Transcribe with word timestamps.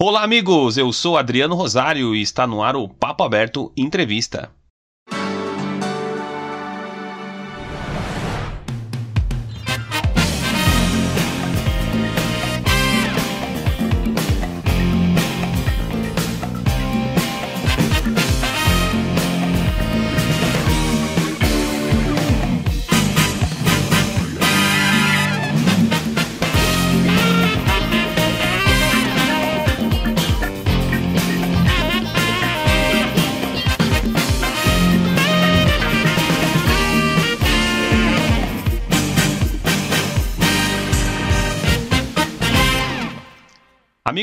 Olá, 0.00 0.22
amigos! 0.22 0.78
Eu 0.78 0.92
sou 0.92 1.18
Adriano 1.18 1.56
Rosário 1.56 2.14
e 2.14 2.22
está 2.22 2.46
no 2.46 2.62
ar 2.62 2.76
o 2.76 2.88
Papo 2.88 3.24
Aberto 3.24 3.72
Entrevista. 3.76 4.48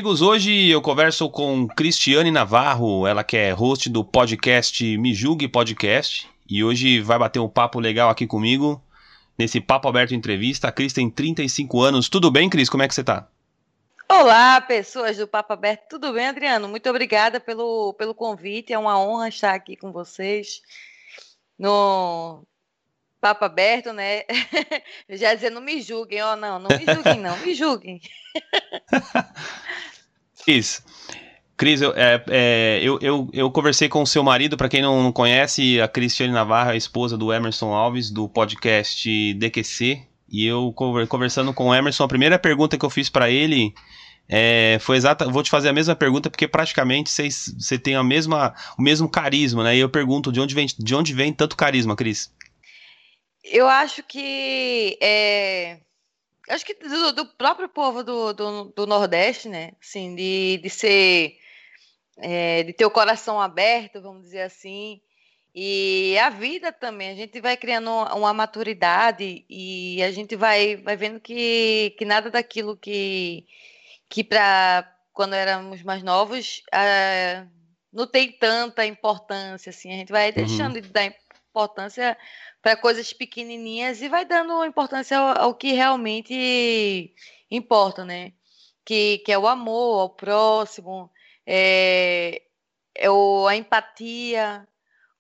Amigos, 0.05 0.22
hoje 0.22 0.70
eu 0.70 0.84
converso 0.84 1.27
com 1.32 1.68
Cristiane 1.68 2.30
Navarro, 2.30 3.08
ela 3.08 3.23
que 3.23 3.36
é 3.36 3.50
host 3.50 3.90
do 3.90 4.05
podcast 4.05 4.95
Me 5.00 5.16
Julgue 5.16 5.48
Podcast, 5.48 6.30
e 6.48 6.64
hoje 6.64 7.02
vai 7.02 7.18
bater 7.18 7.40
um 7.40 7.50
papo 7.50 7.80
legal 7.80 8.12
aqui 8.12 8.28
comigo, 8.28 8.80
nesse 9.36 9.59
Papo 9.59 9.88
Aberto 9.88 10.14
Entrevista. 10.14 10.68
A 10.68 10.72
Cris 10.72 10.94
tem 10.94 11.09
35 11.09 11.81
anos. 11.81 12.08
Tudo 12.08 12.30
bem, 12.30 12.48
Cris? 12.52 12.70
Como 12.70 12.84
é 12.84 12.88
que 12.88 12.94
você 12.94 13.04
tá? 13.04 13.28
Olá, 14.08 14.62
pessoas 14.62 15.18
do 15.18 15.28
Papo 15.28 15.54
Aberto. 15.54 15.90
Tudo 15.90 16.14
bem, 16.14 16.28
Adriano? 16.28 16.67
Muito 16.67 16.88
obrigada 16.88 17.40
pelo, 17.40 17.95
pelo 17.95 18.14
convite. 18.14 18.72
É 18.72 18.78
uma 18.78 19.00
honra 19.00 19.30
estar 19.30 19.56
aqui 19.56 19.76
com 19.76 19.92
vocês 19.92 20.61
no 21.58 22.44
Papo 23.20 23.44
Aberto, 23.44 23.92
né? 23.92 24.22
Já 25.09 25.33
dizendo, 25.33 25.56
não 25.56 25.64
me 25.64 25.81
julguem, 25.81 26.22
ó, 26.22 26.33
oh, 26.33 26.36
não, 26.36 26.59
não 26.59 26.70
me 26.78 26.86
julguem, 26.86 27.20
não, 27.20 27.38
me 27.39 27.56
julguem. 27.56 28.00
Cris, 30.46 30.84
Cris, 31.58 31.82
eu, 31.82 31.94
é, 31.96 32.24
é, 32.28 32.80
eu, 32.84 33.00
eu, 33.02 33.30
eu, 33.32 33.50
conversei 33.50 33.88
com 33.88 34.02
o 34.02 34.08
seu 34.08 34.22
marido, 34.22 34.58
para 34.58 34.68
quem 34.68 34.82
não, 34.82 35.02
não, 35.02 35.12
conhece, 35.12 35.80
a 35.80 35.88
Cristiane 35.88 36.34
Navarra, 36.34 36.72
a 36.72 36.76
esposa 36.76 37.18
do 37.18 37.32
Emerson 37.32 37.74
Alves, 37.74 38.12
do 38.12 38.28
podcast 38.28 39.34
DQC, 39.36 40.04
e 40.30 40.46
eu 40.46 40.73
conversando 40.73 41.54
com 41.54 41.68
o 41.68 41.76
Emerson, 41.76 42.04
a 42.04 42.08
primeira 42.10 42.38
pergunta 42.38 42.78
que 42.78 42.84
eu 42.84 42.90
fiz 42.90 43.10
para 43.10 43.30
ele 43.30 43.73
é, 44.28 44.78
foi 44.82 44.98
exata. 44.98 45.30
Vou 45.30 45.44
te 45.44 45.50
fazer 45.50 45.70
a 45.70 45.73
mesma 45.73 45.96
pergunta, 45.96 46.30
porque 46.30 46.48
praticamente 46.48 47.10
você 47.10 47.78
tem 47.78 47.96
a 47.96 48.04
mesma, 48.04 48.54
o 48.78 48.82
mesmo 48.82 49.08
carisma, 49.08 49.64
né? 49.64 49.78
E 49.78 49.80
eu 49.80 49.90
pergunto 49.90 50.32
de 50.32 50.42
onde 50.42 50.54
vem, 50.54 50.68
de 50.78 50.96
onde 50.96 51.14
vem 51.14 51.32
tanto 51.32 51.56
carisma, 51.56 51.96
Cris? 51.96 52.34
Eu 53.44 53.68
acho 53.68 54.04
que 54.04 54.98
é, 55.02 55.78
acho 56.50 56.66
que 56.66 56.74
do, 56.74 57.12
do 57.12 57.26
próprio 57.26 57.68
povo 57.68 58.04
do, 58.04 58.34
do, 58.34 58.64
do, 58.66 58.88
Nordeste, 58.88 59.50
né? 59.50 59.72
Assim, 59.82 60.16
de, 60.16 60.60
de 60.62 60.70
ser. 60.70 61.38
É, 62.18 62.64
de 62.64 62.74
ter 62.74 62.86
o 62.86 62.92
coração 62.92 63.42
aberto, 63.42 64.02
vamos 64.02 64.24
dizer 64.24 64.42
assim. 64.42 65.02
E 65.54 66.18
a 66.20 66.30
vida 66.30 66.72
também, 66.72 67.10
a 67.10 67.16
gente 67.16 67.40
vai 67.40 67.56
criando 67.56 67.90
uma 67.90 68.34
maturidade 68.34 69.46
e 69.50 70.04
a 70.04 70.12
gente 70.12 70.36
vai, 70.36 70.76
vai 70.76 70.98
vendo 70.98 71.20
que, 71.20 71.96
que 71.98 72.04
nada 72.04 72.30
daquilo 72.30 72.76
que, 72.76 73.46
que 74.10 74.22
para 74.22 74.94
quando 75.14 75.34
éramos 75.34 75.82
mais 75.82 76.04
novos 76.04 76.62
uh, 76.73 77.50
não 77.92 78.06
tem 78.06 78.34
tanta 78.34 78.86
importância 78.86 79.70
assim. 79.70 79.94
A 79.94 79.96
gente 79.96 80.12
vai 80.12 80.28
uhum. 80.30 80.36
deixando 80.36 80.76
uhum. 80.76 80.82
de 80.82 80.90
dar 80.90 81.06
importância 81.06 81.25
para 82.61 82.75
coisas 82.75 83.14
pequenininhas 83.14 84.02
e 84.02 84.10
vai 84.10 84.26
dando 84.26 84.66
importância 84.66 85.17
ao, 85.17 85.43
ao, 85.43 85.54
que 85.55 85.71
realmente 85.73 87.14
importa, 87.49 88.04
né? 88.04 88.33
Que, 88.83 89.20
que 89.20 89.32
é 89.32 89.38
o 89.38 89.48
amor 89.48 90.02
ao 90.02 90.10
próximo, 90.10 91.10
é, 91.45 92.42
é 92.93 93.10
o, 93.10 93.48
a 93.48 93.55
empatia 93.55 94.67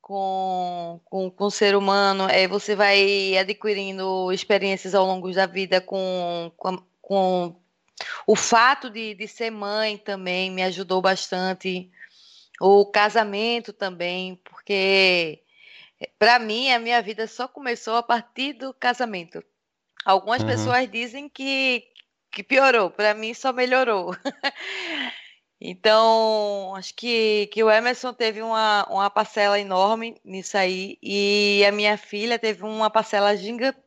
com, 0.01 1.01
com, 1.05 1.31
com 1.31 1.45
o 1.45 1.51
ser 1.51 1.75
humano, 1.75 2.29
é, 2.29 2.47
você 2.47 2.75
vai 2.75 3.35
adquirindo 3.37 4.31
experiências 4.31 4.93
ao 4.93 5.05
longo 5.05 5.31
da 5.31 5.47
vida 5.47 5.81
com, 5.81 6.51
com, 6.57 6.77
com 7.01 7.55
o 8.27 8.35
fato 8.35 8.89
de, 8.89 9.15
de 9.15 9.27
ser 9.27 9.49
mãe 9.49 9.97
também 9.97 10.51
me 10.51 10.63
ajudou 10.63 11.01
bastante. 11.01 11.89
O 12.61 12.85
casamento 12.85 13.73
também, 13.73 14.35
porque 14.43 15.43
para 16.17 16.39
mim, 16.39 16.71
a 16.71 16.79
minha 16.79 17.01
vida 17.01 17.27
só 17.27 17.47
começou 17.47 17.95
a 17.95 18.03
partir 18.03 18.53
do 18.53 18.73
casamento. 18.73 19.43
Algumas 20.05 20.41
uhum. 20.41 20.47
pessoas 20.47 20.89
dizem 20.89 21.27
que, 21.27 21.83
que 22.31 22.43
piorou, 22.43 22.89
para 22.89 23.13
mim 23.13 23.33
só 23.33 23.51
melhorou. 23.51 24.15
então, 25.59 26.73
acho 26.75 26.93
que, 26.95 27.47
que 27.47 27.63
o 27.63 27.71
Emerson 27.71 28.13
teve 28.13 28.41
uma, 28.41 28.85
uma 28.89 29.09
parcela 29.09 29.59
enorme 29.59 30.15
nisso 30.23 30.57
aí, 30.57 30.97
e 31.01 31.63
a 31.67 31.71
minha 31.71 31.97
filha 31.97 32.37
teve 32.37 32.63
uma 32.63 32.89
parcela 32.89 33.33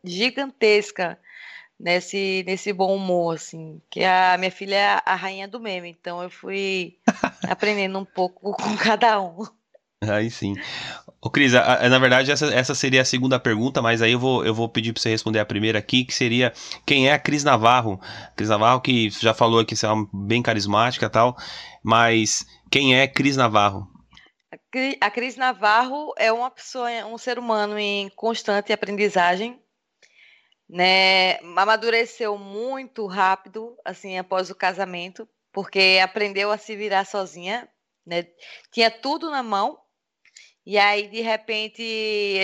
gigantesca 0.05 1.19
nesse, 1.79 2.43
nesse 2.47 2.73
bom 2.73 2.95
humor, 2.95 3.37
assim. 3.37 3.81
Que 3.91 4.03
a 4.03 4.37
minha 4.39 4.51
filha 4.51 4.77
é 4.77 5.03
a 5.05 5.15
rainha 5.15 5.47
do 5.47 5.61
meme, 5.61 5.91
então 5.91 6.23
eu 6.23 6.31
fui 6.31 6.99
aprendendo 7.49 7.99
um 7.99 8.05
pouco 8.05 8.53
com 8.53 8.77
cada 8.77 9.21
um. 9.21 9.47
Aí 10.03 10.31
sim. 10.31 10.55
Ô, 11.21 11.29
Cris, 11.31 11.53
a, 11.53 11.85
a, 11.85 11.89
na 11.89 11.99
verdade, 11.99 12.31
essa, 12.31 12.47
essa 12.47 12.75
seria 12.77 13.03
a 13.03 13.05
segunda 13.05 13.41
pergunta, 13.41 13.83
mas 13.83 14.01
aí 14.01 14.13
eu 14.13 14.21
vou, 14.21 14.47
eu 14.47 14.55
vou 14.55 14.69
pedir 14.69 14.93
para 14.93 15.03
você 15.03 15.11
responder 15.11 15.41
a 15.41 15.47
primeira 15.47 15.79
aqui, 15.79 16.05
que 16.05 16.15
seria 16.15 16.53
quem 16.87 17.09
é 17.09 17.13
a 17.13 17.19
Cris 17.19 17.43
Navarro? 17.43 18.01
Cris 18.37 18.49
Navarro, 18.49 18.81
que 18.81 19.11
já 19.11 19.35
falou 19.35 19.59
aqui, 19.59 19.75
você 19.75 19.87
é 19.87 19.91
bem 20.13 20.43
carismática 20.43 21.07
e 21.07 21.11
tal, 21.11 21.37
mas 21.83 22.47
quem 22.71 22.97
é 22.97 23.09
Cris 23.09 23.37
Navarro? 23.37 23.89
A 25.01 25.11
Cris 25.11 25.37
Navarro 25.37 26.15
é 26.17 26.33
uma 26.33 26.51
pessoa, 26.51 26.89
um 27.07 27.19
ser 27.19 27.39
humano 27.39 27.79
em 27.79 28.09
constante 28.11 28.73
aprendizagem, 28.73 29.61
né? 30.69 31.39
Amadureceu 31.57 32.39
muito 32.39 33.07
rápido, 33.07 33.77
assim, 33.85 34.19
após 34.19 34.51
o 34.51 34.55
casamento, 34.55 35.29
porque 35.53 35.99
aprendeu 36.03 36.53
a 36.53 36.59
se 36.59 36.77
virar 36.77 37.05
sozinha, 37.05 37.69
né? 38.07 38.27
Tinha 38.71 38.91
tudo 38.91 39.31
na 39.31 39.43
mão, 39.43 39.79
e 40.71 40.77
aí, 40.77 41.09
de 41.09 41.23
repente, 41.23 41.83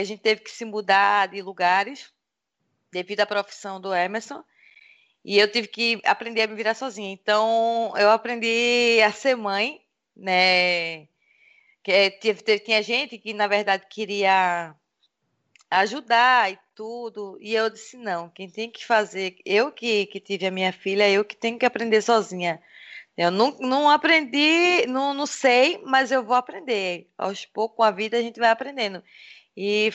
a 0.00 0.02
gente 0.02 0.22
teve 0.22 0.40
que 0.40 0.50
se 0.50 0.64
mudar 0.64 1.28
de 1.28 1.42
lugares 1.42 2.10
devido 2.90 3.20
à 3.20 3.26
profissão 3.26 3.78
do 3.78 3.94
Emerson. 3.94 4.42
E 5.22 5.38
eu 5.38 5.46
tive 5.52 5.68
que 5.68 6.00
aprender 6.06 6.40
a 6.40 6.46
me 6.46 6.54
virar 6.54 6.72
sozinha. 6.72 7.12
Então, 7.12 7.92
eu 7.98 8.10
aprendi 8.10 8.98
a 9.02 9.12
ser 9.12 9.36
mãe, 9.36 9.78
né? 10.16 11.04
Que, 11.82 11.92
é, 11.92 12.10
tinha 12.60 12.82
gente 12.82 13.18
que, 13.18 13.34
na 13.34 13.46
verdade, 13.46 13.84
queria 13.90 14.74
ajudar 15.70 16.50
e 16.50 16.58
tudo. 16.74 17.36
E 17.42 17.54
eu 17.54 17.68
disse, 17.68 17.98
não, 17.98 18.30
quem 18.30 18.48
tem 18.48 18.70
que 18.70 18.86
fazer, 18.86 19.36
eu 19.44 19.70
que, 19.70 20.06
que 20.06 20.18
tive 20.18 20.46
a 20.46 20.50
minha 20.50 20.72
filha, 20.72 21.10
eu 21.10 21.26
que 21.26 21.36
tenho 21.36 21.58
que 21.58 21.66
aprender 21.66 22.00
sozinha. 22.00 22.58
Eu 23.16 23.30
não, 23.30 23.56
não 23.60 23.88
aprendi, 23.88 24.86
não, 24.86 25.14
não 25.14 25.26
sei, 25.26 25.80
mas 25.84 26.10
eu 26.10 26.24
vou 26.24 26.34
aprender. 26.34 27.08
Aos 27.16 27.46
poucos, 27.46 27.76
com 27.76 27.82
a 27.82 27.90
vida, 27.90 28.16
a 28.16 28.22
gente 28.22 28.40
vai 28.40 28.50
aprendendo. 28.50 29.02
E 29.56 29.92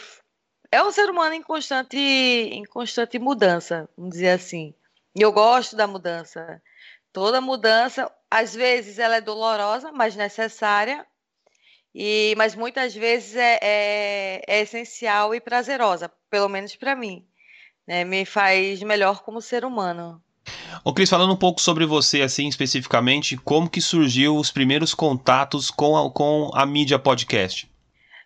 é 0.71 0.81
um 0.83 0.91
ser 0.91 1.09
humano 1.09 1.33
em 1.35 1.41
constante, 1.41 1.97
em 1.97 2.63
constante 2.65 3.19
mudança, 3.19 3.89
vamos 3.97 4.11
dizer 4.13 4.29
assim. 4.29 4.73
E 5.15 5.21
eu 5.21 5.31
gosto 5.31 5.75
da 5.75 5.87
mudança. 5.87 6.61
Toda 7.11 7.41
mudança, 7.41 8.11
às 8.31 8.53
vezes, 8.55 8.99
ela 8.99 9.17
é 9.17 9.21
dolorosa, 9.21 9.91
mas 9.91 10.15
necessária. 10.15 11.05
E, 11.93 12.35
mas 12.37 12.55
muitas 12.55 12.95
vezes 12.95 13.35
é, 13.35 13.59
é, 13.61 14.41
é 14.47 14.61
essencial 14.61 15.33
e 15.35 15.41
prazerosa, 15.41 16.09
pelo 16.29 16.47
menos 16.47 16.75
para 16.75 16.95
mim. 16.95 17.27
Né? 17.87 18.05
Me 18.05 18.25
faz 18.25 18.81
melhor 18.83 19.23
como 19.23 19.41
ser 19.41 19.65
humano. 19.65 20.23
Ô 20.83 20.93
Cris, 20.93 21.09
falando 21.09 21.33
um 21.33 21.37
pouco 21.37 21.61
sobre 21.61 21.85
você, 21.85 22.21
assim, 22.21 22.47
especificamente, 22.47 23.35
como 23.37 23.69
que 23.69 23.81
surgiu 23.81 24.35
os 24.35 24.51
primeiros 24.51 24.93
contatos 24.93 25.69
com 25.69 25.97
a, 25.97 26.11
com 26.11 26.51
a 26.53 26.65
mídia 26.65 26.97
podcast? 26.97 27.69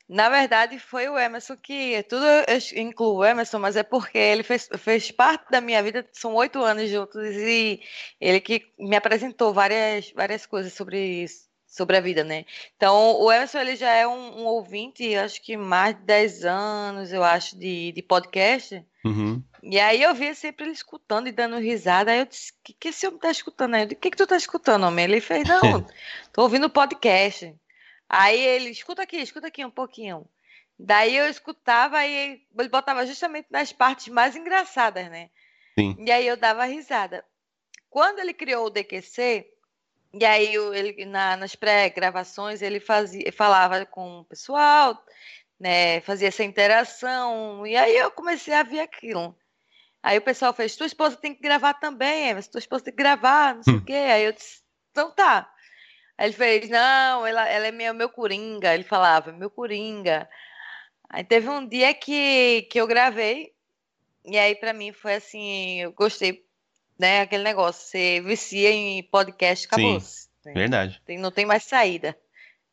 Na 0.07 0.29
verdade, 0.29 0.77
foi 0.77 1.07
o 1.07 1.17
Emerson 1.17 1.55
que. 1.57 2.03
Tudo 2.03 2.25
eu 2.25 2.81
incluo 2.81 3.17
o 3.17 3.25
Emerson, 3.25 3.57
mas 3.57 3.75
é 3.75 3.83
porque 3.83 4.17
ele 4.17 4.43
fez, 4.43 4.69
fez 4.77 5.09
parte 5.09 5.49
da 5.49 5.61
minha 5.61 5.81
vida, 5.81 6.05
são 6.11 6.35
oito 6.35 6.61
anos 6.61 6.89
juntos, 6.89 7.23
e 7.35 7.81
ele 8.19 8.39
que 8.39 8.65
me 8.77 8.95
apresentou 8.95 9.53
várias, 9.53 10.11
várias 10.11 10.45
coisas 10.45 10.73
sobre 10.73 11.23
isso, 11.23 11.47
sobre 11.65 11.97
a 11.97 12.01
vida, 12.01 12.23
né? 12.23 12.45
Então, 12.75 13.19
o 13.19 13.31
Emerson 13.31 13.59
ele 13.59 13.75
já 13.75 13.91
é 13.91 14.05
um, 14.05 14.41
um 14.41 14.45
ouvinte, 14.45 15.15
acho 15.15 15.41
que 15.41 15.55
mais 15.55 15.95
de 15.95 16.03
10 16.03 16.45
anos, 16.45 17.13
eu 17.13 17.23
acho, 17.23 17.57
de, 17.57 17.91
de 17.93 18.01
podcast. 18.03 18.85
Uhum. 19.05 19.41
E 19.65 19.79
aí 19.79 20.03
eu 20.03 20.13
via 20.13 20.35
sempre 20.35 20.65
ele 20.65 20.73
escutando 20.73 21.27
e 21.27 21.31
dando 21.31 21.57
risada. 21.57 22.11
Aí 22.11 22.19
eu 22.19 22.25
disse: 22.25 22.51
O 22.51 22.55
que, 22.61 22.73
que 22.73 22.87
esse 22.89 23.07
homem 23.07 23.17
tá 23.17 23.31
escutando 23.31 23.75
aí? 23.75 23.85
O 23.85 23.87
que, 23.87 24.11
que 24.11 24.17
tu 24.17 24.27
tá 24.27 24.35
escutando, 24.35 24.85
homem? 24.85 25.05
Ele 25.05 25.21
fez: 25.21 25.47
Não, 25.47 25.61
tô 26.33 26.41
ouvindo 26.41 26.69
podcast. 26.69 27.55
Aí 28.09 28.41
ele: 28.41 28.69
Escuta 28.69 29.03
aqui, 29.03 29.17
escuta 29.17 29.47
aqui 29.47 29.63
um 29.63 29.71
pouquinho. 29.71 30.27
Daí 30.77 31.15
eu 31.15 31.29
escutava 31.29 32.05
e 32.05 32.43
ele 32.57 32.69
botava 32.69 33.05
justamente 33.05 33.47
nas 33.49 33.71
partes 33.71 34.09
mais 34.09 34.35
engraçadas, 34.35 35.09
né? 35.09 35.29
Sim. 35.79 35.95
E 35.97 36.11
aí 36.11 36.27
eu 36.27 36.35
dava 36.35 36.65
risada. 36.65 37.23
Quando 37.89 38.19
ele 38.19 38.33
criou 38.33 38.65
o 38.65 38.69
DQC, 38.69 39.47
e 40.13 40.25
aí 40.25 40.55
ele 40.55 41.05
na, 41.05 41.37
nas 41.37 41.55
pré-gravações 41.55 42.61
ele 42.61 42.81
fazia, 42.81 43.31
falava 43.31 43.85
com 43.85 44.19
o 44.19 44.25
pessoal, 44.25 45.01
né? 45.57 46.01
Fazia 46.01 46.27
essa 46.27 46.43
interação. 46.43 47.65
E 47.65 47.77
aí 47.77 47.95
eu 47.95 48.11
comecei 48.11 48.53
a 48.53 48.63
ver 48.63 48.81
aquilo. 48.81 49.33
Aí 50.03 50.17
o 50.17 50.21
pessoal 50.21 50.53
fez, 50.53 50.75
tua 50.75 50.85
esposa 50.85 51.15
tem 51.15 51.33
que 51.33 51.41
gravar 51.41 51.75
também, 51.75 52.33
mas 52.33 52.49
tua 52.49 52.59
esposa 52.59 52.83
tem 52.83 52.93
que 52.93 53.01
gravar, 53.01 53.55
não 53.55 53.63
sei 53.63 53.73
hum. 53.73 53.77
o 53.77 53.85
quê. 53.85 53.93
Aí 53.93 54.25
eu 54.25 54.33
disse, 54.33 54.61
então 54.91 55.09
tá. 55.11 55.49
Aí 56.17 56.27
ele 56.27 56.33
fez, 56.33 56.69
não, 56.69 57.25
ela, 57.25 57.47
ela 57.47 57.67
é 57.67 57.71
meu, 57.71 57.93
meu 57.93 58.09
coringa. 58.09 58.73
Ele 58.73 58.83
falava, 58.83 59.31
meu 59.31 59.49
coringa. 59.49 60.29
Aí 61.09 61.23
teve 61.23 61.47
um 61.47 61.65
dia 61.65 61.93
que, 61.93 62.63
que 62.63 62.81
eu 62.81 62.85
gravei, 62.85 63.53
e 64.25 64.37
aí 64.37 64.55
para 64.55 64.73
mim 64.73 64.91
foi 64.91 65.15
assim, 65.15 65.81
eu 65.81 65.93
gostei, 65.93 66.43
né? 66.99 67.21
Aquele 67.21 67.43
negócio, 67.43 67.87
você 67.87 68.19
vicia 68.19 68.71
em 68.71 69.03
podcast, 69.03 69.67
acabou. 69.67 69.99
Sim, 70.01 70.27
né? 70.45 70.53
verdade. 70.53 71.01
Tem, 71.05 71.17
não 71.17 71.31
tem 71.31 71.45
mais 71.45 71.63
saída. 71.63 72.17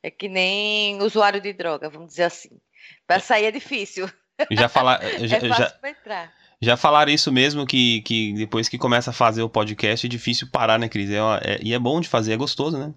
É 0.02 0.10
que 0.10 0.28
nem 0.28 1.00
usuário 1.02 1.40
de 1.40 1.52
droga, 1.52 1.88
vamos 1.90 2.08
dizer 2.08 2.24
assim. 2.24 2.58
Para 3.06 3.20
sair 3.20 3.44
é 3.44 3.50
difícil. 3.50 4.10
Já 4.50 4.68
falar, 4.68 5.00
já, 5.20 5.36
é 5.36 5.40
fácil 5.40 5.78
já, 5.82 5.88
entrar. 5.90 6.39
Já 6.60 6.76
falaram 6.76 7.10
isso 7.10 7.32
mesmo, 7.32 7.66
que, 7.66 8.02
que 8.02 8.34
depois 8.34 8.68
que 8.68 8.76
começa 8.76 9.10
a 9.10 9.14
fazer 9.14 9.42
o 9.42 9.48
podcast 9.48 10.06
é 10.06 10.10
difícil 10.10 10.48
parar, 10.50 10.78
né, 10.78 10.88
Cris? 10.88 11.10
É, 11.10 11.18
é, 11.42 11.60
e 11.62 11.72
é 11.72 11.78
bom 11.78 12.00
de 12.00 12.08
fazer, 12.08 12.32
é 12.32 12.36
gostoso, 12.36 12.76
né? 12.78 12.92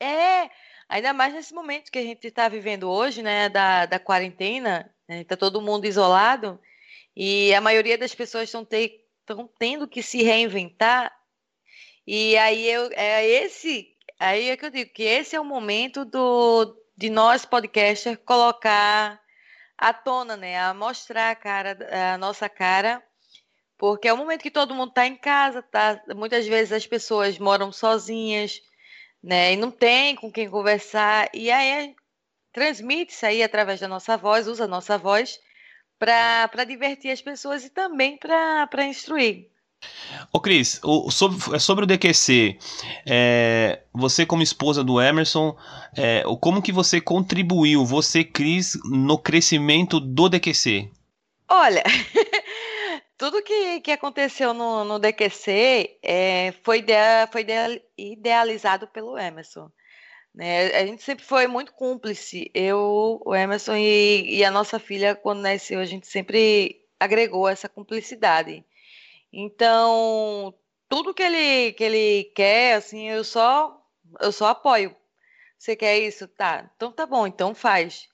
É, 0.00 0.48
Ainda 0.88 1.12
mais 1.12 1.34
nesse 1.34 1.52
momento 1.52 1.92
que 1.92 1.98
a 1.98 2.02
gente 2.02 2.26
está 2.26 2.48
vivendo 2.48 2.88
hoje, 2.88 3.22
né, 3.22 3.48
da, 3.50 3.84
da 3.84 3.98
quarentena, 3.98 4.90
né, 5.06 5.22
todo 5.24 5.60
mundo 5.60 5.84
isolado 5.84 6.58
e 7.14 7.52
a 7.54 7.60
maioria 7.60 7.98
das 7.98 8.14
pessoas 8.14 8.44
estão 8.44 8.64
te, 8.64 9.04
tendo 9.58 9.86
que 9.86 10.02
se 10.02 10.22
reinventar. 10.22 11.14
E 12.06 12.38
aí 12.38 12.66
eu, 12.70 12.88
é 12.94 13.26
esse, 13.26 13.94
aí 14.18 14.48
é 14.48 14.56
que 14.56 14.64
eu 14.64 14.70
digo 14.70 14.90
que 14.90 15.02
esse 15.02 15.36
é 15.36 15.40
o 15.40 15.44
momento 15.44 16.06
do, 16.06 16.74
de 16.96 17.10
nós 17.10 17.44
podcasters 17.44 18.18
colocar 18.24 19.20
à 19.78 19.92
tona, 19.92 20.36
né, 20.36 20.58
a 20.60 20.74
mostrar 20.74 21.30
a 21.30 21.36
cara, 21.36 21.78
a 22.14 22.18
nossa 22.18 22.48
cara, 22.48 23.02
porque 23.78 24.08
é 24.08 24.12
o 24.12 24.16
momento 24.16 24.42
que 24.42 24.50
todo 24.50 24.74
mundo 24.74 24.90
está 24.90 25.06
em 25.06 25.16
casa, 25.16 25.62
tá? 25.62 26.02
Muitas 26.16 26.46
vezes 26.46 26.72
as 26.72 26.86
pessoas 26.86 27.38
moram 27.38 27.70
sozinhas 27.72 28.60
né? 29.22 29.52
E 29.52 29.56
não 29.56 29.70
tem 29.70 30.16
com 30.16 30.30
quem 30.30 30.48
conversar. 30.48 31.28
E 31.34 31.50
aí 31.50 31.94
transmite 32.52 33.12
isso 33.12 33.26
aí 33.26 33.42
através 33.42 33.80
da 33.80 33.88
nossa 33.88 34.16
voz, 34.16 34.46
usa 34.46 34.64
a 34.64 34.68
nossa 34.68 34.96
voz 34.98 35.38
para 35.98 36.64
divertir 36.64 37.10
as 37.10 37.20
pessoas 37.20 37.64
e 37.64 37.70
também 37.70 38.16
para 38.16 38.84
instruir. 38.84 39.50
Ô 40.32 40.40
Cris, 40.40 40.80
sobre, 41.10 41.56
é 41.56 41.58
sobre 41.58 41.84
o 41.84 41.86
DQC, 41.86 42.58
é, 43.06 43.82
você 43.92 44.26
como 44.26 44.42
esposa 44.42 44.84
do 44.84 45.00
Emerson, 45.00 45.56
é, 45.96 46.22
como 46.40 46.62
que 46.62 46.72
você 46.72 47.00
contribuiu, 47.00 47.84
você 47.84 48.24
Cris, 48.24 48.78
no 48.84 49.18
crescimento 49.18 49.98
do 49.98 50.28
DQC? 50.28 50.90
Olha, 51.48 51.82
tudo 53.16 53.42
que, 53.42 53.80
que 53.80 53.90
aconteceu 53.90 54.52
no, 54.52 54.84
no 54.84 54.98
DQC 54.98 55.98
é, 56.02 56.52
foi, 56.62 56.84
foi 57.32 57.46
idealizado 57.96 58.86
pelo 58.88 59.18
Emerson. 59.18 59.70
Né? 60.34 60.66
A 60.76 60.86
gente 60.86 61.02
sempre 61.02 61.24
foi 61.24 61.46
muito 61.46 61.72
cúmplice. 61.72 62.50
Eu, 62.54 63.20
o 63.24 63.34
Emerson 63.34 63.76
e, 63.76 64.36
e 64.36 64.44
a 64.44 64.50
nossa 64.50 64.78
filha, 64.78 65.14
quando 65.14 65.40
nasceu, 65.40 65.80
a 65.80 65.84
gente 65.84 66.06
sempre 66.06 66.82
agregou 67.00 67.48
essa 67.48 67.68
cumplicidade. 67.68 68.64
Então, 69.32 70.54
tudo 70.88 71.14
que 71.14 71.22
ele, 71.22 71.72
que 71.72 71.84
ele 71.84 72.24
quer, 72.34 72.76
assim, 72.76 73.08
eu 73.08 73.22
só, 73.24 73.80
eu 74.20 74.32
só 74.32 74.48
apoio. 74.48 74.94
Você 75.58 75.74
quer 75.74 75.98
isso? 75.98 76.28
Tá. 76.28 76.70
Então 76.76 76.92
tá 76.92 77.04
bom, 77.04 77.26
então 77.26 77.54
faz. 77.54 78.08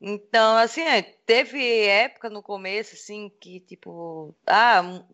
Então, 0.00 0.56
assim, 0.56 0.80
é, 0.80 1.02
teve 1.02 1.84
época 1.84 2.30
no 2.30 2.42
começo, 2.42 2.94
assim, 2.94 3.30
que, 3.40 3.60
tipo, 3.60 4.34
ah, 4.46 5.04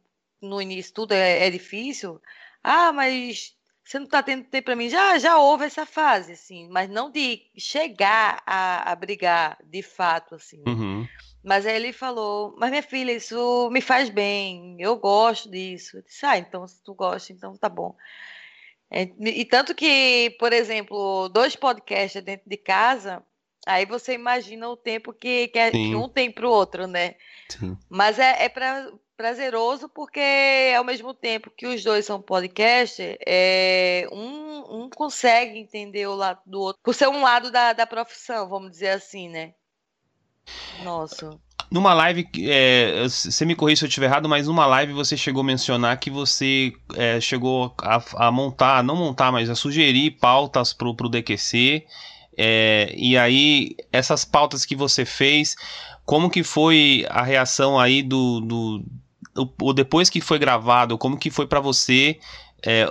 no 0.40 0.62
início 0.62 0.94
tudo 0.94 1.12
é, 1.12 1.46
é 1.46 1.50
difícil. 1.50 2.20
Ah, 2.62 2.92
mas 2.92 3.56
você 3.84 3.98
não 3.98 4.06
tá 4.06 4.22
tendo 4.22 4.44
tempo 4.44 4.66
para 4.66 4.76
mim. 4.76 4.88
Já, 4.88 5.18
já 5.18 5.38
houve 5.38 5.64
essa 5.64 5.86
fase, 5.86 6.32
assim, 6.32 6.68
mas 6.68 6.88
não 6.88 7.10
de 7.10 7.42
chegar 7.56 8.42
a, 8.46 8.92
a 8.92 8.94
brigar 8.96 9.58
de 9.64 9.82
fato, 9.82 10.34
assim. 10.34 10.58
Né? 10.58 10.72
Uhum. 10.72 11.08
Mas 11.46 11.64
aí 11.64 11.76
ele 11.76 11.92
falou, 11.92 12.56
mas 12.58 12.70
minha 12.70 12.82
filha, 12.82 13.12
isso 13.12 13.70
me 13.70 13.80
faz 13.80 14.10
bem, 14.10 14.76
eu 14.80 14.96
gosto 14.96 15.48
disso. 15.48 15.98
Eu 15.98 16.02
disse, 16.02 16.26
ah, 16.26 16.36
então 16.36 16.66
se 16.66 16.82
tu 16.82 16.92
gosta, 16.92 17.32
então 17.32 17.56
tá 17.56 17.68
bom. 17.68 17.94
É, 18.90 19.02
e 19.20 19.44
tanto 19.44 19.74
que, 19.74 20.34
por 20.38 20.52
exemplo, 20.52 21.28
dois 21.28 21.54
podcasts 21.54 22.22
dentro 22.22 22.48
de 22.48 22.56
casa, 22.56 23.22
Aí 23.66 23.84
você 23.84 24.14
imagina 24.14 24.68
o 24.68 24.76
tempo 24.76 25.12
que, 25.12 25.48
que, 25.48 25.58
é, 25.58 25.72
que 25.72 25.92
um 25.96 26.08
tem 26.08 26.30
para 26.30 26.46
o 26.46 26.50
outro, 26.50 26.86
né? 26.86 27.16
Sim. 27.48 27.76
Mas 27.88 28.16
é, 28.16 28.44
é 28.44 28.48
pra, 28.48 28.92
prazeroso 29.16 29.88
porque, 29.88 30.20
ao 30.78 30.84
mesmo 30.84 31.12
tempo 31.12 31.50
que 31.50 31.66
os 31.66 31.82
dois 31.82 32.06
são 32.06 32.22
podcast, 32.22 33.18
é, 33.26 34.06
um, 34.12 34.82
um 34.84 34.90
consegue 34.90 35.58
entender 35.58 36.06
o 36.06 36.14
lado 36.14 36.40
do 36.46 36.60
outro, 36.60 36.80
por 36.80 36.94
ser 36.94 37.08
um 37.08 37.22
lado 37.22 37.50
da, 37.50 37.72
da 37.72 37.84
profissão, 37.88 38.48
vamos 38.48 38.70
dizer 38.70 38.90
assim, 38.90 39.28
né? 39.28 39.52
Nossa. 40.82 41.38
Numa 41.70 41.92
live, 41.94 42.28
é, 42.48 43.02
você 43.08 43.44
me 43.44 43.56
corrija 43.56 43.80
se 43.80 43.84
eu 43.84 43.88
estiver 43.88 44.06
errado, 44.06 44.28
mas 44.28 44.46
numa 44.46 44.66
live 44.66 44.92
você 44.92 45.16
chegou 45.16 45.40
a 45.40 45.44
mencionar 45.44 45.98
que 45.98 46.10
você 46.10 46.72
é, 46.94 47.20
chegou 47.20 47.74
a, 47.82 48.00
a, 48.26 48.30
montar, 48.30 48.84
não 48.84 48.94
montar, 48.94 49.32
mas 49.32 49.50
a 49.50 49.54
sugerir 49.54 50.12
pautas 50.12 50.72
para 50.72 50.88
o 50.88 51.08
DQC 51.08 51.84
é, 52.36 52.92
e 52.94 53.16
aí, 53.16 53.76
essas 53.90 54.24
pautas 54.24 54.64
que 54.64 54.76
você 54.76 55.04
fez, 55.04 55.56
como 56.04 56.28
que 56.28 56.42
foi 56.42 57.06
a 57.08 57.22
reação 57.22 57.78
aí 57.78 58.02
do, 58.02 58.40
do 58.40 58.84
o, 59.62 59.72
depois 59.72 60.10
que 60.10 60.20
foi 60.20 60.38
gravado, 60.38 60.98
como 60.98 61.16
que 61.16 61.30
foi 61.30 61.46
para 61.46 61.60
você 61.60 62.18
é, 62.64 62.86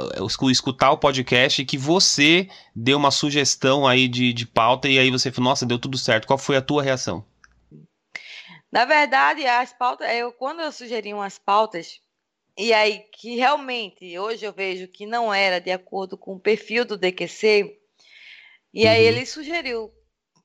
escutar 0.51 0.91
o 0.91 0.97
podcast 0.97 1.63
que 1.63 1.77
você 1.77 2.47
deu 2.75 2.97
uma 2.97 3.11
sugestão 3.11 3.87
aí 3.87 4.07
de, 4.07 4.33
de 4.33 4.45
pauta 4.45 4.87
e 4.87 4.97
aí 4.97 5.11
você 5.11 5.31
falou, 5.31 5.51
nossa, 5.51 5.65
deu 5.65 5.77
tudo 5.77 5.97
certo. 5.97 6.25
Qual 6.25 6.39
foi 6.39 6.57
a 6.57 6.61
tua 6.61 6.81
reação? 6.81 7.23
Na 8.75 8.83
verdade, 8.83 9.47
as 9.47 9.71
pautas, 9.71 10.11
eu 10.11 10.33
quando 10.33 10.59
eu 10.59 10.69
sugeri 10.69 11.13
umas 11.13 11.39
pautas, 11.39 12.01
e 12.57 12.73
aí 12.73 13.05
que 13.13 13.37
realmente 13.37 14.19
hoje 14.19 14.45
eu 14.45 14.51
vejo 14.51 14.85
que 14.89 15.05
não 15.05 15.33
era 15.33 15.61
de 15.61 15.71
acordo 15.71 16.17
com 16.17 16.35
o 16.35 16.39
perfil 16.41 16.83
do 16.83 16.97
DQC, 16.97 17.79
e 18.73 18.85
aí 18.85 19.03
uhum. 19.03 19.07
ele 19.07 19.25
sugeriu 19.25 19.93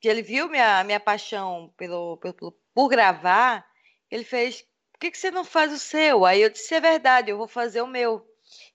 que 0.00 0.06
ele 0.06 0.22
viu 0.22 0.48
minha, 0.48 0.84
minha 0.84 1.00
paixão 1.00 1.74
pelo, 1.76 2.18
pelo, 2.18 2.56
por 2.72 2.88
gravar, 2.88 3.66
ele 4.08 4.22
fez, 4.22 4.62
por 4.92 5.00
que, 5.00 5.10
que 5.10 5.18
você 5.18 5.32
não 5.32 5.44
faz 5.44 5.72
o 5.72 5.78
seu? 5.78 6.24
Aí 6.24 6.40
eu 6.40 6.50
disse, 6.50 6.72
é 6.72 6.80
verdade, 6.80 7.32
eu 7.32 7.36
vou 7.36 7.48
fazer 7.48 7.82
o 7.82 7.86
meu. 7.88 8.24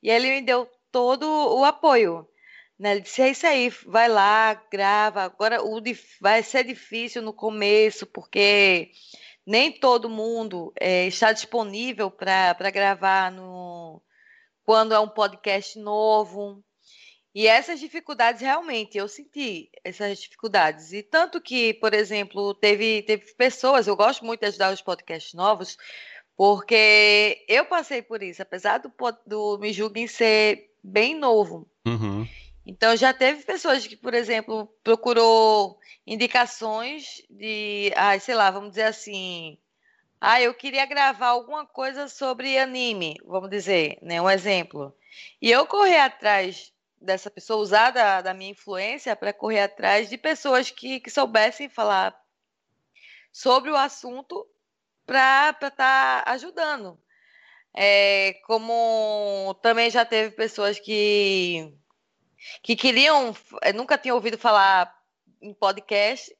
E 0.04 0.10
ele 0.10 0.32
me 0.32 0.42
deu 0.42 0.70
todo 0.92 1.24
o 1.24 1.64
apoio. 1.64 2.28
Né? 2.78 2.92
Ele 2.92 3.02
disse, 3.02 3.22
é 3.22 3.30
isso 3.30 3.48
aí, 3.48 3.70
vai 3.86 4.10
lá, 4.10 4.54
grava. 4.70 5.22
Agora 5.24 5.64
o, 5.64 5.82
vai 6.20 6.44
ser 6.44 6.66
difícil 6.66 7.22
no 7.22 7.32
começo, 7.32 8.06
porque 8.06 8.92
nem 9.46 9.72
todo 9.72 10.10
mundo 10.10 10.74
é, 10.80 11.06
está 11.08 11.32
disponível 11.32 12.10
para 12.10 12.72
gravar 12.72 13.32
no, 13.32 14.02
quando 14.64 14.94
é 14.94 15.00
um 15.00 15.08
podcast 15.08 15.78
novo. 15.78 16.64
E 17.34 17.48
essas 17.48 17.80
dificuldades, 17.82 18.42
realmente, 18.42 18.98
eu 18.98 19.08
senti 19.08 19.70
essas 19.84 20.20
dificuldades. 20.20 20.94
E 20.94 21.04
tanto 21.04 21.42
que, 21.42 21.74
por 21.76 21.94
exemplo, 21.94 22.54
teve, 22.54 23.04
teve 23.04 23.34
pessoas, 23.36 23.88
eu 23.88 23.96
gosto 23.96 24.26
muito 24.26 24.40
de 24.40 24.48
ajudar 24.48 24.74
os 24.74 24.82
podcasts 24.82 25.34
novos, 25.34 25.78
porque 26.36 27.46
eu 27.48 27.66
passei 27.66 28.02
por 28.02 28.24
isso, 28.24 28.42
apesar 28.42 28.78
do, 28.78 28.92
do 29.26 29.58
Me 29.60 29.74
Julguem 29.74 30.08
ser 30.08 30.72
bem 30.82 31.14
novo. 31.14 31.70
Uhum. 31.86 32.26
Então, 32.66 32.96
já 32.96 33.14
teve 33.14 33.44
pessoas 33.44 33.86
que, 33.86 33.96
por 33.96 34.14
exemplo, 34.14 34.68
procurou 34.84 35.80
indicações 36.06 37.22
de, 37.30 37.92
ah, 37.96 38.18
sei 38.20 38.36
lá, 38.36 38.50
vamos 38.50 38.70
dizer 38.72 38.84
assim, 38.84 39.58
ah, 40.20 40.42
eu 40.42 40.54
queria 40.54 40.86
gravar 40.86 41.28
alguma 41.28 41.66
coisa 41.66 42.08
sobre 42.08 42.58
anime, 42.58 43.18
vamos 43.24 43.50
dizer, 43.50 44.00
né, 44.02 44.22
um 44.22 44.30
exemplo. 44.30 44.96
E 45.42 45.52
eu 45.52 45.66
corri 45.68 45.96
atrás 45.96 46.74
dessa 47.00 47.30
pessoa, 47.30 47.62
usar 47.62 47.92
da, 47.92 48.22
da 48.22 48.34
minha 48.34 48.52
influência 48.52 49.16
para 49.16 49.32
correr 49.34 49.62
atrás 49.62 50.10
de 50.10 50.18
pessoas 50.18 50.72
que, 50.72 51.00
que 51.00 51.12
soubessem 51.12 51.70
falar 51.70 52.20
sobre 53.32 53.70
o 53.70 53.76
assunto 53.76 54.48
para 55.06 55.52
estar 55.52 55.72
tá 55.72 56.24
ajudando. 56.32 57.00
É, 57.74 58.34
como 58.46 59.54
também 59.62 59.92
já 59.92 60.06
teve 60.06 60.32
pessoas 60.32 60.80
que, 60.80 61.74
que 62.62 62.76
queriam, 62.76 63.36
eh, 63.62 63.74
nunca 63.74 63.98
tinham 63.98 64.16
ouvido 64.16 64.38
falar 64.38 64.94
em 65.42 65.54
podcast 65.54 66.36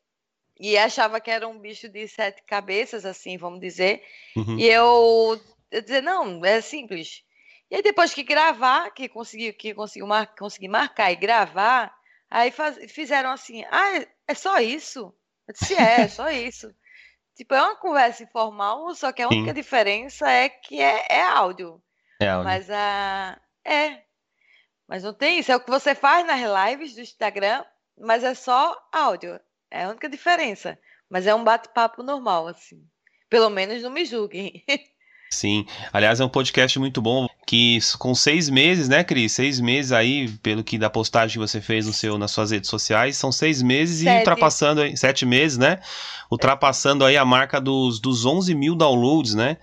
e 0.60 0.78
achava 0.78 1.20
que 1.20 1.30
era 1.30 1.48
um 1.48 1.60
bicho 1.60 1.90
de 1.90 2.08
sete 2.08 2.42
cabeças, 2.44 3.06
assim, 3.06 3.38
vamos 3.38 3.60
dizer. 3.60 4.04
Uhum. 4.36 4.58
E 4.58 4.66
eu, 4.70 5.42
eu 5.72 5.82
dizer, 5.82 6.02
não, 6.02 6.44
é 6.46 6.62
simples. 6.62 7.24
E 7.70 7.76
aí 7.76 7.82
depois 7.82 8.14
que 8.14 8.24
gravar, 8.24 8.92
que 8.92 9.10
consegui, 9.10 9.52
que 9.54 9.74
conseguiu 9.74 10.08
mar, 10.08 10.34
consegui 10.36 10.68
marcar 10.68 11.12
e 11.12 11.16
gravar, 11.16 11.94
aí 12.30 12.52
faz, 12.52 12.78
fizeram 12.92 13.32
assim, 13.32 13.66
ah, 13.70 13.98
é, 13.98 14.08
é 14.28 14.34
só 14.34 14.60
isso? 14.60 15.14
Eu 15.48 15.54
disse, 15.54 15.74
é, 15.76 16.02
é 16.02 16.08
só 16.08 16.30
isso. 16.32 16.74
Tipo, 17.36 17.54
é 17.54 17.62
uma 17.62 17.76
conversa 17.76 18.24
informal, 18.24 18.96
só 18.96 19.12
que 19.12 19.22
a 19.22 19.28
única 19.28 19.50
Sim. 19.50 19.54
diferença 19.54 20.30
é 20.30 20.48
que 20.48 20.80
é, 20.80 21.06
é 21.10 21.22
áudio. 21.22 21.82
É 22.22 22.30
áudio. 22.30 22.46
Mas 22.46 22.70
a. 22.70 23.38
É. 23.66 24.05
Mas 24.88 25.04
não 25.04 25.14
tem 25.14 25.40
isso. 25.40 25.52
É 25.52 25.56
o 25.56 25.60
que 25.60 25.70
você 25.70 25.96
faz 25.96 26.26
nas 26.26 26.70
lives 26.70 26.94
do 26.94 27.02
Instagram, 27.02 27.64
mas 28.00 28.24
é 28.24 28.34
só 28.34 28.78
áudio. 28.92 29.40
É 29.72 29.84
a 29.84 29.90
única 29.90 30.10
diferença. 30.10 30.78
Mas 31.10 31.28
é 31.28 31.36
um 31.36 31.44
bate-papo 31.44 32.04
normal, 32.04 32.48
assim. 32.48 32.84
Pelo 33.30 33.50
menos 33.50 33.82
não 33.82 33.90
me 33.90 34.06
julguem. 34.06 34.64
Sim. 35.32 35.66
Aliás, 35.92 36.20
é 36.20 36.26
um 36.26 36.30
podcast 36.30 36.78
muito 36.80 37.02
bom. 37.02 37.28
Que 37.46 37.80
com 38.00 38.16
seis 38.16 38.50
meses, 38.50 38.88
né, 38.88 39.04
Cris? 39.04 39.34
Seis 39.34 39.60
meses 39.60 39.92
aí, 39.92 40.30
pelo 40.38 40.64
que 40.64 40.78
da 40.78 40.90
postagem 40.90 41.34
que 41.34 41.40
você 41.40 41.60
fez 41.60 41.86
no 41.86 41.94
seu, 41.94 42.18
nas 42.18 42.32
suas 42.32 42.52
redes 42.52 42.70
sociais, 42.70 43.18
são 43.18 43.32
seis 43.32 43.62
meses 43.62 44.04
sete. 44.04 44.10
e 44.10 44.18
ultrapassando 44.18 44.98
sete 44.98 45.26
meses, 45.26 45.58
né? 45.58 45.80
Ultrapassando 46.32 47.04
aí 47.04 47.18
a 47.18 47.26
marca 47.26 47.60
dos, 47.60 48.00
dos 48.00 48.26
11 48.26 48.56
mil 48.56 48.76
downloads, 48.76 49.36
né? 49.36 49.58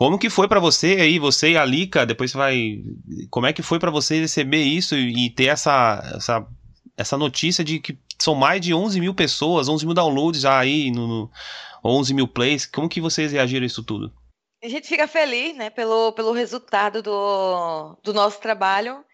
Como 0.00 0.18
que 0.18 0.30
foi 0.30 0.48
para 0.48 0.58
você 0.58 0.96
aí, 0.98 1.18
você 1.18 1.50
e 1.50 1.58
a 1.58 1.64
Lika, 1.66 2.06
depois 2.06 2.32
vai... 2.32 2.82
Como 3.28 3.46
é 3.46 3.52
que 3.52 3.60
foi 3.60 3.78
para 3.78 3.90
você 3.90 4.18
receber 4.18 4.62
isso 4.62 4.96
e, 4.96 5.26
e 5.26 5.28
ter 5.28 5.48
essa, 5.48 6.00
essa, 6.16 6.48
essa 6.96 7.18
notícia 7.18 7.62
de 7.62 7.78
que 7.78 7.98
são 8.18 8.34
mais 8.34 8.62
de 8.62 8.72
11 8.72 8.98
mil 8.98 9.14
pessoas, 9.14 9.68
11 9.68 9.84
mil 9.84 9.94
downloads 9.94 10.40
já 10.40 10.58
aí, 10.58 10.90
no, 10.90 11.06
no 11.06 11.30
11 11.84 12.14
mil 12.14 12.26
plays. 12.26 12.64
Como 12.64 12.88
que 12.88 12.98
vocês 12.98 13.32
reagiram 13.32 13.62
a 13.62 13.66
isso 13.66 13.82
tudo? 13.82 14.10
A 14.64 14.68
gente 14.68 14.88
fica 14.88 15.06
feliz, 15.06 15.54
né, 15.54 15.68
pelo, 15.68 16.12
pelo 16.12 16.32
resultado 16.32 17.02
do, 17.02 17.94
do 18.02 18.14
nosso 18.14 18.40
trabalho. 18.40 19.04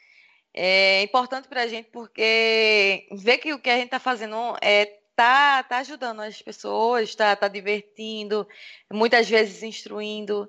É 0.55 1.03
importante 1.03 1.49
para 1.49 1.63
a 1.63 1.67
gente 1.67 1.89
porque 1.91 3.09
ver 3.11 3.39
que 3.39 3.53
o 3.53 3.59
que 3.59 3.71
a 3.71 3.75
gente 3.75 3.87
está 3.87 3.99
fazendo 3.99 4.57
é 4.63 4.87
tá, 5.17 5.65
tá 5.65 5.79
ajudando 5.79 6.21
as 6.21 6.41
pessoas, 6.41 7.09
está 7.09 7.35
tá 7.35 7.49
divertindo, 7.49 8.47
muitas 8.93 9.29
vezes 9.29 9.65
instruindo, 9.65 10.49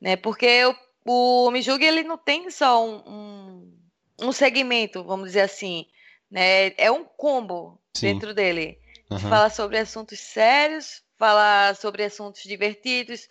né? 0.00 0.16
Porque 0.16 0.64
o, 0.64 1.46
o 1.46 1.50
Mijuga, 1.50 1.84
ele 1.84 2.02
não 2.02 2.18
tem 2.18 2.50
só 2.50 2.84
um, 2.86 3.02
um, 3.06 3.78
um, 4.22 4.32
segmento, 4.32 5.04
vamos 5.04 5.28
dizer 5.28 5.42
assim, 5.42 5.86
né? 6.30 6.68
É 6.76 6.90
um 6.90 7.04
combo 7.04 7.80
Sim. 7.94 8.12
dentro 8.12 8.34
dele. 8.34 8.78
Uhum. 9.10 9.18
Fala 9.18 9.50
sobre 9.50 9.78
assuntos 9.78 10.20
sérios, 10.20 11.02
fala 11.18 11.74
sobre 11.74 12.04
assuntos 12.04 12.42
divertidos, 12.42 13.28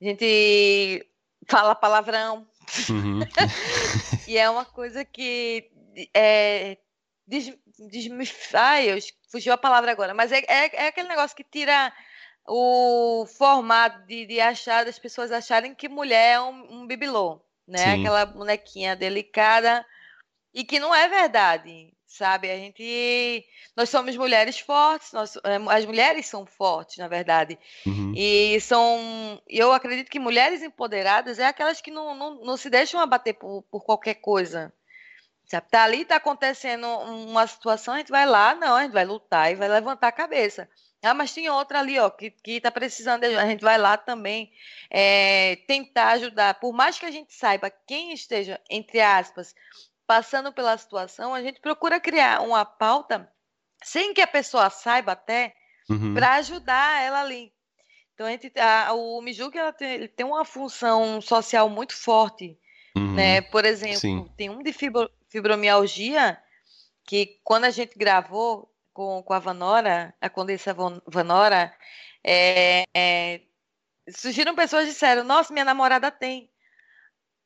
a 0.00 0.04
gente 0.04 1.06
fala 1.48 1.74
palavrão. 1.74 2.46
Uhum. 2.88 3.20
e 4.28 4.38
é 4.38 4.48
uma 4.48 4.64
coisa 4.64 5.04
que 5.04 5.68
é, 6.14 6.78
diz, 7.26 7.52
diz, 7.88 8.08
ai, 8.54 8.98
fugiu 9.30 9.52
a 9.52 9.58
palavra 9.58 9.90
agora, 9.90 10.14
mas 10.14 10.32
é, 10.32 10.38
é, 10.46 10.70
é, 10.74 10.86
aquele 10.88 11.08
negócio 11.08 11.36
que 11.36 11.44
tira 11.44 11.92
o 12.46 13.26
formato 13.26 14.06
de, 14.06 14.26
de 14.26 14.40
achar 14.40 14.84
das 14.84 14.98
pessoas 14.98 15.30
acharem 15.30 15.74
que 15.74 15.88
mulher 15.88 16.34
é 16.34 16.40
um, 16.40 16.82
um 16.82 16.86
bibelô, 16.86 17.40
né? 17.66 17.78
Sim. 17.78 18.00
Aquela 18.00 18.26
bonequinha 18.26 18.96
delicada 18.96 19.84
e 20.52 20.64
que 20.64 20.78
não 20.80 20.94
é 20.94 21.08
verdade 21.08 21.92
sabe? 22.10 22.50
A 22.50 22.56
gente, 22.56 23.46
nós 23.76 23.88
somos 23.88 24.16
mulheres 24.16 24.58
fortes, 24.58 25.12
nós, 25.12 25.36
eh, 25.36 25.58
as 25.68 25.86
mulheres 25.86 26.26
são 26.26 26.44
fortes, 26.44 26.98
na 26.98 27.06
verdade, 27.06 27.56
uhum. 27.86 28.12
e 28.16 28.60
são, 28.60 29.40
eu 29.48 29.72
acredito 29.72 30.10
que 30.10 30.18
mulheres 30.18 30.60
empoderadas 30.60 31.38
é 31.38 31.46
aquelas 31.46 31.80
que 31.80 31.90
não, 31.90 32.14
não, 32.14 32.44
não 32.44 32.56
se 32.56 32.68
deixam 32.68 33.00
abater 33.00 33.34
por, 33.34 33.62
por 33.70 33.84
qualquer 33.84 34.14
coisa, 34.14 34.72
sabe? 35.46 35.68
Tá 35.70 35.84
ali, 35.84 36.04
tá 36.04 36.16
acontecendo 36.16 36.86
uma 36.86 37.46
situação, 37.46 37.94
a 37.94 37.98
gente 37.98 38.10
vai 38.10 38.26
lá, 38.26 38.56
não, 38.56 38.74
a 38.74 38.82
gente 38.82 38.92
vai 38.92 39.04
lutar 39.04 39.52
e 39.52 39.54
vai 39.54 39.68
levantar 39.68 40.08
a 40.08 40.12
cabeça. 40.12 40.68
Ah, 41.02 41.14
mas 41.14 41.32
tem 41.32 41.48
outra 41.48 41.78
ali, 41.78 41.98
ó, 41.98 42.10
que, 42.10 42.30
que 42.30 42.60
tá 42.60 42.70
precisando, 42.70 43.24
a 43.24 43.46
gente 43.46 43.62
vai 43.62 43.78
lá 43.78 43.96
também 43.96 44.52
é, 44.90 45.56
tentar 45.66 46.10
ajudar. 46.10 46.60
Por 46.60 46.72
mais 46.72 46.98
que 46.98 47.06
a 47.06 47.10
gente 47.10 47.32
saiba 47.32 47.70
quem 47.70 48.12
esteja, 48.12 48.60
entre 48.68 49.00
aspas, 49.00 49.54
passando 50.06 50.52
pela 50.52 50.76
situação, 50.76 51.32
a 51.32 51.42
gente 51.42 51.60
procura 51.60 51.98
criar 51.98 52.42
uma 52.42 52.64
pauta 52.64 53.30
sem 53.82 54.12
que 54.12 54.20
a 54.20 54.26
pessoa 54.26 54.68
saiba 54.68 55.12
até 55.12 55.54
uhum. 55.88 56.12
para 56.12 56.34
ajudar 56.34 57.02
ela 57.02 57.20
ali. 57.20 57.50
Então 58.12 58.26
a 58.26 58.30
gente, 58.32 58.52
a, 58.58 58.92
o 58.92 59.22
Mijuki 59.22 59.56
ela 59.56 59.72
tem, 59.72 59.92
ele 59.92 60.08
tem 60.08 60.26
uma 60.26 60.44
função 60.44 61.20
social 61.22 61.70
muito 61.70 61.96
forte, 61.96 62.58
uhum. 62.94 63.14
né? 63.14 63.40
Por 63.40 63.64
exemplo, 63.64 64.00
Sim. 64.00 64.30
tem 64.36 64.50
um 64.50 64.62
de 64.62 64.74
fibro, 64.74 65.10
fibromialgia 65.30 66.38
que 67.06 67.40
quando 67.42 67.64
a 67.64 67.70
gente 67.70 67.96
gravou 67.96 68.70
com, 68.92 69.22
com 69.22 69.32
a 69.32 69.38
Vanora, 69.38 70.14
a 70.20 70.28
Condessa 70.28 70.74
Vanora, 71.06 71.74
é, 72.24 72.84
é, 72.94 73.40
surgiram 74.08 74.54
pessoas 74.54 74.84
que 74.84 74.92
disseram, 74.92 75.24
nossa, 75.24 75.52
minha 75.52 75.64
namorada 75.64 76.10
tem. 76.10 76.50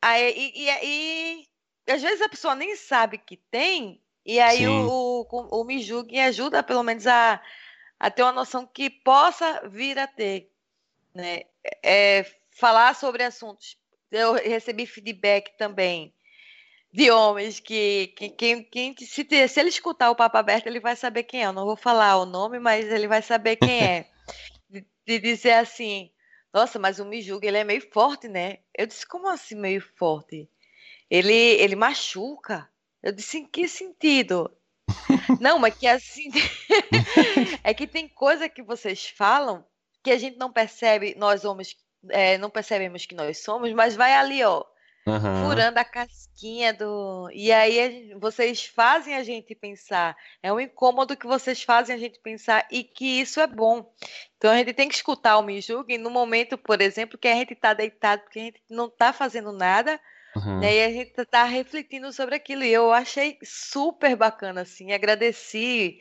Aí, 0.00 0.34
e, 0.36 0.68
e, 0.68 1.48
e 1.86 1.92
às 1.92 2.02
vezes 2.02 2.20
a 2.22 2.28
pessoa 2.28 2.54
nem 2.54 2.76
sabe 2.76 3.18
que 3.18 3.36
tem, 3.36 4.00
e 4.24 4.40
aí 4.40 4.66
o, 4.66 5.26
o, 5.30 5.60
o 5.60 5.64
Me 5.64 5.82
Julgue 5.82 6.18
ajuda 6.18 6.62
pelo 6.62 6.82
menos 6.82 7.06
a, 7.06 7.42
a 7.98 8.10
ter 8.10 8.22
uma 8.22 8.32
noção 8.32 8.66
que 8.66 8.88
possa 8.88 9.68
vir 9.68 9.98
a 9.98 10.06
ter. 10.06 10.50
Né? 11.14 11.42
É, 11.82 12.24
falar 12.50 12.94
sobre 12.94 13.22
assuntos. 13.22 13.76
Eu 14.10 14.32
recebi 14.34 14.86
feedback 14.86 15.56
também 15.56 16.13
de 16.94 17.10
homens 17.10 17.58
que, 17.58 18.14
que 18.16 18.30
quem, 18.30 18.62
quem 18.62 18.94
se, 18.96 19.26
se 19.48 19.60
ele 19.60 19.68
escutar 19.68 20.10
o 20.10 20.16
papo 20.16 20.36
aberto, 20.36 20.68
ele 20.68 20.78
vai 20.78 20.94
saber 20.94 21.24
quem 21.24 21.42
é. 21.42 21.46
Eu 21.46 21.52
não 21.52 21.64
vou 21.66 21.76
falar 21.76 22.16
o 22.18 22.24
nome, 22.24 22.60
mas 22.60 22.86
ele 22.86 23.08
vai 23.08 23.20
saber 23.20 23.56
quem 23.56 23.82
é. 23.82 24.06
de, 24.70 24.86
de 25.04 25.18
dizer 25.18 25.54
assim, 25.54 26.10
nossa, 26.52 26.78
mas 26.78 27.00
o 27.00 27.04
Me 27.04 27.20
Julgue, 27.20 27.48
ele 27.48 27.58
é 27.58 27.64
meio 27.64 27.86
forte, 27.92 28.28
né? 28.28 28.58
Eu 28.72 28.86
disse, 28.86 29.04
como 29.06 29.28
assim 29.28 29.56
meio 29.56 29.82
forte? 29.96 30.48
ele, 31.10 31.32
ele 31.32 31.76
machuca. 31.76 32.68
Eu 33.02 33.12
disse, 33.12 33.38
em 33.38 33.46
que 33.46 33.68
sentido? 33.68 34.50
não, 35.40 35.58
mas 35.58 35.74
que 35.74 35.86
assim. 35.86 36.30
é 37.62 37.74
que 37.74 37.86
tem 37.86 38.08
coisa 38.08 38.48
que 38.48 38.62
vocês 38.62 39.06
falam 39.06 39.64
que 40.02 40.10
a 40.10 40.18
gente 40.18 40.36
não 40.36 40.52
percebe, 40.52 41.14
nós 41.16 41.44
homens 41.44 41.76
é, 42.10 42.36
não 42.36 42.50
percebemos 42.50 43.06
que 43.06 43.14
nós 43.14 43.42
somos, 43.42 43.72
mas 43.72 43.96
vai 43.96 44.12
ali, 44.12 44.42
ó. 44.44 44.64
Uhum. 45.06 45.50
Furando 45.50 45.78
a 45.78 45.84
casquinha 45.84 46.73
do. 46.73 47.28
E 47.32 47.52
aí 47.52 48.14
vocês 48.18 48.64
fazem 48.64 49.14
a 49.14 49.23
gente 49.23 49.54
pensar. 49.54 50.16
É 50.42 50.50
um 50.50 50.58
incômodo 50.58 51.16
que 51.16 51.26
vocês 51.26 51.62
fazem 51.62 51.94
a 51.94 51.99
gente 51.99 52.18
pensar 52.20 52.66
e 52.70 52.82
que 52.82 53.20
isso 53.20 53.38
é 53.38 53.46
bom. 53.46 53.92
Então 54.38 54.50
a 54.50 54.56
gente 54.56 54.73
tem 54.73 54.88
que 54.88 54.94
escutar 54.94 55.37
o 55.37 55.42
Me 55.42 55.61
Julguem 55.61 55.99
no 55.99 56.08
momento, 56.08 56.56
por 56.56 56.80
exemplo, 56.80 57.18
que 57.18 57.28
a 57.28 57.34
gente 57.34 57.52
está 57.52 57.75
deitado, 57.75 58.23
porque 58.23 58.38
a 58.38 58.42
gente 58.44 58.62
não 58.70 58.87
está 58.87 59.12
fazendo 59.12 59.52
nada, 59.52 60.00
Uhum. 60.37 60.62
E 60.62 60.66
aí 60.66 60.82
a 60.82 60.90
gente 60.90 61.12
tá 61.26 61.44
refletindo 61.44 62.12
sobre 62.12 62.34
aquilo. 62.34 62.64
E 62.64 62.73
eu 62.73 62.92
achei 62.92 63.38
super 63.42 64.16
bacana, 64.16 64.62
assim. 64.62 64.92
Agradeci 64.92 66.00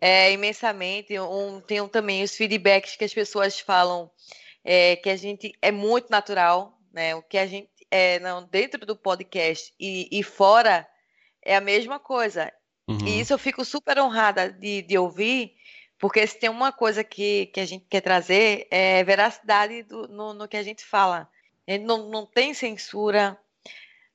é, 0.00 0.32
imensamente. 0.32 1.18
Um, 1.18 1.60
tenho 1.60 1.88
também 1.88 2.22
os 2.22 2.34
feedbacks 2.34 2.96
que 2.96 3.04
as 3.04 3.14
pessoas 3.14 3.60
falam 3.60 4.10
é, 4.64 4.96
que 4.96 5.08
a 5.08 5.16
gente 5.16 5.52
é 5.62 5.70
muito 5.70 6.10
natural, 6.10 6.78
né? 6.92 7.14
O 7.14 7.22
que 7.22 7.38
a 7.38 7.46
gente 7.46 7.68
é 7.90 8.18
não, 8.20 8.44
dentro 8.44 8.84
do 8.86 8.96
podcast 8.96 9.72
e, 9.78 10.08
e 10.10 10.22
fora 10.22 10.86
é 11.42 11.56
a 11.56 11.60
mesma 11.60 11.98
coisa. 11.98 12.52
Uhum. 12.88 13.06
E 13.06 13.20
isso 13.20 13.32
eu 13.32 13.38
fico 13.38 13.64
super 13.64 13.98
honrada 13.98 14.50
de, 14.50 14.82
de 14.82 14.98
ouvir, 14.98 15.54
porque 15.98 16.26
se 16.26 16.38
tem 16.38 16.50
uma 16.50 16.72
coisa 16.72 17.02
que, 17.04 17.46
que 17.46 17.60
a 17.60 17.66
gente 17.66 17.86
quer 17.88 18.00
trazer 18.00 18.66
é 18.70 19.02
veracidade 19.04 19.82
do, 19.82 20.08
no, 20.08 20.34
no 20.34 20.48
que 20.48 20.56
a 20.56 20.62
gente 20.62 20.84
fala. 20.84 21.28
A 21.68 21.72
gente 21.72 21.84
não, 21.84 22.08
não 22.08 22.26
tem 22.26 22.52
censura, 22.54 23.38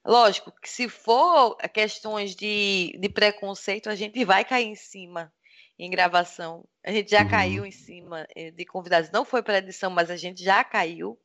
Lógico 0.05 0.53
que 0.61 0.69
se 0.69 0.87
for 0.87 1.57
questões 1.73 2.35
de, 2.35 2.95
de 2.99 3.09
preconceito, 3.09 3.89
a 3.89 3.95
gente 3.95 4.23
vai 4.23 4.45
cair 4.45 4.67
em 4.67 4.75
cima 4.75 5.33
em 5.79 5.89
gravação. 5.89 6.63
A 6.85 6.91
gente 6.91 7.09
já 7.09 7.23
uhum. 7.23 7.29
caiu 7.29 7.65
em 7.65 7.71
cima 7.71 8.27
eh, 8.35 8.51
de 8.51 8.65
convidados. 8.65 9.09
Não 9.09 9.25
foi 9.25 9.41
para 9.41 9.57
edição, 9.57 9.89
mas 9.89 10.11
a 10.11 10.15
gente 10.15 10.43
já 10.43 10.63
caiu. 10.63 11.19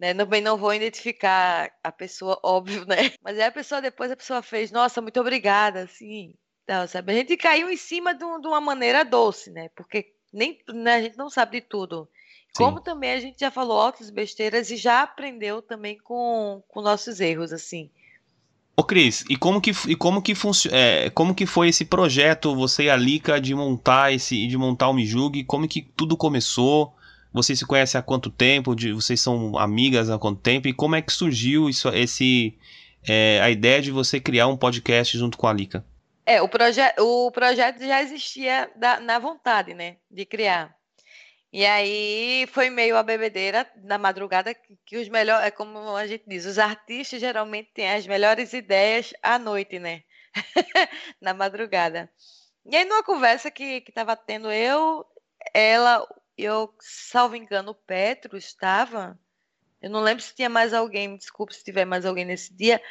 Né? 0.00 0.14
Também 0.14 0.40
não 0.40 0.56
vou 0.56 0.72
identificar 0.72 1.70
a 1.84 1.92
pessoa, 1.92 2.40
óbvio, 2.42 2.86
né? 2.86 3.12
Mas 3.22 3.38
aí 3.38 3.44
a 3.44 3.52
pessoa 3.52 3.82
depois 3.82 4.10
a 4.10 4.16
pessoa 4.16 4.40
fez, 4.40 4.72
nossa, 4.72 5.02
muito 5.02 5.20
obrigada, 5.20 5.82
assim. 5.82 6.32
Então, 6.64 6.88
sabe? 6.88 7.12
A 7.12 7.16
gente 7.16 7.36
caiu 7.36 7.68
em 7.68 7.76
cima 7.76 8.14
de, 8.14 8.20
de 8.20 8.46
uma 8.46 8.60
maneira 8.62 9.04
doce, 9.04 9.50
né? 9.50 9.68
Porque 9.76 10.14
nem 10.32 10.58
né, 10.72 10.94
a 10.94 11.02
gente 11.02 11.18
não 11.18 11.28
sabe 11.28 11.60
de 11.60 11.66
tudo. 11.66 12.08
Como 12.56 12.78
Sim. 12.78 12.84
também 12.84 13.12
a 13.12 13.20
gente 13.20 13.38
já 13.38 13.50
falou 13.50 13.76
outras 13.76 14.08
besteiras 14.08 14.70
e 14.70 14.76
já 14.76 15.02
aprendeu 15.02 15.60
também 15.60 15.98
com, 15.98 16.62
com 16.66 16.80
nossos 16.80 17.20
erros, 17.20 17.52
assim. 17.52 17.90
Ô 18.76 18.82
Cris, 18.82 19.24
e 19.28 19.36
como 19.36 19.60
que 19.60 19.72
e 19.86 19.94
como 19.94 20.22
que 20.22 20.32
é, 20.72 21.10
como 21.10 21.34
que 21.34 21.44
foi 21.44 21.68
esse 21.68 21.84
projeto, 21.84 22.56
você 22.56 22.84
e 22.84 22.90
a 22.90 22.96
Lica, 22.96 23.38
de 23.38 23.54
montar 23.54 24.12
esse 24.12 24.46
de 24.46 24.56
montar 24.56 24.88
o 24.88 24.94
Mijugi? 24.94 25.44
Como 25.44 25.68
que 25.68 25.82
tudo 25.82 26.16
começou? 26.16 26.94
Vocês 27.32 27.58
se 27.58 27.66
conhecem 27.66 27.98
há 27.98 28.02
quanto 28.02 28.30
tempo? 28.30 28.74
De, 28.74 28.92
vocês 28.92 29.20
são 29.20 29.56
amigas 29.56 30.10
há 30.10 30.18
quanto 30.18 30.40
tempo? 30.40 30.68
E 30.68 30.72
como 30.72 30.96
é 30.96 31.02
que 31.02 31.12
surgiu 31.12 31.68
isso, 31.68 31.88
esse 31.90 32.58
é, 33.08 33.40
a 33.42 33.50
ideia 33.50 33.80
de 33.80 33.90
você 33.90 34.20
criar 34.20 34.46
um 34.48 34.56
podcast 34.56 35.16
junto 35.16 35.38
com 35.38 35.46
a 35.46 35.52
Lica? 35.52 35.84
É, 36.26 36.42
o, 36.42 36.48
proje 36.48 36.80
o 36.98 37.30
projeto 37.30 37.80
já 37.80 38.02
existia 38.02 38.70
da, 38.76 39.00
na 39.00 39.18
vontade, 39.18 39.74
né, 39.74 39.96
de 40.10 40.24
criar. 40.24 40.74
E 41.52 41.66
aí 41.66 42.46
foi 42.52 42.70
meio 42.70 42.96
a 42.96 43.02
bebedeira 43.02 43.68
na 43.82 43.98
madrugada 43.98 44.54
que, 44.86 44.96
os 44.96 45.08
melhores, 45.08 45.46
é 45.46 45.50
como 45.50 45.96
a 45.96 46.06
gente 46.06 46.24
diz, 46.26 46.46
os 46.46 46.58
artistas 46.58 47.20
geralmente 47.20 47.70
têm 47.74 47.90
as 47.90 48.06
melhores 48.06 48.52
ideias 48.52 49.12
à 49.20 49.38
noite, 49.38 49.80
né? 49.80 50.02
na 51.20 51.34
madrugada. 51.34 52.08
E 52.64 52.76
aí 52.76 52.84
numa 52.84 53.02
conversa 53.02 53.50
que, 53.50 53.80
que 53.80 53.90
tava 53.90 54.14
tendo 54.16 54.52
eu, 54.52 55.04
ela, 55.52 56.06
eu, 56.42 56.74
salvo 56.80 57.36
engano, 57.36 57.72
o 57.72 57.74
Petro 57.74 58.36
estava. 58.36 59.18
Eu 59.80 59.90
não 59.90 60.00
lembro 60.00 60.22
se 60.22 60.34
tinha 60.34 60.48
mais 60.48 60.74
alguém, 60.74 61.08
me 61.08 61.18
desculpe 61.18 61.54
se 61.54 61.64
tiver 61.64 61.84
mais 61.84 62.04
alguém 62.04 62.24
nesse 62.24 62.54
dia, 62.54 62.82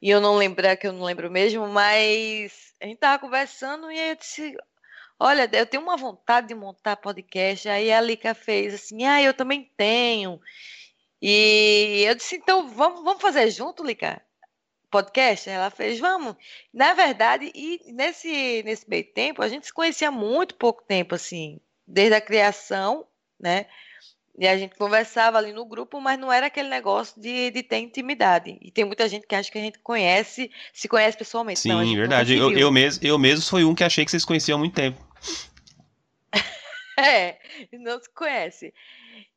e 0.00 0.10
eu 0.10 0.20
não 0.20 0.36
lembro, 0.36 0.66
é 0.66 0.74
que 0.76 0.86
eu 0.86 0.92
não 0.92 1.04
lembro 1.04 1.30
mesmo, 1.30 1.68
mas 1.68 2.74
a 2.80 2.86
gente 2.86 2.98
tava 2.98 3.20
conversando 3.20 3.90
e 3.90 3.98
aí 3.98 4.10
eu 4.10 4.16
disse, 4.16 4.56
olha, 5.22 5.48
eu 5.52 5.66
tenho 5.66 5.82
uma 5.82 5.96
vontade 5.96 6.48
de 6.48 6.54
montar 6.54 6.96
podcast. 6.96 7.68
Aí 7.68 7.92
a 7.92 8.00
Lica 8.00 8.34
fez 8.34 8.74
assim, 8.74 9.04
ah, 9.04 9.22
eu 9.22 9.32
também 9.32 9.70
tenho. 9.76 10.40
E 11.20 12.04
eu 12.06 12.14
disse, 12.16 12.36
então 12.36 12.68
vamos, 12.68 13.04
vamos 13.04 13.22
fazer 13.22 13.48
junto, 13.50 13.84
Lica? 13.84 14.20
Podcast? 14.90 15.48
Ela 15.48 15.70
fez, 15.70 16.00
vamos. 16.00 16.34
Na 16.74 16.94
verdade, 16.94 17.52
e 17.54 17.92
nesse, 17.92 18.62
nesse 18.64 18.88
meio 18.90 19.04
tempo, 19.12 19.40
a 19.40 19.48
gente 19.48 19.66
se 19.66 19.72
conhecia 19.72 20.10
muito 20.10 20.56
pouco 20.56 20.82
tempo, 20.82 21.14
assim, 21.14 21.60
desde 21.92 22.14
a 22.14 22.20
criação, 22.20 23.06
né? 23.38 23.66
E 24.38 24.48
a 24.48 24.56
gente 24.56 24.74
conversava 24.76 25.36
ali 25.36 25.52
no 25.52 25.66
grupo, 25.66 26.00
mas 26.00 26.18
não 26.18 26.32
era 26.32 26.46
aquele 26.46 26.70
negócio 26.70 27.20
de, 27.20 27.50
de 27.50 27.62
ter 27.62 27.76
intimidade. 27.76 28.58
E 28.62 28.70
tem 28.70 28.82
muita 28.82 29.06
gente 29.06 29.26
que 29.26 29.34
acha 29.34 29.52
que 29.52 29.58
a 29.58 29.60
gente 29.60 29.78
conhece, 29.80 30.50
se 30.72 30.88
conhece 30.88 31.18
pessoalmente. 31.18 31.60
Sim, 31.60 31.68
não, 31.68 31.94
verdade. 31.94 32.34
Eu, 32.34 32.50
eu, 32.50 32.72
mesmo, 32.72 33.06
eu 33.06 33.18
mesmo 33.18 33.44
fui 33.44 33.62
um 33.62 33.74
que 33.74 33.84
achei 33.84 34.06
que 34.06 34.10
vocês 34.10 34.24
conheciam 34.24 34.56
há 34.56 34.58
muito 34.58 34.74
tempo. 34.74 35.06
é, 36.98 37.38
não 37.74 38.00
se 38.00 38.08
conhece. 38.14 38.72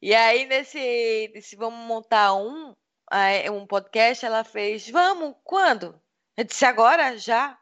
E 0.01 0.15
aí, 0.15 0.45
nesse, 0.45 1.29
nesse 1.35 1.57
vamos 1.57 1.85
montar 1.85 2.33
um, 2.33 2.73
um 3.51 3.67
podcast, 3.67 4.25
ela 4.25 4.45
fez, 4.45 4.89
vamos, 4.89 5.35
quando? 5.43 5.99
Eu 6.37 6.45
disse, 6.45 6.63
agora, 6.63 7.17
já. 7.17 7.57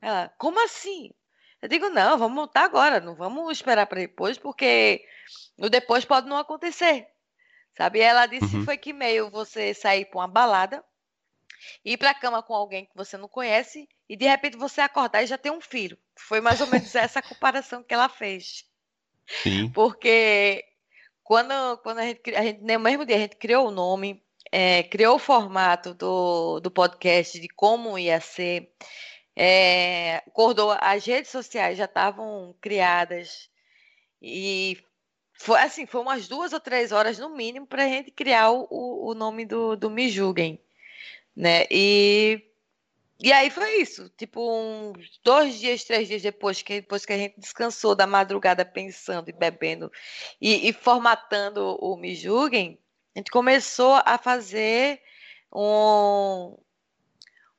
Ela, 0.00 0.32
como 0.36 0.62
assim? 0.64 1.12
Eu 1.62 1.68
digo, 1.68 1.88
não, 1.88 2.18
vamos 2.18 2.34
montar 2.34 2.64
agora, 2.64 3.00
não 3.00 3.14
vamos 3.14 3.50
esperar 3.52 3.86
para 3.86 4.00
depois, 4.00 4.36
porque 4.36 5.06
o 5.56 5.70
depois 5.70 6.04
pode 6.04 6.28
não 6.28 6.36
acontecer. 6.36 7.06
Sabe? 7.76 8.00
E 8.00 8.02
ela 8.02 8.26
disse 8.26 8.56
uhum. 8.56 8.64
foi 8.64 8.76
que 8.76 8.92
meio 8.92 9.30
você 9.30 9.72
sair 9.72 10.04
para 10.06 10.18
uma 10.18 10.28
balada, 10.28 10.84
ir 11.84 11.96
para 11.96 12.10
a 12.10 12.14
cama 12.14 12.42
com 12.42 12.52
alguém 12.52 12.84
que 12.84 12.96
você 12.96 13.16
não 13.16 13.28
conhece 13.28 13.88
e 14.08 14.16
de 14.16 14.26
repente 14.26 14.56
você 14.56 14.80
acordar 14.80 15.22
e 15.22 15.26
já 15.26 15.38
ter 15.38 15.50
um 15.50 15.60
filho. 15.60 15.96
Foi 16.16 16.40
mais 16.40 16.60
ou 16.60 16.66
menos 16.66 16.94
essa 16.94 17.22
comparação 17.22 17.82
que 17.82 17.94
ela 17.94 18.08
fez. 18.08 18.66
Sim. 19.26 19.70
Porque 19.70 20.64
quando, 21.22 21.78
quando 21.78 22.00
a 22.00 22.02
gente, 22.02 22.34
a 22.34 22.42
gente, 22.42 22.60
no 22.60 22.80
mesmo 22.80 23.06
dia, 23.06 23.16
a 23.16 23.20
gente 23.20 23.36
criou 23.36 23.68
o 23.68 23.70
nome, 23.70 24.22
é, 24.50 24.82
criou 24.82 25.16
o 25.16 25.20
formato 25.20 25.94
do, 25.94 26.60
do 26.60 26.70
podcast, 26.70 27.40
de 27.40 27.48
como 27.48 27.98
ia 27.98 28.20
ser. 28.20 28.70
É, 29.34 30.22
as 30.80 31.04
redes 31.06 31.30
sociais 31.30 31.78
já 31.78 31.86
estavam 31.86 32.54
criadas 32.60 33.50
e 34.20 34.78
foi 35.34 35.58
assim, 35.60 35.86
foi 35.86 36.00
umas 36.00 36.28
duas 36.28 36.52
ou 36.52 36.60
três 36.60 36.92
horas 36.92 37.18
no 37.18 37.30
mínimo 37.30 37.66
para 37.66 37.84
a 37.84 37.88
gente 37.88 38.10
criar 38.10 38.50
o, 38.50 38.66
o 38.70 39.14
nome 39.14 39.44
do, 39.44 39.74
do 39.74 39.90
Me 39.90 40.08
Julguem, 40.08 40.60
né? 41.34 41.64
E, 41.70 42.40
e 43.18 43.32
aí 43.32 43.50
foi 43.50 43.80
isso, 43.80 44.08
tipo, 44.10 44.40
uns 44.40 45.18
dois 45.24 45.58
dias, 45.58 45.82
três 45.82 46.06
dias 46.06 46.22
depois 46.22 46.62
que, 46.62 46.80
depois 46.80 47.04
que 47.04 47.12
a 47.12 47.18
gente 47.18 47.40
descansou 47.40 47.96
da 47.96 48.06
madrugada 48.06 48.64
pensando 48.64 49.30
e 49.30 49.32
bebendo 49.32 49.90
e, 50.40 50.68
e 50.68 50.72
formatando 50.72 51.76
o 51.80 51.96
Me 51.96 52.14
Julguem, 52.14 52.78
a 53.14 53.18
gente 53.18 53.30
começou 53.30 54.00
a 54.04 54.16
fazer 54.18 55.00
um, 55.52 56.56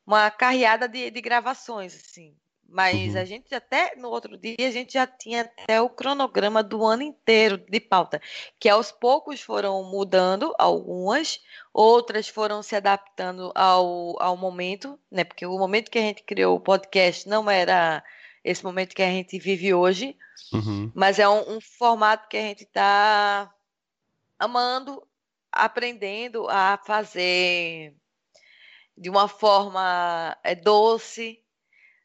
uma 0.05 0.29
carreada 0.29 0.87
de, 0.87 1.09
de 1.09 1.21
gravações, 1.21 1.95
assim. 1.95 2.35
Mas 2.67 3.13
uhum. 3.13 3.21
a 3.21 3.25
gente 3.25 3.53
até 3.53 3.95
no 3.97 4.09
outro 4.09 4.35
dia 4.35 4.55
a 4.59 4.71
gente 4.71 4.93
já 4.93 5.05
tinha 5.05 5.41
até 5.41 5.79
o 5.79 5.89
cronograma 5.89 6.63
do 6.63 6.83
ano 6.83 7.03
inteiro 7.03 7.57
de 7.57 7.79
pauta, 7.79 8.19
que 8.59 8.67
aos 8.67 8.91
poucos 8.91 9.41
foram 9.41 9.83
mudando 9.83 10.55
algumas, 10.57 11.39
outras 11.71 12.27
foram 12.27 12.63
se 12.63 12.75
adaptando 12.75 13.51
ao, 13.53 14.19
ao 14.19 14.35
momento, 14.35 14.99
né? 15.11 15.23
Porque 15.23 15.45
o 15.45 15.57
momento 15.57 15.91
que 15.91 15.99
a 15.99 16.01
gente 16.01 16.23
criou 16.23 16.55
o 16.55 16.59
podcast 16.59 17.29
não 17.29 17.49
era 17.49 18.03
esse 18.43 18.63
momento 18.63 18.95
que 18.95 19.03
a 19.03 19.09
gente 19.09 19.37
vive 19.37 19.73
hoje, 19.73 20.17
uhum. 20.51 20.91
mas 20.95 21.19
é 21.19 21.29
um, 21.29 21.57
um 21.57 21.61
formato 21.61 22.27
que 22.27 22.37
a 22.37 22.41
gente 22.41 22.63
está 22.63 23.53
amando, 24.39 25.05
aprendendo 25.51 26.49
a 26.49 26.79
fazer 26.83 27.95
de 28.97 29.09
uma 29.09 29.27
forma 29.27 30.37
é, 30.43 30.55
doce, 30.55 31.39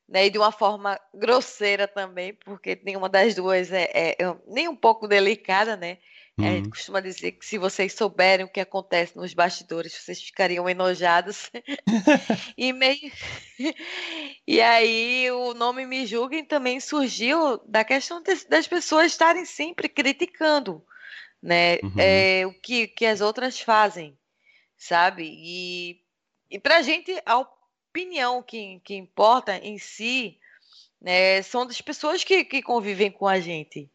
né, 0.08 0.26
e 0.26 0.30
de 0.30 0.38
uma 0.38 0.50
forma 0.50 0.98
grosseira 1.12 1.86
também, 1.86 2.32
porque 2.32 2.80
nenhuma 2.82 3.08
das 3.08 3.34
duas 3.34 3.70
é, 3.70 3.90
é, 3.92 4.16
é 4.18 4.36
nem 4.46 4.66
um 4.66 4.76
pouco 4.76 5.06
delicada, 5.06 5.76
né? 5.76 5.98
Uhum. 6.38 6.46
A 6.46 6.50
gente 6.50 6.64
uhum. 6.64 6.70
costuma 6.70 7.00
dizer 7.00 7.32
que 7.32 7.44
se 7.44 7.58
vocês 7.58 7.92
souberem 7.92 8.46
o 8.46 8.48
que 8.48 8.60
acontece 8.60 9.16
nos 9.16 9.34
bastidores, 9.34 9.92
vocês 9.92 10.22
ficariam 10.22 10.68
enojados. 10.68 11.50
e 12.56 12.72
meio 12.72 13.12
E 14.46 14.60
aí 14.60 15.30
o 15.32 15.52
nome 15.52 15.84
Me 15.84 16.06
Julguem 16.06 16.44
também 16.44 16.78
surgiu 16.80 17.58
da 17.66 17.84
questão 17.84 18.22
de, 18.22 18.46
das 18.48 18.68
pessoas 18.68 19.06
estarem 19.06 19.44
sempre 19.44 19.88
criticando, 19.88 20.82
né? 21.42 21.78
Uhum. 21.82 21.92
É, 21.98 22.46
o 22.46 22.52
que, 22.54 22.86
que 22.86 23.04
as 23.04 23.20
outras 23.20 23.60
fazem, 23.60 24.16
sabe? 24.76 25.24
E 25.26 26.00
e 26.50 26.58
para 26.58 26.78
a 26.78 26.82
gente, 26.82 27.12
a 27.26 27.38
opinião 27.38 28.42
que, 28.42 28.80
que 28.80 28.94
importa 28.94 29.56
em 29.56 29.78
si 29.78 30.38
né, 31.00 31.42
são 31.42 31.66
das 31.66 31.80
pessoas 31.80 32.24
que, 32.24 32.44
que 32.44 32.62
convivem 32.62 33.10
com 33.10 33.26
a 33.26 33.38
gente. 33.40 33.90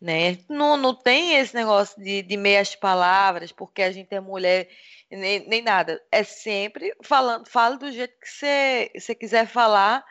Né? 0.00 0.38
Não, 0.48 0.76
não 0.76 0.94
tem 0.94 1.36
esse 1.36 1.54
negócio 1.54 2.00
de, 2.02 2.22
de 2.22 2.36
meias 2.36 2.74
palavras, 2.76 3.50
porque 3.50 3.82
a 3.82 3.90
gente 3.90 4.14
é 4.14 4.20
mulher, 4.20 4.68
nem, 5.10 5.48
nem 5.48 5.62
nada. 5.62 6.02
É 6.10 6.22
sempre 6.22 6.94
falando, 7.02 7.48
fala 7.48 7.76
do 7.76 7.90
jeito 7.90 8.14
que 8.20 8.28
você, 8.28 9.14
quiser 9.14 9.46
falar, 9.46 10.04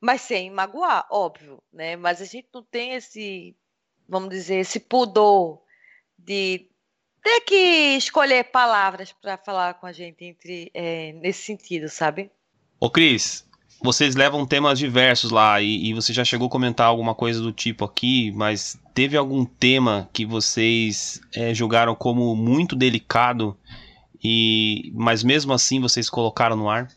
mas 0.00 0.22
sem 0.22 0.50
magoar, 0.50 1.06
óbvio, 1.10 1.62
né? 1.72 1.96
Mas 1.96 2.20
a 2.20 2.24
gente 2.24 2.48
não 2.54 2.62
tem 2.62 2.94
esse, 2.94 3.56
vamos 4.08 4.30
dizer, 4.30 4.56
esse 4.56 4.78
pudor 4.78 5.62
de 6.16 6.71
ter 7.22 7.40
que 7.42 7.96
escolher 7.96 8.44
palavras 8.44 9.12
para 9.12 9.36
falar 9.36 9.74
com 9.74 9.86
a 9.86 9.92
gente 9.92 10.24
entre 10.24 10.70
é, 10.74 11.12
nesse 11.12 11.42
sentido, 11.42 11.88
sabe? 11.88 12.30
Ô 12.80 12.90
Cris, 12.90 13.46
vocês 13.80 14.14
levam 14.14 14.46
temas 14.46 14.78
diversos 14.78 15.30
lá 15.30 15.60
e, 15.60 15.88
e, 15.88 15.94
você 15.94 16.12
já 16.12 16.24
chegou 16.24 16.48
a 16.48 16.50
comentar 16.50 16.86
alguma 16.86 17.14
coisa 17.14 17.40
do 17.40 17.52
tipo 17.52 17.84
aqui, 17.84 18.32
mas 18.32 18.78
teve 18.94 19.16
algum 19.16 19.44
tema 19.44 20.08
que 20.12 20.26
vocês 20.26 21.20
é, 21.34 21.54
julgaram 21.54 21.94
como 21.94 22.34
muito 22.34 22.74
delicado 22.76 23.56
e 24.22 24.92
mas 24.94 25.22
mesmo 25.22 25.52
assim 25.52 25.80
vocês 25.80 26.10
colocaram 26.10 26.56
no 26.56 26.68
ar? 26.68 26.88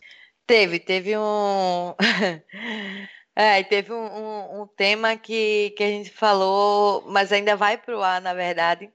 Teve, 0.48 0.80
teve 0.80 1.18
um 1.18 1.96
É, 3.38 3.62
teve 3.64 3.92
um, 3.92 3.98
um, 3.98 4.62
um, 4.62 4.68
tema 4.68 5.18
que, 5.18 5.74
que 5.76 5.84
a 5.84 5.88
gente 5.88 6.10
falou, 6.10 7.04
mas 7.06 7.34
ainda 7.34 7.58
vai 7.58 7.78
para 7.78 7.98
o 7.98 8.02
ar, 8.02 8.22
na 8.22 8.34
verdade, 8.34 8.90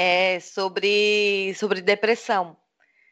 é 0.00 0.38
sobre, 0.38 1.52
sobre 1.56 1.80
depressão. 1.80 2.56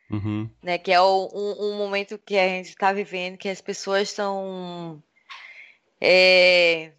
Uhum. 0.08 0.48
Né, 0.62 0.78
que 0.78 0.92
é 0.92 1.00
o, 1.00 1.28
um, 1.34 1.66
um, 1.66 1.78
momento 1.78 2.16
que 2.16 2.38
a 2.38 2.46
gente 2.46 2.68
está 2.68 2.92
vivendo, 2.92 3.36
que 3.36 3.48
as 3.48 3.60
pessoas 3.60 4.02
estão 4.02 5.02
é, 6.00 6.92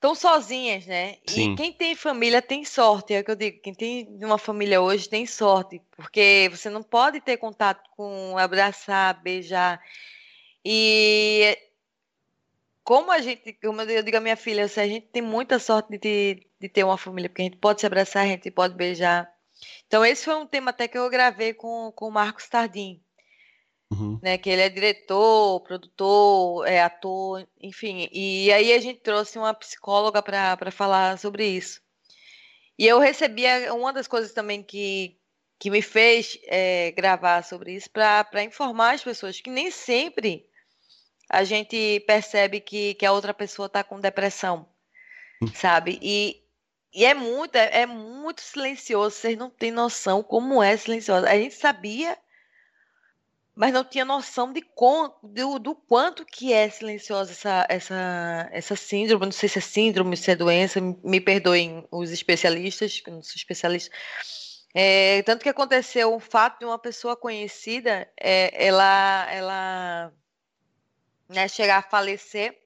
tão 0.00 0.14
sozinhas, 0.14 0.86
né? 0.86 1.18
Sim. 1.26 1.52
E 1.52 1.56
quem 1.56 1.74
tem 1.74 1.94
família 1.94 2.40
tem 2.40 2.64
sorte, 2.64 3.12
é 3.12 3.20
o 3.20 3.24
que 3.24 3.30
eu 3.30 3.36
digo. 3.36 3.60
Quem 3.60 3.74
tem 3.74 4.18
uma 4.22 4.38
família 4.38 4.80
hoje 4.80 5.10
tem 5.10 5.26
sorte, 5.26 5.82
porque 5.94 6.48
você 6.50 6.70
não 6.70 6.82
pode 6.82 7.20
ter 7.20 7.36
contato 7.36 7.86
com 7.94 8.38
abraçar, 8.38 9.20
beijar. 9.22 9.78
E 10.64 11.54
como 12.90 13.12
a 13.12 13.20
gente, 13.20 13.52
como 13.62 13.82
eu 13.82 14.02
digo 14.02 14.16
à 14.16 14.20
minha 14.20 14.34
filha, 14.34 14.64
a 14.64 14.66
gente 14.66 15.06
tem 15.12 15.22
muita 15.22 15.60
sorte 15.60 15.96
de, 15.96 16.44
de 16.60 16.68
ter 16.68 16.82
uma 16.82 16.98
família, 16.98 17.30
porque 17.30 17.42
a 17.42 17.44
gente 17.44 17.56
pode 17.56 17.80
se 17.80 17.86
abraçar, 17.86 18.24
a 18.24 18.26
gente 18.26 18.50
pode 18.50 18.74
beijar. 18.74 19.32
Então, 19.86 20.04
esse 20.04 20.24
foi 20.24 20.34
um 20.34 20.44
tema 20.44 20.70
até 20.70 20.88
que 20.88 20.98
eu 20.98 21.08
gravei 21.08 21.54
com, 21.54 21.92
com 21.94 22.08
o 22.08 22.10
Marcos 22.10 22.48
Tardim. 22.48 23.00
Uhum. 23.92 24.18
Né, 24.20 24.36
que 24.36 24.50
ele 24.50 24.62
é 24.62 24.68
diretor, 24.68 25.60
produtor, 25.60 26.66
é 26.66 26.82
ator, 26.82 27.46
enfim. 27.60 28.08
E 28.10 28.52
aí 28.52 28.72
a 28.72 28.80
gente 28.80 28.98
trouxe 28.98 29.38
uma 29.38 29.54
psicóloga 29.54 30.20
para 30.20 30.72
falar 30.72 31.16
sobre 31.16 31.46
isso. 31.46 31.80
E 32.76 32.88
eu 32.88 32.98
recebi 32.98 33.44
uma 33.70 33.92
das 33.92 34.08
coisas 34.08 34.32
também 34.32 34.64
que, 34.64 35.16
que 35.60 35.70
me 35.70 35.80
fez 35.80 36.40
é, 36.48 36.90
gravar 36.90 37.44
sobre 37.44 37.72
isso 37.72 37.88
para 37.88 38.42
informar 38.42 38.94
as 38.94 39.04
pessoas 39.04 39.40
que 39.40 39.48
nem 39.48 39.70
sempre 39.70 40.49
a 41.30 41.44
gente 41.44 42.00
percebe 42.06 42.60
que, 42.60 42.94
que 42.94 43.06
a 43.06 43.12
outra 43.12 43.32
pessoa 43.32 43.66
está 43.66 43.84
com 43.84 44.00
depressão, 44.00 44.66
hum. 45.40 45.46
sabe? 45.54 45.96
E, 46.02 46.42
e 46.92 47.04
é 47.04 47.14
muito, 47.14 47.54
é, 47.54 47.82
é, 47.82 47.86
muito 47.86 48.40
silencioso, 48.40 49.14
vocês 49.14 49.38
não 49.38 49.48
têm 49.48 49.70
noção 49.70 50.24
como 50.24 50.60
é 50.60 50.76
silencioso. 50.76 51.24
A 51.26 51.36
gente 51.36 51.54
sabia, 51.54 52.18
mas 53.54 53.72
não 53.72 53.84
tinha 53.84 54.04
noção 54.04 54.52
de 54.52 54.60
com, 54.60 55.14
do, 55.22 55.60
do 55.60 55.72
quanto 55.72 56.26
que 56.26 56.52
é 56.52 56.68
silenciosa 56.68 57.30
essa, 57.30 57.66
essa, 57.68 58.48
essa 58.50 58.74
síndrome. 58.74 59.26
Não 59.26 59.32
sei 59.32 59.48
se 59.48 59.58
é 59.58 59.62
síndrome, 59.62 60.16
se 60.16 60.32
é 60.32 60.34
doença, 60.34 60.80
me 60.80 61.20
perdoem 61.20 61.86
os 61.92 62.10
especialistas, 62.10 62.98
que 62.98 63.08
não 63.08 63.22
sou 63.22 63.36
especialista. 63.36 63.94
É, 64.74 65.22
tanto 65.22 65.42
que 65.44 65.48
aconteceu 65.48 66.12
um 66.12 66.20
fato 66.20 66.58
de 66.58 66.64
uma 66.64 66.78
pessoa 66.78 67.16
conhecida, 67.16 68.08
é, 68.20 68.66
ela, 68.66 69.28
ela 69.30 70.12
né, 71.30 71.48
chegar 71.48 71.78
a 71.78 71.82
falecer. 71.82 72.56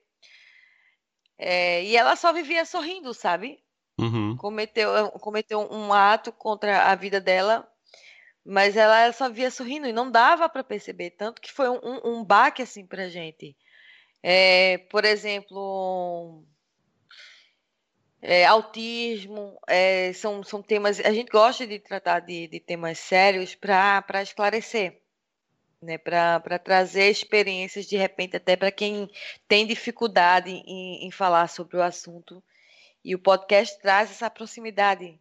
É, 1.38 1.85
e 1.85 1.96
ela 1.96 2.16
só 2.16 2.33
vivia 2.33 2.64
sorrindo, 2.64 3.12
sabe? 3.12 3.62
Uhum. 3.98 4.37
Cometeu, 4.37 5.11
cometeu 5.12 5.61
um 5.70 5.92
ato 5.92 6.33
contra 6.33 6.90
a 6.90 6.94
vida 6.94 7.20
dela, 7.20 7.68
mas 8.44 8.77
ela 8.77 9.12
só 9.12 9.29
via 9.29 9.50
sorrindo 9.50 9.87
e 9.87 9.92
não 9.92 10.11
dava 10.11 10.48
para 10.48 10.64
perceber. 10.64 11.11
Tanto 11.11 11.40
que 11.40 11.53
foi 11.53 11.68
um, 11.68 12.00
um 12.05 12.24
baque 12.24 12.62
assim 12.62 12.87
pra 12.87 13.09
gente. 13.09 13.57
É, 14.22 14.79
por 14.90 15.05
exemplo, 15.05 16.42
é, 18.22 18.46
autismo, 18.46 19.59
é, 19.68 20.12
são, 20.14 20.42
são 20.42 20.62
temas. 20.62 20.98
A 21.00 21.12
gente 21.12 21.31
gosta 21.31 21.66
de 21.66 21.79
tratar 21.79 22.20
de, 22.20 22.48
de 22.48 22.61
temas 22.61 22.98
sérios 22.98 23.55
para 23.55 24.22
esclarecer 24.22 25.04
né, 25.85 25.99
para 25.99 26.59
trazer 26.59 27.11
experiências 27.11 27.87
de 27.87 27.97
repente 27.97 28.37
até 28.37 28.57
para 28.57 28.73
quem 28.73 29.09
tem 29.47 29.66
dificuldade 29.66 30.51
em, 30.51 31.07
em, 31.07 31.11
falar 31.11 31.49
sobre 31.49 31.77
o 31.77 31.83
assunto. 31.83 32.42
E 33.05 33.14
o 33.14 33.18
podcast 33.18 33.79
traz 33.81 34.11
essa 34.11 34.31
proximidade, 34.31 35.18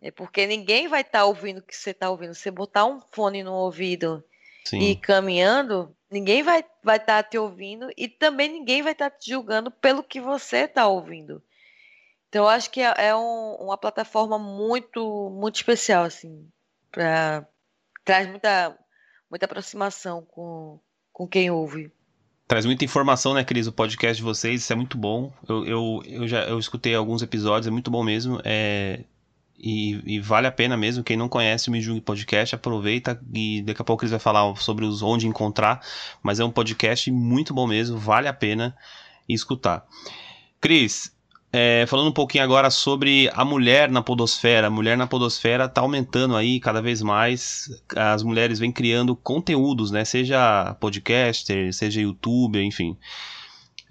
né, 0.00 0.10
porque 0.10 0.46
ninguém 0.46 0.88
vai 0.88 1.02
estar 1.02 1.20
tá 1.20 1.24
ouvindo 1.26 1.58
o 1.58 1.62
que 1.62 1.76
você 1.76 1.90
está 1.90 2.10
ouvindo. 2.10 2.34
Você 2.34 2.50
botar 2.50 2.86
um 2.86 3.00
fone 3.12 3.42
no 3.42 3.52
ouvido 3.52 4.24
Sim. 4.64 4.78
e 4.78 4.90
ir 4.92 4.96
caminhando, 4.96 5.94
ninguém 6.10 6.42
vai 6.42 6.60
estar 6.60 6.72
vai 6.82 6.98
tá 6.98 7.22
te 7.22 7.38
ouvindo 7.38 7.88
e 7.96 8.08
também 8.08 8.48
ninguém 8.48 8.82
vai 8.82 8.92
estar 8.92 9.10
tá 9.10 9.16
te 9.16 9.30
julgando 9.30 9.70
pelo 9.70 10.02
que 10.02 10.20
você 10.20 10.60
está 10.60 10.88
ouvindo. 10.88 11.42
Então, 12.28 12.44
eu 12.44 12.48
acho 12.48 12.70
que 12.70 12.80
é, 12.80 12.92
é 12.96 13.14
um, 13.14 13.54
uma 13.60 13.78
plataforma 13.78 14.38
muito, 14.38 15.30
muito 15.30 15.56
especial, 15.56 16.04
assim, 16.04 16.50
para 16.90 17.46
traz 18.04 18.28
muita 18.28 18.78
muita 19.30 19.46
aproximação 19.46 20.22
com, 20.22 20.78
com 21.12 21.26
quem 21.26 21.50
ouve. 21.50 21.90
Traz 22.46 22.64
muita 22.64 22.84
informação, 22.84 23.34
né, 23.34 23.42
Cris? 23.42 23.66
O 23.66 23.72
podcast 23.72 24.16
de 24.16 24.22
vocês, 24.22 24.62
isso 24.62 24.72
é 24.72 24.76
muito 24.76 24.96
bom. 24.96 25.32
Eu, 25.48 25.66
eu, 25.66 26.02
eu 26.06 26.28
já 26.28 26.44
eu 26.44 26.58
escutei 26.58 26.94
alguns 26.94 27.20
episódios, 27.22 27.66
é 27.66 27.70
muito 27.70 27.90
bom 27.90 28.04
mesmo. 28.04 28.40
É, 28.44 29.00
e, 29.58 30.00
e, 30.06 30.20
vale 30.20 30.46
a 30.46 30.52
pena 30.52 30.76
mesmo. 30.76 31.02
Quem 31.02 31.16
não 31.16 31.28
conhece 31.28 31.68
o 31.68 31.72
Me 31.72 32.00
Podcast, 32.00 32.54
aproveita 32.54 33.20
e 33.34 33.62
daqui 33.62 33.82
a 33.82 33.84
pouco 33.84 34.04
eles 34.04 34.12
vai 34.12 34.20
falar 34.20 34.54
sobre 34.56 34.84
os 34.84 35.02
onde 35.02 35.26
encontrar. 35.26 35.80
Mas 36.22 36.38
é 36.38 36.44
um 36.44 36.50
podcast 36.50 37.10
muito 37.10 37.52
bom 37.52 37.66
mesmo, 37.66 37.98
vale 37.98 38.28
a 38.28 38.32
pena 38.32 38.76
escutar. 39.28 39.84
Cris, 40.60 41.15
é, 41.52 41.86
falando 41.86 42.08
um 42.08 42.12
pouquinho 42.12 42.44
agora 42.44 42.70
sobre 42.70 43.30
a 43.32 43.44
mulher 43.44 43.90
na 43.90 44.02
podosfera. 44.02 44.66
A 44.66 44.70
mulher 44.70 44.96
na 44.96 45.06
podosfera 45.06 45.64
está 45.66 45.80
aumentando 45.80 46.36
aí 46.36 46.60
cada 46.60 46.82
vez 46.82 47.00
mais. 47.00 47.68
As 47.96 48.22
mulheres 48.22 48.58
vêm 48.58 48.72
criando 48.72 49.16
conteúdos, 49.16 49.90
né? 49.90 50.04
Seja 50.04 50.74
podcaster, 50.80 51.72
seja 51.72 52.00
youtuber, 52.00 52.62
enfim. 52.62 52.96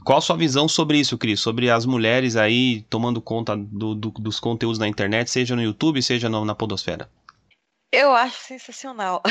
Qual 0.03 0.19
a 0.19 0.21
sua 0.21 0.37
visão 0.37 0.67
sobre 0.67 0.99
isso, 0.99 1.17
Cris? 1.17 1.39
Sobre 1.39 1.71
as 1.71 1.85
mulheres 1.85 2.35
aí 2.35 2.85
tomando 2.89 3.19
conta 3.19 3.57
do, 3.57 3.95
do, 3.95 4.11
dos 4.11 4.39
conteúdos 4.39 4.77
na 4.77 4.87
internet, 4.87 5.31
seja 5.31 5.55
no 5.55 5.63
YouTube, 5.63 6.01
seja 6.03 6.29
no, 6.29 6.45
na 6.45 6.53
podosfera? 6.53 7.09
Eu 7.91 8.13
acho 8.13 8.37
sensacional. 8.37 9.23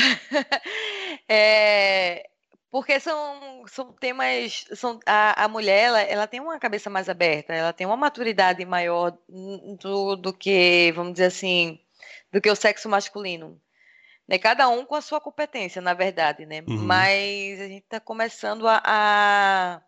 é, 1.29 2.27
porque 2.75 2.99
são, 2.99 3.65
são 3.67 3.93
temas. 3.93 4.65
São, 4.73 4.99
a, 5.05 5.45
a 5.45 5.47
mulher 5.47 5.85
ela, 5.85 6.01
ela 6.01 6.27
tem 6.27 6.41
uma 6.41 6.59
cabeça 6.59 6.89
mais 6.89 7.07
aberta, 7.07 7.53
ela 7.53 7.71
tem 7.71 7.87
uma 7.87 7.95
maturidade 7.95 8.65
maior 8.65 9.17
do, 9.79 10.17
do 10.17 10.33
que, 10.33 10.91
vamos 10.93 11.13
dizer 11.13 11.27
assim, 11.27 11.79
do 12.33 12.41
que 12.41 12.51
o 12.51 12.55
sexo 12.55 12.89
masculino. 12.89 13.57
Né? 14.27 14.37
Cada 14.37 14.67
um 14.67 14.85
com 14.85 14.93
a 14.93 14.99
sua 14.99 15.21
competência, 15.21 15.81
na 15.81 15.93
verdade, 15.93 16.45
né? 16.45 16.65
Uhum. 16.67 16.85
Mas 16.85 17.61
a 17.61 17.67
gente 17.69 17.85
está 17.85 18.01
começando 18.01 18.67
a, 18.67 18.81
a, 18.83 19.81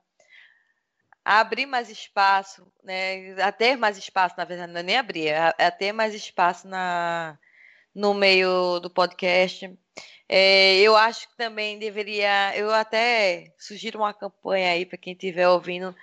a, 1.25 1.39
abrir 1.41 1.65
mais 1.65 1.89
espaço, 1.89 2.71
né? 2.81 3.33
A 3.41 3.51
ter 3.51 3.75
mais 3.75 3.97
espaço, 3.97 4.35
na 4.37 4.45
verdade, 4.45 4.71
não 4.71 4.79
é 4.79 4.83
nem 4.83 4.95
abrir, 4.95 5.27
é 5.27 5.37
a, 5.37 5.49
a 5.49 5.71
ter 5.71 5.91
mais 5.91 6.15
espaço 6.15 6.65
na, 6.65 7.37
no 7.93 8.13
meio 8.13 8.79
do 8.79 8.89
podcast. 8.89 9.77
É, 10.29 10.79
eu 10.79 10.95
acho 10.95 11.29
que 11.29 11.37
também 11.37 11.79
deveria. 11.79 12.53
Eu 12.55 12.71
até 12.73 13.53
sugiro 13.57 13.99
uma 13.99 14.13
campanha 14.13 14.71
aí 14.71 14.85
para 14.85 14.97
quem 14.97 15.13
estiver 15.13 15.47
ouvindo 15.47 15.95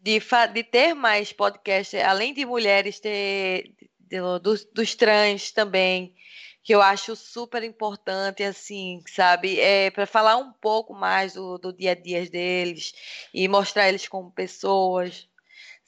de, 0.00 0.20
de 0.52 0.62
ter 0.62 0.94
mais 0.94 1.32
podcasts, 1.32 2.00
além 2.02 2.32
de 2.32 2.44
mulheres, 2.44 3.00
ter 3.00 3.74
de, 3.98 4.20
dos, 4.40 4.64
dos 4.66 4.94
trans 4.94 5.50
também, 5.50 6.14
que 6.62 6.74
eu 6.74 6.80
acho 6.80 7.16
super 7.16 7.62
importante, 7.64 8.42
assim, 8.42 9.02
sabe? 9.08 9.58
É, 9.58 9.90
para 9.90 10.06
falar 10.06 10.36
um 10.36 10.52
pouco 10.52 10.94
mais 10.94 11.34
do, 11.34 11.58
do 11.58 11.72
dia 11.72 11.92
a 11.92 11.94
dia 11.94 12.24
deles 12.28 12.94
e 13.32 13.48
mostrar 13.48 13.88
eles 13.88 14.06
como 14.06 14.30
pessoas, 14.30 15.28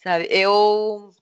sabe? 0.03 0.27
Eu. 0.31 1.13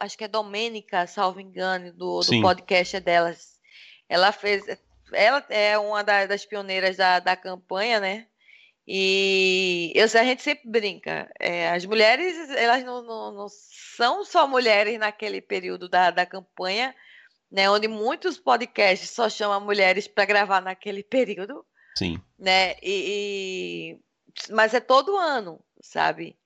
Acho 0.00 0.18
que 0.18 0.24
é 0.24 0.28
Domênica, 0.28 1.06
salvo 1.06 1.40
engano, 1.40 1.92
do, 1.92 2.18
do 2.18 2.40
podcast 2.42 2.98
delas. 2.98 3.60
Ela 4.08 4.32
fez 4.32 4.64
ela 5.12 5.44
é 5.48 5.78
uma 5.78 6.02
das 6.02 6.44
pioneiras 6.44 6.96
da, 6.96 7.18
da 7.20 7.36
campanha, 7.36 8.00
né? 8.00 8.26
E 8.86 9.92
eu, 9.94 10.04
a 10.04 10.24
gente 10.24 10.42
sempre 10.42 10.68
brinca. 10.68 11.30
É, 11.38 11.70
as 11.70 11.84
mulheres, 11.84 12.50
elas 12.50 12.82
não, 12.82 13.02
não, 13.02 13.32
não, 13.32 13.46
são 13.48 14.24
só 14.24 14.46
mulheres 14.48 14.98
naquele 14.98 15.40
período 15.40 15.88
da, 15.88 16.10
da 16.10 16.26
campanha, 16.26 16.94
né? 17.50 17.70
Onde 17.70 17.86
muitos 17.86 18.38
podcasts 18.38 19.10
só 19.10 19.28
chamam 19.28 19.60
mulheres 19.60 20.08
para 20.08 20.24
gravar 20.24 20.60
naquele 20.60 21.02
período. 21.02 21.64
Sim. 21.96 22.20
Né? 22.38 22.74
E, 22.82 23.96
e, 23.96 24.52
mas 24.52 24.74
é 24.74 24.80
todo 24.80 25.16
ano, 25.16 25.60
sabe? 25.80 26.36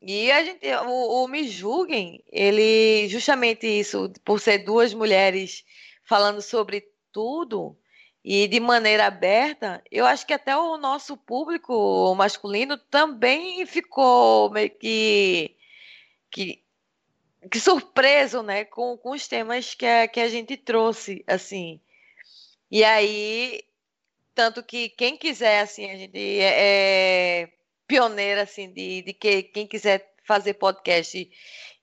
E 0.00 0.30
a 0.30 0.44
gente, 0.44 0.66
o, 0.86 1.24
o 1.24 1.28
Me 1.28 1.48
Julguem, 1.48 2.22
ele, 2.30 3.08
justamente 3.08 3.66
isso, 3.66 4.12
por 4.24 4.40
ser 4.40 4.58
duas 4.58 4.94
mulheres 4.94 5.64
falando 6.04 6.40
sobre 6.40 6.84
tudo, 7.12 7.76
e 8.30 8.46
de 8.46 8.60
maneira 8.60 9.06
aberta, 9.06 9.82
eu 9.90 10.04
acho 10.04 10.26
que 10.26 10.34
até 10.34 10.54
o 10.54 10.76
nosso 10.76 11.16
público 11.16 12.14
masculino 12.14 12.76
também 12.76 13.64
ficou 13.64 14.50
meio 14.50 14.68
que, 14.68 15.56
que, 16.30 16.62
que 17.50 17.58
surpreso, 17.58 18.42
né, 18.42 18.66
com, 18.66 18.98
com 18.98 19.12
os 19.12 19.26
temas 19.26 19.74
que 19.74 19.86
a, 19.86 20.06
que 20.06 20.20
a 20.20 20.28
gente 20.28 20.58
trouxe, 20.58 21.24
assim. 21.26 21.80
E 22.70 22.84
aí, 22.84 23.62
tanto 24.34 24.62
que 24.62 24.90
quem 24.90 25.16
quiser, 25.16 25.60
assim, 25.60 25.90
a 25.90 25.96
gente 25.96 26.18
é, 26.18 27.44
é 27.44 27.48
pioneira, 27.86 28.42
assim, 28.42 28.70
de, 28.70 29.00
de 29.00 29.14
que 29.14 29.42
quem 29.44 29.66
quiser 29.66 30.14
fazer 30.22 30.52
podcast 30.52 31.16
e, 31.16 31.30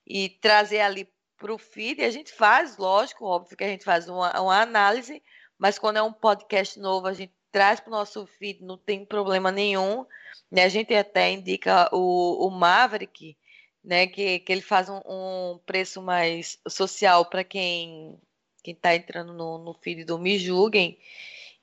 e 0.06 0.28
trazer 0.28 0.78
ali 0.78 1.08
para 1.36 1.52
o 1.52 1.58
feed, 1.58 2.04
a 2.04 2.10
gente 2.10 2.32
faz, 2.32 2.76
lógico, 2.76 3.24
óbvio 3.24 3.56
que 3.56 3.64
a 3.64 3.68
gente 3.68 3.82
faz 3.82 4.08
uma, 4.08 4.40
uma 4.40 4.60
análise, 4.62 5.20
mas 5.58 5.78
quando 5.78 5.96
é 5.96 6.02
um 6.02 6.12
podcast 6.12 6.78
novo, 6.78 7.06
a 7.06 7.12
gente 7.12 7.32
traz 7.50 7.80
para 7.80 7.88
o 7.88 7.92
nosso 7.92 8.26
feed, 8.26 8.62
não 8.62 8.76
tem 8.76 9.04
problema 9.04 9.50
nenhum. 9.50 10.04
Né? 10.50 10.64
A 10.64 10.68
gente 10.68 10.94
até 10.94 11.30
indica 11.30 11.88
o, 11.92 12.46
o 12.46 12.50
Maverick, 12.50 13.36
né? 13.82 14.06
que, 14.06 14.40
que 14.40 14.52
ele 14.52 14.60
faz 14.60 14.88
um, 14.88 15.00
um 15.06 15.58
preço 15.64 16.02
mais 16.02 16.58
social 16.68 17.24
para 17.24 17.42
quem 17.42 18.20
está 18.64 18.94
entrando 18.94 19.32
no, 19.32 19.58
no 19.58 19.72
feed 19.74 20.04
do 20.04 20.18
Me 20.18 20.38
Julguem. 20.38 20.98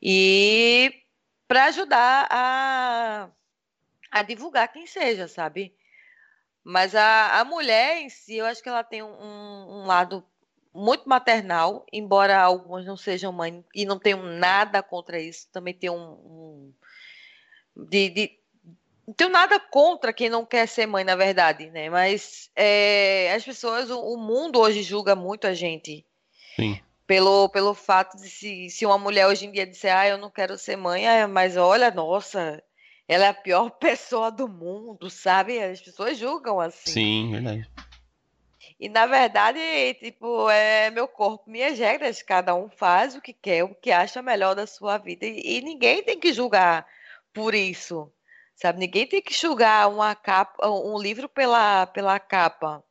E 0.01 1.03
para 1.47 1.65
ajudar 1.65 2.27
a, 2.31 3.29
a 4.09 4.23
divulgar 4.23 4.71
quem 4.71 4.87
seja, 4.87 5.27
sabe? 5.27 5.75
Mas 6.63 6.95
a, 6.95 7.39
a 7.39 7.45
mulher 7.45 7.97
em 7.97 8.09
si, 8.09 8.37
eu 8.37 8.45
acho 8.45 8.63
que 8.63 8.69
ela 8.69 8.83
tem 8.83 9.03
um, 9.03 9.07
um 9.11 9.85
lado 9.85 10.25
muito 10.73 11.07
maternal, 11.07 11.85
embora 11.91 12.41
algumas 12.41 12.85
não 12.85 12.97
sejam 12.97 13.31
mãe 13.31 13.63
e 13.75 13.85
não 13.85 13.99
tenham 13.99 14.23
nada 14.23 14.81
contra 14.81 15.19
isso. 15.19 15.47
Também 15.51 15.73
tem 15.73 15.89
um, 15.89 15.95
um 15.95 16.73
de, 17.75 18.09
de, 18.09 18.31
não 19.07 19.13
tenho 19.13 19.29
nada 19.29 19.59
contra 19.59 20.13
quem 20.13 20.29
não 20.29 20.45
quer 20.45 20.67
ser 20.67 20.87
mãe, 20.87 21.03
na 21.03 21.15
verdade, 21.15 21.69
né? 21.69 21.89
Mas 21.89 22.49
é, 22.55 23.33
as 23.35 23.43
pessoas, 23.43 23.89
o, 23.89 23.99
o, 23.99 24.17
mundo 24.17 24.59
hoje 24.59 24.81
julga 24.81 25.15
muito 25.15 25.45
a 25.45 25.53
gente. 25.53 26.05
Sim. 26.55 26.79
Pelo, 27.05 27.49
pelo 27.49 27.73
fato 27.73 28.17
de 28.17 28.29
se, 28.29 28.69
se 28.69 28.85
uma 28.85 28.97
mulher 28.97 29.27
hoje 29.27 29.45
em 29.45 29.51
dia 29.51 29.67
disser, 29.67 29.95
ah, 29.95 30.07
eu 30.07 30.17
não 30.17 30.31
quero 30.31 30.57
ser 30.57 30.77
mãe, 30.77 31.07
ah, 31.07 31.27
mas 31.27 31.57
olha, 31.57 31.91
nossa, 31.91 32.63
ela 33.07 33.25
é 33.25 33.27
a 33.27 33.33
pior 33.33 33.69
pessoa 33.77 34.31
do 34.31 34.47
mundo, 34.47 35.09
sabe? 35.09 35.61
As 35.61 35.81
pessoas 35.81 36.17
julgam 36.17 36.59
assim. 36.59 36.91
Sim, 36.91 37.31
verdade. 37.31 37.69
E 38.83 38.89
na 38.89 39.05
verdade, 39.05 39.93
tipo, 39.93 40.49
é 40.49 40.89
meu 40.89 41.07
corpo, 41.07 41.49
minhas 41.49 41.79
regras, 41.79 42.21
cada 42.21 42.53
um 42.53 42.69
faz 42.69 43.15
o 43.15 43.21
que 43.21 43.31
quer, 43.31 43.63
o 43.63 43.73
que 43.73 43.89
acha 43.93 44.21
melhor 44.21 44.55
da 44.55 44.67
sua 44.67 44.97
vida. 44.97 45.25
E, 45.25 45.59
e 45.59 45.61
ninguém 45.61 46.03
tem 46.03 46.19
que 46.19 46.33
julgar 46.33 46.85
por 47.33 47.55
isso. 47.55 48.11
Sabe, 48.55 48.79
ninguém 48.79 49.07
tem 49.07 49.21
que 49.21 49.33
julgar 49.33 49.89
uma 49.89 50.13
capa, 50.13 50.67
um 50.67 50.99
livro 50.99 51.29
pela, 51.29 51.87
pela 51.87 52.19
capa. 52.19 52.83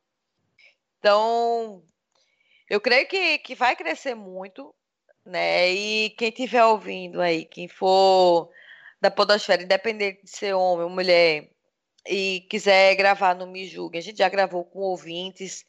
Então, 0.98 1.83
eu 2.70 2.81
creio 2.81 3.07
que, 3.07 3.37
que 3.40 3.55
vai 3.55 3.76
crescer 3.76 4.14
muito, 4.14 4.74
né? 5.26 5.70
E 5.72 6.11
quem 6.16 6.31
estiver 6.31 6.64
ouvindo 6.64 7.20
aí, 7.20 7.44
quem 7.44 7.68
for 7.68 8.50
da 8.98 9.11
podosfera, 9.11 9.62
independente 9.62 10.22
de 10.24 10.31
ser 10.31 10.55
homem 10.55 10.85
ou 10.85 10.90
mulher, 10.90 11.50
e 12.09 12.46
quiser 12.48 12.94
gravar 12.94 13.35
no 13.35 13.46
Me 13.46 13.66
Julgue, 13.66 13.98
a 13.98 14.02
gente 14.02 14.18
já 14.18 14.28
gravou 14.31 14.64
com 14.64 14.78
ouvintes, 14.78 15.66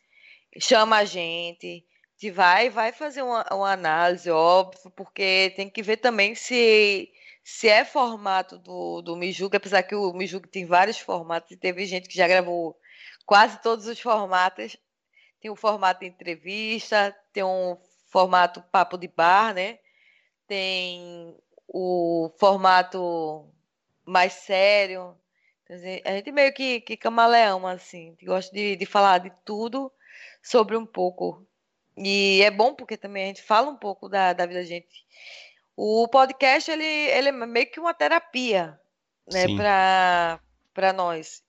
chama 0.60 0.98
a 0.98 1.06
gente, 1.06 1.86
te 2.18 2.32
vai, 2.32 2.70
vai 2.70 2.92
fazer 2.92 3.22
uma, 3.22 3.46
uma 3.52 3.72
análise, 3.72 4.30
óbvio, 4.30 4.92
porque 4.92 5.54
tem 5.56 5.70
que 5.70 5.82
ver 5.82 5.98
também 5.98 6.36
se 6.36 7.12
se 7.44 7.68
é 7.68 7.84
formato 7.84 8.58
do, 8.58 9.02
do 9.02 9.18
Mijuga, 9.18 9.58
apesar 9.58 9.84
que 9.84 9.94
o 9.94 10.14
Mijuga 10.14 10.48
tem 10.48 10.66
vários 10.66 10.98
formatos, 10.98 11.52
e 11.52 11.58
teve 11.58 11.86
gente 11.86 12.08
que 12.08 12.16
já 12.16 12.28
gravou 12.28 12.78
quase 13.26 13.62
todos 13.62 13.86
os 13.88 14.00
formatos. 14.00 14.78
Tem 15.42 15.52
um 15.52 15.56
formato 15.56 16.06
entrevista, 16.06 17.14
tem 17.34 17.44
um 17.44 17.78
formato 18.08 18.62
papo 18.72 18.98
de 18.98 19.10
bar, 19.10 19.54
né? 19.54 19.80
Tem 20.48 21.36
o 21.68 22.32
formato 22.40 23.50
mais 24.06 24.34
sério. 24.34 25.18
A 26.06 26.12
gente 26.12 26.32
meio 26.32 26.54
que, 26.54 26.80
que 26.82 26.96
camaleão, 26.96 27.68
assim. 27.68 28.16
Gosta 28.24 28.54
de, 28.56 28.78
de 28.78 28.86
falar 28.86 29.18
de 29.18 29.34
tudo 29.44 29.92
sobre 30.44 30.76
um 30.76 30.86
pouco. 30.86 31.48
E 31.96 32.42
é 32.44 32.52
bom 32.52 32.76
porque 32.76 32.98
também 32.98 33.24
a 33.24 33.28
gente 33.28 33.42
fala 33.42 33.70
um 33.70 33.78
pouco 33.78 34.10
da, 34.10 34.34
da 34.34 34.46
vida 34.46 34.60
da 34.60 34.66
gente. 34.66 35.06
O 35.76 36.08
podcast 36.08 36.70
ele, 36.70 36.86
ele 36.86 37.30
é 37.30 37.32
meio 37.32 37.72
que 37.72 37.80
uma 37.80 37.94
terapia, 37.94 38.80
né, 39.32 39.46
para 40.74 40.94
nós. 40.94 41.44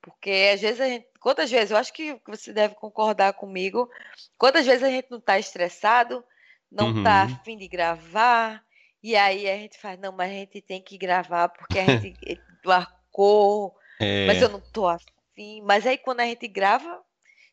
Porque 0.00 0.52
às 0.54 0.60
vezes 0.60 0.80
a 0.80 0.88
gente, 0.88 1.06
quantas 1.20 1.50
vezes, 1.50 1.72
eu 1.72 1.76
acho 1.76 1.92
que 1.92 2.18
você 2.26 2.52
deve 2.52 2.76
concordar 2.76 3.32
comigo, 3.32 3.90
quantas 4.38 4.64
vezes 4.64 4.84
a 4.84 4.90
gente 4.90 5.10
não 5.10 5.18
está 5.18 5.38
estressado, 5.38 6.24
não 6.70 6.98
está 6.98 7.24
uhum. 7.24 7.34
afim 7.34 7.56
de 7.56 7.66
gravar, 7.66 8.64
e 9.02 9.16
aí 9.16 9.48
a 9.48 9.56
gente 9.56 9.78
faz, 9.78 9.98
não, 9.98 10.12
mas 10.12 10.30
a 10.30 10.34
gente 10.34 10.60
tem 10.60 10.80
que 10.80 10.96
gravar 10.96 11.48
porque 11.48 11.78
a 11.78 11.84
gente 11.84 12.40
marcou, 12.64 13.76
é... 14.00 14.26
mas 14.26 14.40
eu 14.40 14.48
não 14.48 14.60
tô 14.60 14.86
afim. 14.86 15.62
Mas 15.64 15.86
aí 15.86 15.98
quando 15.98 16.20
a 16.20 16.24
gente 16.24 16.46
grava, 16.46 17.02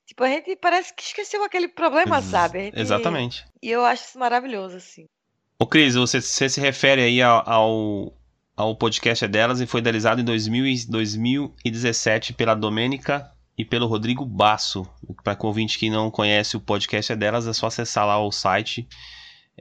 tipo, 0.06 0.24
a 0.24 0.30
gente 0.30 0.56
parece 0.56 0.94
que 0.94 1.04
esqueceu 1.04 1.44
aquele 1.44 1.68
problema, 1.68 2.22
sabe? 2.22 2.66
Gente... 2.66 2.80
Exatamente. 2.80 3.46
E 3.62 3.70
eu 3.70 3.86
acho 3.86 4.06
isso 4.06 4.20
maravilhoso, 4.20 4.78
assim. 4.78 5.06
Ô 5.60 5.66
Cris, 5.66 5.96
você, 5.96 6.20
você, 6.20 6.50
se 6.50 6.60
refere 6.60 7.02
aí 7.02 7.22
ao, 7.22 8.14
ao 8.56 8.76
podcast 8.76 9.28
delas 9.28 9.62
e 9.62 9.66
foi 9.66 9.80
idealizado 9.80 10.22
em 10.22 10.26
2000, 10.26 10.86
2017 10.90 12.34
pela 12.34 12.54
Domênica 12.54 13.32
e 13.58 13.64
pelo 13.64 13.88
Rodrigo 13.88 14.26
Basso. 14.26 14.88
Para 15.24 15.38
o 15.42 15.48
ouvinte 15.48 15.80
que 15.80 15.90
não 15.90 16.12
conhece 16.12 16.58
o 16.58 16.62
podcast 16.62 17.14
é 17.14 17.16
delas, 17.16 17.48
é 17.48 17.54
só 17.54 17.68
acessar 17.68 18.06
lá 18.06 18.20
o 18.20 18.32
site. 18.32 18.88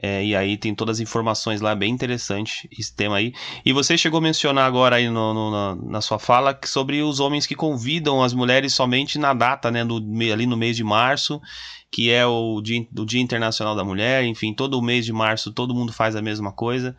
É, 0.01 0.25
e 0.25 0.35
aí 0.35 0.57
tem 0.57 0.73
todas 0.73 0.97
as 0.97 0.99
informações 1.01 1.61
lá, 1.61 1.75
bem 1.75 1.93
interessante 1.93 2.67
esse 2.77 2.95
tema 2.95 3.17
aí. 3.17 3.33
E 3.63 3.71
você 3.71 3.97
chegou 3.97 4.17
a 4.17 4.21
mencionar 4.21 4.65
agora 4.65 4.95
aí 4.95 5.07
no, 5.07 5.33
no, 5.33 5.51
na, 5.51 5.75
na, 5.75 6.01
sua 6.01 6.17
fala 6.17 6.59
sobre 6.65 7.03
os 7.03 7.19
homens 7.19 7.45
que 7.45 7.55
convidam 7.55 8.23
as 8.23 8.33
mulheres 8.33 8.73
somente 8.73 9.19
na 9.19 9.33
data, 9.33 9.69
né, 9.69 9.85
do, 9.85 9.97
ali 10.31 10.47
no 10.47 10.57
mês 10.57 10.75
de 10.75 10.83
março, 10.83 11.39
que 11.91 12.09
é 12.09 12.25
o 12.25 12.59
dia, 12.59 12.85
o 12.97 13.05
dia 13.05 13.21
Internacional 13.21 13.75
da 13.75 13.83
Mulher, 13.83 14.23
enfim, 14.23 14.51
todo 14.51 14.79
o 14.79 14.81
mês 14.81 15.05
de 15.05 15.13
março 15.13 15.51
todo 15.51 15.75
mundo 15.75 15.93
faz 15.93 16.15
a 16.15 16.21
mesma 16.23 16.51
coisa. 16.51 16.97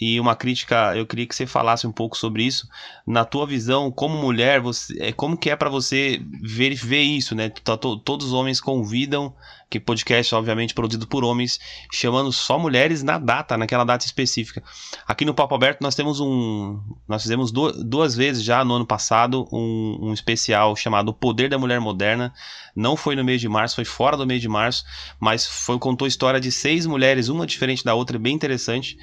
E 0.00 0.18
uma 0.18 0.34
crítica, 0.34 0.96
eu 0.96 1.06
queria 1.06 1.26
que 1.26 1.34
você 1.34 1.46
falasse 1.46 1.86
um 1.86 1.92
pouco 1.92 2.16
sobre 2.16 2.42
isso. 2.44 2.66
Na 3.06 3.24
tua 3.24 3.46
visão, 3.46 3.90
como 3.90 4.16
mulher, 4.16 4.60
você, 4.60 4.96
é, 4.98 5.12
como 5.12 5.36
que 5.36 5.50
é 5.50 5.56
para 5.56 5.68
você 5.68 6.22
ver, 6.42 6.74
ver 6.74 7.02
isso, 7.02 7.34
né? 7.34 7.50
Todos 7.50 8.28
os 8.28 8.32
homens 8.32 8.60
convidam 8.60 9.34
que 9.70 9.78
podcast, 9.78 10.34
obviamente, 10.34 10.74
produzido 10.74 11.06
por 11.06 11.22
homens, 11.22 11.60
chamando 11.92 12.32
só 12.32 12.58
mulheres 12.58 13.04
na 13.04 13.18
data, 13.18 13.56
naquela 13.56 13.84
data 13.84 14.04
específica. 14.04 14.62
Aqui 15.06 15.24
no 15.24 15.32
Papo 15.32 15.54
Aberto 15.54 15.80
nós 15.80 15.94
temos 15.94 16.18
um. 16.18 16.80
Nós 17.06 17.22
fizemos 17.22 17.52
duas, 17.52 17.76
duas 17.84 18.16
vezes 18.16 18.42
já 18.42 18.64
no 18.64 18.74
ano 18.74 18.86
passado 18.86 19.48
um, 19.52 20.08
um 20.08 20.12
especial 20.12 20.74
chamado 20.74 21.10
O 21.10 21.14
Poder 21.14 21.48
da 21.48 21.56
Mulher 21.56 21.78
Moderna. 21.78 22.34
Não 22.74 22.96
foi 22.96 23.14
no 23.14 23.22
mês 23.22 23.40
de 23.40 23.48
março, 23.48 23.76
foi 23.76 23.84
fora 23.84 24.16
do 24.16 24.26
mês 24.26 24.40
de 24.40 24.48
março, 24.48 24.84
mas 25.20 25.46
foi, 25.46 25.78
contou 25.78 26.04
a 26.04 26.08
história 26.08 26.40
de 26.40 26.50
seis 26.50 26.84
mulheres, 26.84 27.28
uma 27.28 27.46
diferente 27.46 27.84
da 27.84 27.94
outra, 27.94 28.18
bem 28.18 28.34
interessante. 28.34 28.98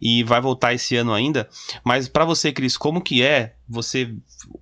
E 0.00 0.22
vai 0.22 0.40
voltar 0.40 0.74
esse 0.74 0.96
ano 0.96 1.12
ainda. 1.12 1.48
Mas 1.84 2.08
para 2.08 2.24
você, 2.24 2.52
Cris, 2.52 2.76
como 2.76 3.02
que 3.02 3.22
é 3.22 3.54
você 3.68 4.14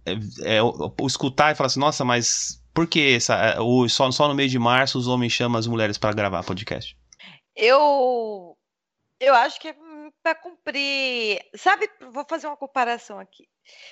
é, 0.05 0.13
é, 0.13 0.61
escutar 1.05 1.53
e 1.53 1.55
falar 1.55 1.67
assim, 1.67 1.81
nossa, 1.81 2.05
mas 2.05 2.63
por 2.73 2.87
que 2.87 3.15
essa, 3.15 3.35
é, 3.35 3.61
o, 3.61 3.89
só, 3.89 4.11
só 4.11 4.29
no 4.29 4.35
mês 4.35 4.51
de 4.51 4.59
março 4.59 4.99
os 4.99 5.09
homens 5.09 5.33
chamam 5.33 5.59
as 5.59 5.67
mulheres 5.67 5.99
para 5.99 6.15
gravar 6.15 6.43
podcast? 6.43 6.97
Eu 7.55 8.57
eu 9.19 9.35
acho 9.35 9.61
que 9.61 9.69
é 9.69 9.77
para 10.23 10.35
cumprir. 10.35 11.41
Sabe, 11.55 11.89
vou 12.13 12.25
fazer 12.29 12.47
uma 12.47 12.57
comparação 12.57 13.19
aqui. 13.19 13.49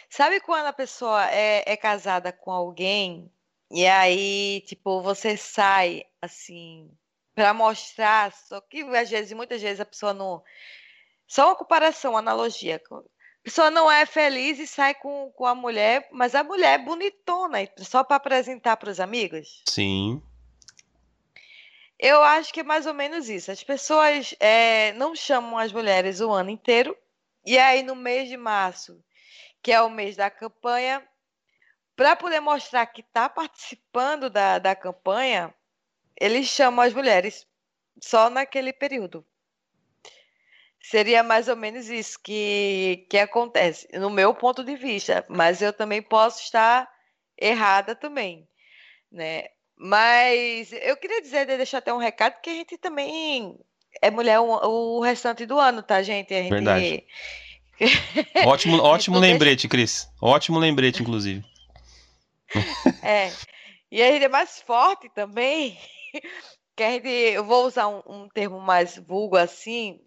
Sabe 0.09 0.41
quando 0.41 0.67
a 0.67 0.73
pessoa 0.73 1.31
é, 1.31 1.63
é 1.67 1.77
casada 1.77 2.33
com 2.33 2.51
alguém 2.51 3.31
e 3.71 3.87
aí, 3.87 4.63
tipo, 4.67 5.03
você 5.03 5.37
sai 5.37 6.05
assim 6.23 6.91
para 7.35 7.53
mostrar, 7.53 8.33
só 8.33 8.61
que 8.61 8.83
às 8.83 9.11
vezes, 9.11 9.33
muitas 9.33 9.61
vezes 9.61 9.81
a 9.81 9.85
pessoa 9.85 10.15
não. 10.15 10.43
Só 11.27 11.49
uma 11.49 11.57
comparação, 11.57 12.13
uma 12.13 12.19
analogia 12.19 12.81
pessoa 13.45 13.71
não 13.71 13.91
é 13.91 14.07
feliz 14.07 14.59
e 14.59 14.67
sai 14.67 14.95
com, 14.95 15.31
com 15.33 15.45
a 15.45 15.55
mulher, 15.55 16.09
mas 16.11 16.35
a 16.35 16.43
mulher 16.43 16.81
é 16.81 16.83
bonitona, 16.83 17.59
só 17.79 18.03
para 18.03 18.17
apresentar 18.17 18.79
para 18.79 18.91
os 18.91 18.99
amigos? 18.99 19.63
Sim. 19.69 20.23
Eu 21.99 22.23
acho 22.23 22.53
que 22.53 22.61
é 22.61 22.65
mais 22.65 22.87
ou 22.87 22.95
menos 22.95 23.29
isso. 23.29 23.53
As 23.53 23.63
pessoas 23.63 24.35
é, 24.41 24.93
não 24.95 25.15
chamam 25.15 25.59
as 25.59 25.73
mulheres 25.73 26.21
o 26.21 26.33
ano 26.33 26.49
inteiro, 26.49 26.97
e 27.45 27.59
aí 27.59 27.83
no 27.83 27.95
mês 27.95 28.31
de 28.31 28.37
março, 28.37 28.99
que 29.63 29.71
é 29.71 29.81
o 29.81 29.91
mês 29.91 30.17
da 30.17 30.31
campanha, 30.31 31.07
para 31.95 32.17
poder 32.17 32.41
mostrar 32.41 32.87
que 32.87 33.03
está 33.03 33.29
participando 33.29 34.31
da, 34.31 34.59
da 34.59 34.75
campanha, 34.75 35.55
eles 36.19 36.47
chamam 36.47 36.85
as 36.85 36.95
mulheres 36.95 37.47
só 38.01 38.31
naquele 38.31 38.73
período. 38.73 39.25
Seria 40.91 41.23
mais 41.23 41.49
ou 41.49 41.57
menos 41.57 41.89
isso 41.89 42.19
que, 42.23 43.07
que 43.09 43.17
acontece, 43.17 43.89
no 43.95 44.11
meu 44.11 44.35
ponto 44.35 44.63
de 44.63 44.77
vista, 44.77 45.25
mas 45.31 45.63
eu 45.63 45.73
também 45.73 46.03
posso 46.03 46.43
estar 46.43 46.87
errada 47.41 47.95
também, 47.95 48.47
né? 49.11 49.45
Mas 49.75 50.75
eu 50.75 50.95
queria 50.99 51.23
dizer, 51.23 51.47
deixar 51.47 51.79
até 51.79 51.91
um 51.91 51.97
recado, 51.97 52.39
que 52.43 52.51
a 52.51 52.53
gente 52.53 52.77
também 52.77 53.59
é 54.03 54.11
mulher 54.11 54.41
o, 54.41 54.99
o 54.99 55.01
restante 55.01 55.47
do 55.47 55.59
ano, 55.59 55.83
tá, 55.83 56.03
gente? 56.03 56.35
A 56.35 56.43
gente... 56.43 56.51
Verdade. 56.51 57.05
ótimo 58.45 58.83
ótimo 58.83 59.19
lembrete, 59.19 59.67
Cris. 59.67 60.07
Ótimo 60.21 60.59
lembrete, 60.59 61.01
inclusive. 61.01 61.43
É. 63.03 63.33
E 63.91 64.03
a 64.03 64.13
gente 64.13 64.25
é 64.25 64.29
mais 64.29 64.61
forte 64.61 65.09
também. 65.15 65.79
Que 66.77 66.83
a 66.83 66.91
gente, 66.91 67.09
eu 67.09 67.45
vou 67.45 67.67
usar 67.67 67.87
um, 67.87 68.03
um 68.05 68.29
termo 68.29 68.61
mais 68.61 68.99
vulgo 68.99 69.37
assim, 69.37 70.01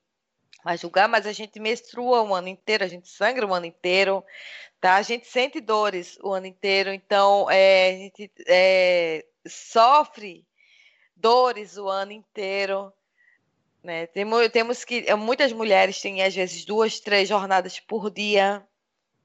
a 0.68 0.76
julgar, 0.76 1.08
mas 1.08 1.26
a 1.26 1.32
gente 1.32 1.60
menstrua 1.60 2.22
o 2.22 2.36
ano 2.36 2.50
inteiro, 2.50 2.84
a 2.84 2.88
gente 2.88 3.08
sangra 3.08 3.48
o 3.48 3.54
ano 3.54 3.66
inteiro, 3.66 4.24
tá? 4.82 4.96
A 4.96 5.02
gente 5.02 5.26
sente 5.26 5.62
dores 5.62 6.20
o 6.22 6.34
ano 6.34 6.46
inteiro, 6.46 6.92
então 6.92 7.50
é, 7.50 7.90
a 7.90 7.94
gente 7.94 8.32
é, 8.48 9.26
sofre 9.48 10.46
dores 11.16 11.78
o 11.78 11.88
ano 11.88 12.12
inteiro. 12.12 12.92
Né? 13.82 14.08
Temos, 14.08 14.50
temos 14.50 14.84
que. 14.84 15.14
Muitas 15.16 15.54
mulheres 15.54 16.02
têm, 16.02 16.22
às 16.22 16.36
vezes, 16.36 16.66
duas, 16.66 17.00
três 17.00 17.30
jornadas 17.30 17.80
por 17.80 18.12
dia, 18.12 18.62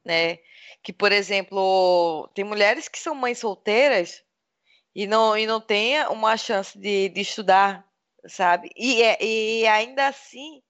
né? 0.04 0.38
que, 0.80 0.92
por 0.92 1.10
exemplo, 1.10 2.28
tem 2.34 2.44
mulheres 2.44 2.88
que 2.88 2.98
são 2.98 3.14
mães 3.14 3.38
solteiras 3.38 4.22
e 4.94 5.06
não, 5.06 5.36
e 5.36 5.46
não 5.46 5.60
tem 5.60 6.04
uma 6.06 6.36
chance 6.36 6.78
de, 6.78 7.08
de 7.08 7.20
estudar, 7.20 7.84
sabe? 8.26 8.70
E, 8.76 9.02
é, 9.02 9.18
e 9.24 9.66
ainda 9.66 10.06
assim, 10.06 10.62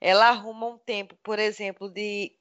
ela 0.00 0.28
arruma 0.28 0.66
um 0.66 0.78
tempo, 0.78 1.16
por 1.22 1.38
exemplo, 1.38 1.88
de 1.90 2.32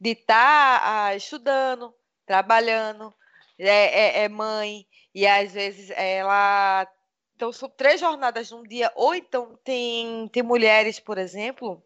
de 0.00 0.10
estar 0.10 0.80
tá, 0.80 1.06
ah, 1.06 1.16
estudando, 1.16 1.94
trabalhando, 2.26 3.14
é, 3.58 4.20
é, 4.20 4.24
é, 4.24 4.28
mãe, 4.28 4.86
e 5.14 5.26
às 5.26 5.52
vezes 5.52 5.90
ela. 5.90 6.86
Então, 7.34 7.52
são 7.52 7.68
três 7.68 8.00
jornadas 8.00 8.50
num 8.50 8.62
dia, 8.62 8.90
ou 8.94 9.14
então 9.14 9.58
tem, 9.64 10.28
tem 10.28 10.42
mulheres, 10.42 10.98
por 10.98 11.18
exemplo, 11.18 11.82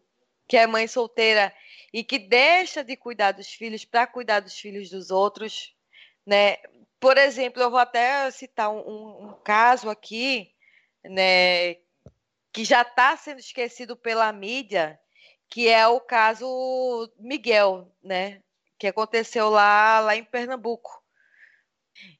que 0.47 0.57
é 0.57 0.65
mãe 0.67 0.87
solteira 0.87 1.53
e 1.93 2.03
que 2.03 2.19
deixa 2.19 2.83
de 2.83 2.95
cuidar 2.95 3.33
dos 3.33 3.47
filhos 3.49 3.83
para 3.85 4.07
cuidar 4.07 4.39
dos 4.39 4.57
filhos 4.57 4.89
dos 4.89 5.11
outros, 5.11 5.75
né? 6.25 6.57
Por 6.99 7.17
exemplo, 7.17 7.61
eu 7.61 7.71
vou 7.71 7.79
até 7.79 8.29
citar 8.31 8.71
um, 8.71 9.29
um 9.29 9.33
caso 9.43 9.89
aqui, 9.89 10.53
né, 11.03 11.75
que 12.51 12.63
já 12.65 12.81
está 12.81 13.15
sendo 13.15 13.39
esquecido 13.39 13.95
pela 13.95 14.31
mídia, 14.31 14.99
que 15.49 15.67
é 15.67 15.87
o 15.87 15.99
caso 15.99 17.11
Miguel, 17.17 17.93
né? 18.03 18.41
Que 18.77 18.87
aconteceu 18.87 19.49
lá, 19.49 19.99
lá 19.99 20.15
em 20.15 20.23
Pernambuco. 20.23 21.01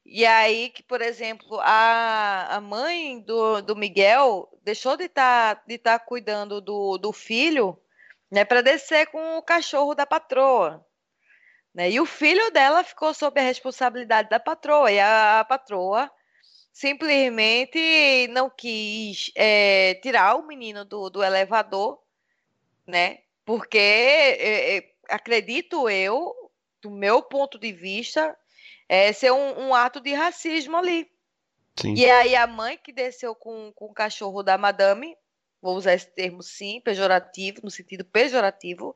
E 0.06 0.26
aí 0.26 0.70
que, 0.70 0.84
por 0.84 1.02
exemplo, 1.02 1.60
a, 1.62 2.56
a 2.56 2.62
mãe 2.62 3.20
do, 3.22 3.62
do 3.62 3.76
Miguel 3.76 4.50
deixou 4.64 4.98
de 4.98 5.06
estar 5.06 5.56
tá, 5.56 5.64
de 5.66 5.78
tá 5.78 5.98
cuidando 6.00 6.60
do, 6.62 6.98
do 6.98 7.14
filho 7.14 7.82
né, 8.30 8.46
para 8.46 8.62
descer 8.62 9.08
com 9.08 9.38
o 9.38 9.44
cachorro 9.44 9.96
da 9.96 10.06
patroa. 10.06 10.86
Né? 11.74 11.92
E 11.92 12.00
o 12.00 12.06
filho 12.06 12.52
dela 12.52 12.84
ficou 12.84 13.14
sob 13.14 13.40
a 13.40 13.44
responsabilidade 13.44 14.30
da 14.30 14.40
patroa. 14.40 14.92
E 14.92 15.00
a, 15.00 15.40
a 15.40 15.46
patroa 15.46 16.12
simplesmente 16.72 18.28
não 18.30 18.50
quis 18.50 19.32
é, 19.36 19.96
tirar 19.96 20.36
o 20.36 20.48
menino 20.48 20.86
do, 20.86 21.10
do 21.10 21.24
elevador 21.24 22.02
né? 22.92 23.20
Porque 23.46 23.78
é, 23.78 24.92
acredito 25.10 25.90
eu, 25.90 26.34
do 26.82 26.92
meu 26.92 27.22
ponto 27.22 27.58
de 27.58 27.72
vista, 27.72 28.38
é 28.88 29.12
ser 29.14 29.32
um, 29.32 29.68
um 29.68 29.76
ato 29.76 30.00
de 30.00 30.14
racismo 30.14 30.78
ali. 30.78 31.10
Sim. 31.80 31.94
E 31.96 32.10
aí 32.10 32.36
a 32.36 32.46
mãe 32.46 32.78
que 32.78 32.92
desceu 32.92 33.34
com, 33.34 33.72
com 33.74 33.86
o 33.86 33.94
cachorro 33.94 34.44
da 34.44 34.58
madame, 34.58 35.16
vou 35.62 35.76
usar 35.76 35.94
esse 35.94 36.08
termo 36.08 36.44
sim, 36.44 36.82
pejorativo, 36.82 37.62
no 37.64 37.72
sentido 37.72 38.04
pejorativo, 38.04 38.96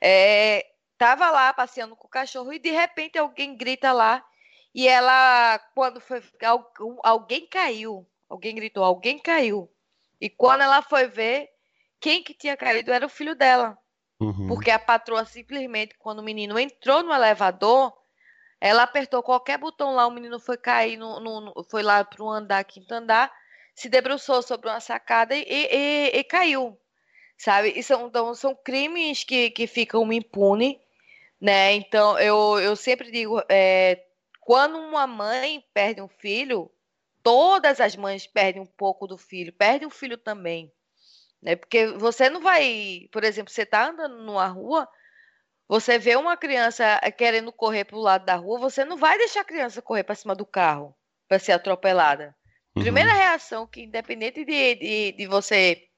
é, 0.00 0.66
tava 0.98 1.30
lá 1.30 1.52
passeando 1.52 1.94
com 1.94 2.06
o 2.06 2.10
cachorro 2.10 2.52
e 2.52 2.58
de 2.58 2.70
repente 2.70 3.18
alguém 3.18 3.56
grita 3.56 3.92
lá 3.92 4.24
e 4.76 4.86
ela, 4.86 5.58
quando 5.74 6.02
foi, 6.02 6.22
alguém 7.02 7.46
caiu, 7.46 8.06
alguém 8.28 8.54
gritou, 8.54 8.84
alguém 8.84 9.18
caiu. 9.18 9.72
E 10.20 10.28
quando 10.28 10.60
ela 10.60 10.82
foi 10.82 11.06
ver, 11.06 11.48
quem 11.98 12.22
que 12.22 12.34
tinha 12.34 12.54
caído 12.58 12.92
era 12.92 13.06
o 13.06 13.08
filho 13.08 13.34
dela. 13.34 13.78
Uhum. 14.20 14.48
Porque 14.48 14.70
a 14.70 14.78
patroa 14.78 15.24
simplesmente, 15.24 15.94
quando 15.98 16.18
o 16.18 16.22
menino 16.22 16.58
entrou 16.58 17.02
no 17.02 17.14
elevador, 17.14 17.90
ela 18.60 18.82
apertou 18.82 19.22
qualquer 19.22 19.56
botão 19.56 19.94
lá, 19.94 20.06
o 20.06 20.10
menino 20.10 20.38
foi 20.38 20.58
cair, 20.58 20.98
no, 20.98 21.20
no, 21.20 21.64
foi 21.70 21.82
lá 21.82 22.04
para 22.04 22.22
o 22.22 22.28
andar, 22.28 22.62
quinto 22.64 22.92
andar, 22.92 23.32
se 23.74 23.88
debruçou 23.88 24.42
sobre 24.42 24.68
uma 24.68 24.80
sacada 24.80 25.34
e, 25.34 25.42
e, 25.48 26.18
e 26.18 26.24
caiu, 26.24 26.78
sabe? 27.38 27.72
E 27.74 27.82
são, 27.82 28.08
então, 28.08 28.34
são 28.34 28.54
crimes 28.54 29.24
que, 29.24 29.50
que 29.52 29.66
ficam 29.66 30.12
impunes, 30.12 30.76
né? 31.40 31.72
Então, 31.72 32.18
eu, 32.18 32.60
eu 32.60 32.76
sempre 32.76 33.10
digo, 33.10 33.42
é, 33.48 34.02
quando 34.46 34.78
uma 34.78 35.08
mãe 35.08 35.60
perde 35.74 36.00
um 36.00 36.06
filho, 36.06 36.70
todas 37.20 37.80
as 37.80 37.96
mães 37.96 38.28
perdem 38.28 38.62
um 38.62 38.66
pouco 38.66 39.04
do 39.08 39.18
filho, 39.18 39.52
perde 39.52 39.84
um 39.84 39.90
filho 39.90 40.16
também. 40.16 40.72
Né? 41.42 41.56
Porque 41.56 41.88
você 41.88 42.30
não 42.30 42.40
vai, 42.40 43.08
por 43.10 43.24
exemplo, 43.24 43.52
você 43.52 43.62
está 43.62 43.88
andando 43.88 44.22
numa 44.22 44.46
rua, 44.46 44.88
você 45.66 45.98
vê 45.98 46.14
uma 46.14 46.36
criança 46.36 47.00
eh, 47.02 47.10
querendo 47.10 47.50
correr 47.50 47.86
para 47.86 47.96
o 47.96 48.00
lado 48.00 48.24
da 48.24 48.36
rua, 48.36 48.60
você 48.60 48.84
não 48.84 48.96
vai 48.96 49.18
deixar 49.18 49.40
a 49.40 49.44
criança 49.44 49.82
correr 49.82 50.04
para 50.04 50.14
cima 50.14 50.32
do 50.32 50.46
carro 50.46 50.96
para 51.26 51.40
ser 51.40 51.50
atropelada. 51.50 52.32
Uhum. 52.76 52.82
Primeira 52.82 53.12
reação 53.12 53.66
que, 53.66 53.82
independente 53.82 54.44
de, 54.44 54.74
de, 54.76 55.12
de, 55.12 55.26
você 55.26 55.88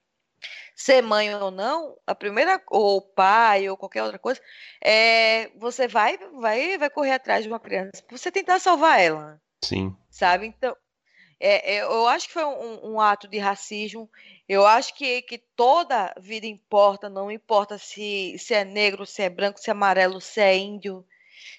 ser 0.74 1.02
mãe 1.02 1.34
ou 1.34 1.50
não, 1.50 1.96
a 2.06 2.14
primeira 2.14 2.62
ou 2.68 3.00
pai 3.00 3.68
ou 3.68 3.76
qualquer 3.76 4.02
outra 4.02 4.18
coisa, 4.18 4.40
é 4.82 5.50
você 5.56 5.88
vai 5.88 6.16
vai 6.40 6.78
vai 6.78 6.90
correr 6.90 7.12
atrás 7.12 7.42
de 7.42 7.48
uma 7.48 7.60
criança, 7.60 8.04
você 8.10 8.30
tentar 8.30 8.58
salvar 8.60 9.00
ela. 9.00 9.40
Sim. 9.64 9.96
Sabe? 10.10 10.46
Então, 10.46 10.76
é, 11.40 11.76
é, 11.76 11.82
eu 11.82 12.06
acho 12.08 12.26
que 12.26 12.32
foi 12.32 12.44
um, 12.44 12.94
um, 12.94 13.00
ato 13.00 13.28
de 13.28 13.38
racismo. 13.38 14.10
Eu 14.48 14.66
acho 14.66 14.94
que, 14.94 15.22
que 15.22 15.38
toda 15.38 16.14
vida 16.18 16.46
importa, 16.46 17.08
não 17.08 17.30
importa 17.30 17.78
se, 17.78 18.36
se 18.38 18.54
é 18.54 18.64
negro, 18.64 19.06
se 19.06 19.22
é 19.22 19.28
branco, 19.28 19.60
se 19.60 19.70
é 19.70 19.72
amarelo, 19.72 20.20
se 20.20 20.40
é 20.40 20.56
índio, 20.56 21.06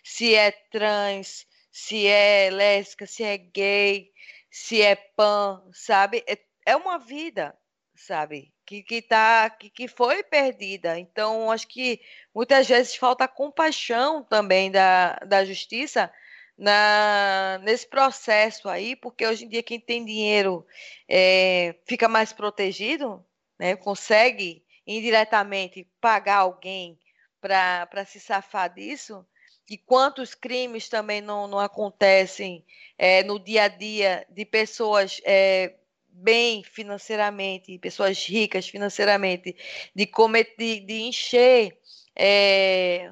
se 0.03 0.35
é 0.35 0.51
trans, 0.51 1.45
se 1.71 2.07
é 2.07 2.49
lésbica, 2.51 3.05
se 3.07 3.23
é 3.23 3.37
gay, 3.37 4.11
se 4.51 4.81
é 4.81 4.95
pan, 4.95 5.63
sabe? 5.73 6.23
É, 6.27 6.37
é 6.65 6.75
uma 6.75 6.97
vida, 6.97 7.55
sabe? 7.99 8.51
Que, 8.65 8.83
que, 8.83 9.01
tá, 9.01 9.49
que, 9.49 9.69
que 9.69 9.87
foi 9.87 10.23
perdida. 10.23 10.97
Então, 10.99 11.51
acho 11.51 11.67
que 11.67 12.01
muitas 12.33 12.67
vezes 12.67 12.95
falta 12.95 13.27
compaixão 13.27 14.23
também 14.23 14.71
da, 14.71 15.15
da 15.25 15.43
justiça 15.45 16.11
na, 16.57 17.59
nesse 17.63 17.87
processo 17.87 18.67
aí, 18.69 18.95
porque 18.95 19.25
hoje 19.25 19.45
em 19.45 19.49
dia 19.49 19.63
quem 19.63 19.79
tem 19.79 20.03
dinheiro 20.05 20.65
é, 21.07 21.75
fica 21.87 22.07
mais 22.07 22.33
protegido, 22.33 23.25
né, 23.57 23.75
consegue 23.75 24.63
indiretamente 24.85 25.87
pagar 26.01 26.37
alguém 26.37 26.99
para 27.39 28.05
se 28.05 28.19
safar 28.19 28.73
disso, 28.73 29.25
e 29.69 29.77
quantos 29.77 30.33
crimes 30.33 30.89
também 30.89 31.21
não, 31.21 31.47
não 31.47 31.59
acontecem 31.59 32.65
é, 32.97 33.23
no 33.23 33.39
dia 33.39 33.63
a 33.63 33.67
dia 33.67 34.25
de 34.29 34.43
pessoas 34.43 35.21
é, 35.23 35.78
bem 36.19 36.63
financeiramente, 36.63 37.77
pessoas 37.79 38.25
ricas 38.25 38.67
financeiramente, 38.67 39.55
de, 39.95 40.05
comer, 40.05 40.53
de, 40.57 40.81
de 40.81 41.01
encher, 41.01 41.79
é, 42.15 43.11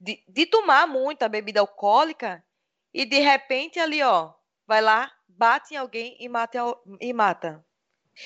de, 0.00 0.22
de 0.28 0.46
tomar 0.46 0.86
muita 0.86 1.28
bebida 1.28 1.60
alcoólica 1.60 2.44
e 2.92 3.04
de 3.04 3.18
repente 3.18 3.78
ali, 3.78 4.02
ó, 4.02 4.32
vai 4.66 4.80
lá, 4.80 5.12
bate 5.28 5.74
em 5.74 5.76
alguém 5.76 6.16
e 6.20 6.28
mata. 6.28 6.58
E, 7.00 7.12
mata. 7.12 7.64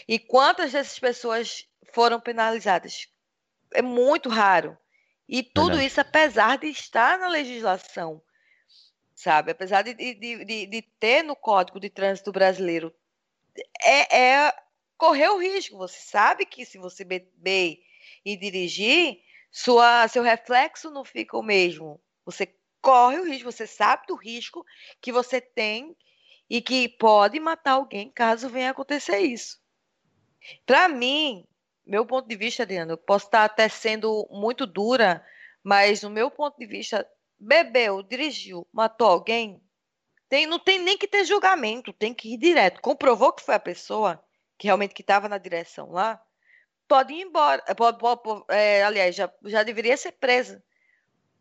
e 0.07 0.19
quantas 0.19 0.73
dessas 0.73 0.99
pessoas 0.99 1.67
foram 1.93 2.21
penalizadas? 2.21 3.09
É 3.73 3.83
muito 3.83 4.29
raro. 4.29 4.77
E 5.29 5.43
tudo 5.43 5.77
Verdade. 5.77 5.87
isso 5.87 6.01
apesar 6.01 6.59
de 6.59 6.67
estar 6.67 7.19
na 7.19 7.29
legislação, 7.29 8.21
sabe? 9.15 9.53
Apesar 9.53 9.83
de, 9.83 9.95
de, 9.95 10.15
de, 10.15 10.67
de 10.67 10.83
ter 10.99 11.23
no 11.23 11.37
Código 11.37 11.79
de 11.79 11.89
Trânsito 11.89 12.33
Brasileiro, 12.33 12.93
é, 13.83 14.19
é 14.19 14.55
correr 14.97 15.29
o 15.29 15.39
risco. 15.39 15.77
Você 15.79 15.99
sabe 16.01 16.45
que 16.45 16.65
se 16.65 16.79
você 16.79 17.05
beber 17.05 17.79
e 18.25 18.37
dirigir, 18.37 19.21
sua, 19.51 20.07
seu 20.09 20.23
reflexo 20.23 20.91
não 20.91 21.05
fica 21.05 21.37
o 21.37 21.43
mesmo. 21.43 22.01
Você 22.25 22.55
corre 22.81 23.19
o 23.19 23.25
risco, 23.25 23.51
você 23.51 23.67
sabe 23.67 24.07
do 24.07 24.15
risco 24.15 24.65
que 25.01 25.13
você 25.13 25.41
tem 25.41 25.97
e 26.49 26.61
que 26.61 26.89
pode 26.89 27.39
matar 27.39 27.73
alguém 27.73 28.11
caso 28.11 28.49
venha 28.49 28.71
acontecer 28.71 29.19
isso. 29.21 29.61
Para 30.67 30.89
mim, 30.89 31.47
meu 31.87 32.07
ponto 32.07 32.29
de 32.29 32.37
vista, 32.37 32.63
Adriano, 32.63 32.93
eu 32.93 32.99
posso 32.99 33.27
estar 33.27 33.45
até 33.45 33.69
sendo 33.69 34.27
muito 34.31 34.67
dura, 34.67 35.25
mas 35.63 36.03
no 36.03 36.11
meu 36.11 36.31
ponto 36.31 36.59
de 36.59 36.67
vista, 36.67 37.07
bebeu, 37.39 38.03
dirigiu, 38.03 38.67
matou 38.73 39.07
alguém, 39.07 39.61
tem, 40.31 40.47
não 40.47 40.61
tem 40.61 40.79
nem 40.79 40.97
que 40.97 41.09
ter 41.09 41.25
julgamento, 41.25 41.93
tem 41.93 42.15
que 42.15 42.33
ir 42.33 42.39
direto. 42.39 42.81
Comprovou 42.81 43.33
que 43.33 43.43
foi 43.43 43.57
a 43.57 43.61
pessoa 43.61 44.23
que 44.57 44.69
realmente 44.69 44.95
que 44.95 45.03
estava 45.03 45.29
na 45.29 45.39
direção 45.39 45.91
lá, 45.91 46.23
pode 46.87 47.13
ir 47.13 47.23
embora. 47.23 47.63
Pode, 47.75 47.99
pode, 47.99 48.45
é, 48.49 48.85
aliás, 48.85 49.17
já, 49.17 49.31
já 49.45 49.65
deveria 49.65 49.97
ser 49.97 50.13
presa. 50.13 50.63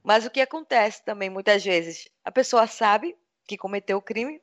Mas 0.03 0.25
o 0.25 0.31
que 0.31 0.41
acontece 0.41 1.05
também 1.05 1.29
muitas 1.29 1.63
vezes? 1.63 2.09
A 2.25 2.31
pessoa 2.31 2.65
sabe 2.65 3.15
que 3.47 3.57
cometeu 3.57 3.97
o 3.97 4.01
crime, 4.01 4.41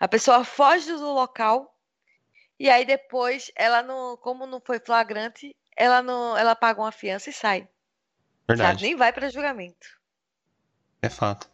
a 0.00 0.08
pessoa 0.08 0.44
foge 0.44 0.90
do 0.90 1.12
local 1.12 1.78
e 2.58 2.68
aí 2.68 2.84
depois 2.84 3.52
ela 3.54 3.82
não, 3.82 4.16
como 4.16 4.46
não 4.46 4.60
foi 4.60 4.80
flagrante, 4.80 5.54
ela 5.76 6.02
não, 6.02 6.36
ela 6.36 6.56
paga 6.56 6.80
uma 6.80 6.92
fiança 6.92 7.30
e 7.30 7.32
sai. 7.32 7.68
Verdade. 8.48 8.70
Sabe? 8.70 8.82
Nem 8.82 8.96
vai 8.96 9.12
para 9.12 9.30
julgamento. 9.30 9.86
É 11.00 11.08
fato. 11.08 11.53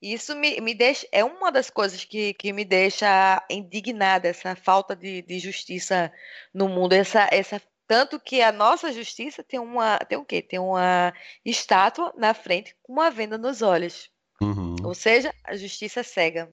Isso 0.00 0.36
me, 0.36 0.60
me 0.60 0.74
deixa. 0.74 1.06
É 1.10 1.24
uma 1.24 1.50
das 1.50 1.70
coisas 1.70 2.04
que, 2.04 2.34
que 2.34 2.52
me 2.52 2.64
deixa 2.64 3.42
indignada, 3.50 4.28
essa 4.28 4.54
falta 4.54 4.94
de, 4.94 5.22
de 5.22 5.38
justiça 5.38 6.12
no 6.52 6.68
mundo, 6.68 6.92
essa, 6.92 7.28
essa 7.32 7.60
Tanto 7.86 8.18
que 8.18 8.42
a 8.42 8.50
nossa 8.50 8.92
justiça 8.92 9.44
tem 9.44 9.60
uma. 9.60 9.98
Tem 9.98 10.18
o 10.18 10.24
quê? 10.24 10.42
Tem 10.42 10.58
uma 10.58 11.14
estátua 11.44 12.12
na 12.16 12.34
frente 12.34 12.74
com 12.82 12.92
uma 12.92 13.10
venda 13.10 13.38
nos 13.38 13.62
olhos. 13.62 14.10
Uhum. 14.40 14.74
Ou 14.82 14.94
seja, 14.94 15.32
a 15.44 15.56
justiça 15.56 16.00
é 16.00 16.02
cega. 16.02 16.50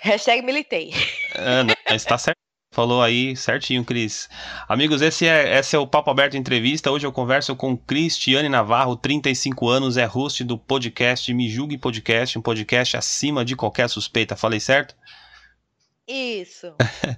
Hashtag 0.00 0.42
militei. 0.42 0.90
É, 1.88 1.94
está 1.94 2.18
certo. 2.18 2.45
Falou 2.76 3.02
aí 3.02 3.34
certinho, 3.34 3.82
Cris. 3.82 4.28
Amigos, 4.68 5.00
esse 5.00 5.26
é, 5.26 5.58
esse 5.58 5.74
é 5.74 5.78
o 5.78 5.86
Papo 5.86 6.10
Aberto 6.10 6.36
Entrevista. 6.36 6.90
Hoje 6.90 7.06
eu 7.06 7.10
converso 7.10 7.56
com 7.56 7.74
Cristiane 7.74 8.50
Navarro, 8.50 8.94
35 8.94 9.66
anos, 9.66 9.96
é 9.96 10.04
host 10.04 10.44
do 10.44 10.58
podcast 10.58 11.32
Me 11.32 11.48
Julgue 11.48 11.78
Podcast, 11.78 12.38
um 12.38 12.42
podcast 12.42 12.94
acima 12.94 13.46
de 13.46 13.56
qualquer 13.56 13.88
suspeita. 13.88 14.36
Falei 14.36 14.60
certo? 14.60 14.94
Isso. 16.06 16.74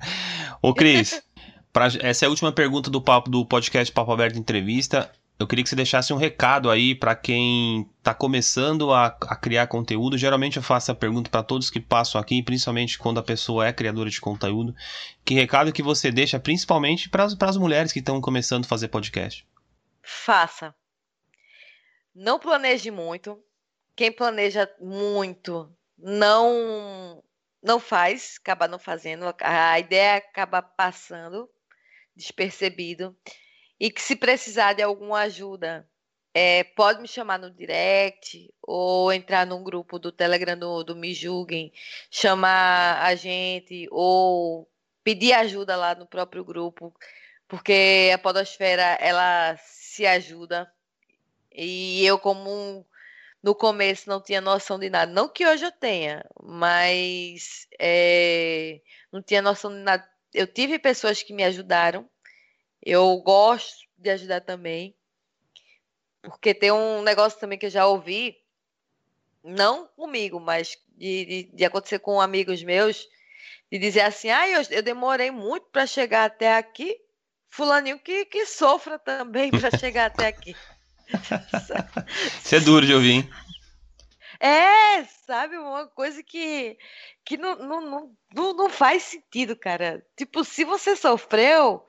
Ô, 0.62 0.72
Cris, 0.72 1.20
pra, 1.72 1.88
essa 2.02 2.24
é 2.24 2.28
a 2.28 2.30
última 2.30 2.52
pergunta 2.52 2.88
do, 2.88 3.02
papo, 3.02 3.28
do 3.28 3.44
podcast 3.44 3.92
Papo 3.92 4.12
Aberto 4.12 4.38
Entrevista. 4.38 5.11
Eu 5.39 5.47
queria 5.47 5.62
que 5.62 5.70
você 5.70 5.76
deixasse 5.76 6.12
um 6.12 6.16
recado 6.16 6.68
aí 6.68 6.97
para 6.97 7.14
quem 7.14 7.89
está 7.99 8.12
começando 8.12 8.93
a, 8.93 9.07
a, 9.07 9.36
criar 9.36 9.68
conteúdo. 9.68 10.18
Geralmente 10.18 10.57
eu 10.57 10.62
faço 10.62 10.91
a 10.91 10.97
pergunta 10.97 11.30
para 11.30 11.45
todos 11.45 11.70
que 11.70 11.78
passam 11.78 12.20
aqui, 12.20 12.43
principalmente 12.43 12.99
quando 12.99 13.20
a 13.20 13.22
pessoa 13.22 13.66
é 13.66 13.72
criadora 13.72 14.11
de 14.11 14.20
conteúdo. 14.20 14.74
Que 15.24 15.34
recado 15.34 15.72
que 15.72 15.82
você 15.82 16.11
deixa, 16.11 16.41
principalmente 16.41 17.09
para 17.09 17.24
as 17.24 17.57
mulheres 17.57 17.93
que 17.93 18.01
estão 18.01 18.20
começando 18.20 18.64
a 18.64 18.68
fazer 18.68 18.89
podcast? 18.89 19.47
Faça. 20.03 20.74
Não 22.12 22.41
planeje 22.41 22.91
muito. 22.91 23.41
Quem 23.95 24.11
planeja 24.11 24.68
muito 24.80 25.72
não 25.97 27.22
não 27.62 27.78
faz, 27.78 28.39
acaba 28.41 28.66
não 28.66 28.78
fazendo. 28.78 29.32
A 29.41 29.78
ideia 29.78 30.16
acaba 30.16 30.61
passando 30.61 31.49
despercebido 32.16 33.16
e 33.81 33.91
que 33.91 34.03
se 34.03 34.16
precisar 34.16 34.72
de 34.72 34.83
alguma 34.83 35.20
ajuda, 35.20 35.89
é, 36.35 36.64
pode 36.64 37.01
me 37.01 37.09
chamar 37.09 37.39
no 37.39 37.51
direct 37.51 38.53
ou 38.62 39.12
entrar 39.12 39.47
num 39.47 39.62
grupo 39.62 39.99
do 39.99 40.12
Telegram 40.12 40.57
do, 40.59 40.85
do 40.85 40.97
Me 40.97 41.14
Julguem, 41.14 41.72
chamar 42.11 43.03
a 43.03 43.14
gente 43.14 43.89
ou 43.91 44.68
pedir 45.03 45.33
ajuda 45.33 45.74
lá 45.76 45.95
no 45.95 46.07
próprio 46.07 46.45
grupo, 46.45 46.95
porque 47.49 48.11
a 48.14 48.18
podosfera 48.18 48.99
ela 49.01 49.57
se 49.59 50.07
ajuda 50.07 50.70
e 51.53 52.05
eu 52.05 52.18
como 52.18 52.51
um, 52.51 52.85
no 53.43 53.55
começo 53.55 54.09
não 54.09 54.20
tinha 54.20 54.41
noção 54.41 54.79
de 54.79 54.91
nada, 54.91 55.11
não 55.11 55.29
que 55.29 55.47
hoje 55.47 55.64
eu 55.64 55.72
tenha, 55.72 56.24
mas 56.43 57.66
é, 57.79 58.81
não 59.11 59.22
tinha 59.22 59.43
noção 59.43 59.70
de 59.70 59.79
nada. 59.79 60.09
Eu 60.35 60.47
tive 60.47 60.79
pessoas 60.79 61.22
que 61.22 61.33
me 61.33 61.43
ajudaram 61.43 62.09
eu 62.89 63.14
gosto 63.18 63.86
de 63.99 64.09
ajudar 64.09 64.41
também, 64.41 64.95
porque 66.22 66.55
tem 66.55 66.72
um 66.72 67.03
negócio 67.03 67.39
também 67.39 67.59
que 67.59 67.66
eu 67.66 67.70
já 67.70 67.86
ouvi, 67.86 68.39
não 69.45 69.86
comigo, 69.89 70.41
mas 70.41 70.76
de, 70.97 71.24
de, 71.24 71.43
de 71.55 71.64
acontecer 71.66 71.99
com 71.99 72.18
amigos 72.18 72.62
meus, 72.62 73.07
de 73.70 73.78
dizer 73.78 74.01
assim, 74.01 74.30
ah, 74.30 74.49
eu, 74.49 74.62
eu 74.70 74.82
demorei 74.82 75.30
muito 75.30 75.66
para 75.66 75.86
chegar 75.86 76.24
até 76.24 76.57
aqui, 76.57 76.99
fulaninho 77.51 77.99
que, 77.99 78.24
que 78.24 78.47
sofra 78.47 78.99
também 78.99 79.51
para 79.51 79.70
chegar 79.78 80.07
até 80.07 80.26
aqui. 80.26 80.57
Isso 82.43 82.55
é 82.55 82.61
duro 82.61 82.86
de 82.86 82.95
ouvir, 82.95 83.11
hein? 83.11 83.30
É, 84.41 85.05
sabe, 85.26 85.59
uma 85.59 85.86
coisa 85.89 86.22
que, 86.22 86.78
que 87.24 87.36
não, 87.36 87.57
não, 87.57 88.16
não, 88.32 88.55
não 88.55 88.70
faz 88.70 89.03
sentido, 89.03 89.57
cara. 89.57 90.03
Tipo, 90.16 90.45
se 90.45 90.64
você 90.64 90.95
sofreu, 90.95 91.84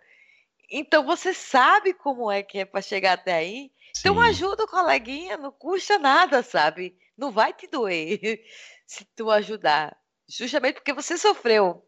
então 0.72 1.06
você 1.06 1.34
sabe 1.34 1.94
como 1.94 2.32
é 2.32 2.44
que 2.44 2.60
é 2.60 2.66
para 2.66 2.82
chegar 2.82 3.14
até 3.14 3.34
aí. 3.34 3.72
Então, 4.00 4.14
Sim. 4.14 4.20
Então 4.20 4.20
ajuda 4.22 4.64
o 4.64 4.68
coleguinha, 4.68 5.38
não 5.38 5.52
custa 5.52 5.98
nada, 5.98 6.44
sabe? 6.44 6.98
Não 7.18 7.32
vai 7.32 7.54
te 7.54 7.68
doer 7.68 8.20
se 8.86 9.06
tu 9.16 9.30
ajudar. 9.32 9.98
Justamente 10.28 10.76
porque 10.76 10.94
você 10.94 11.18
sofreu 11.18 11.86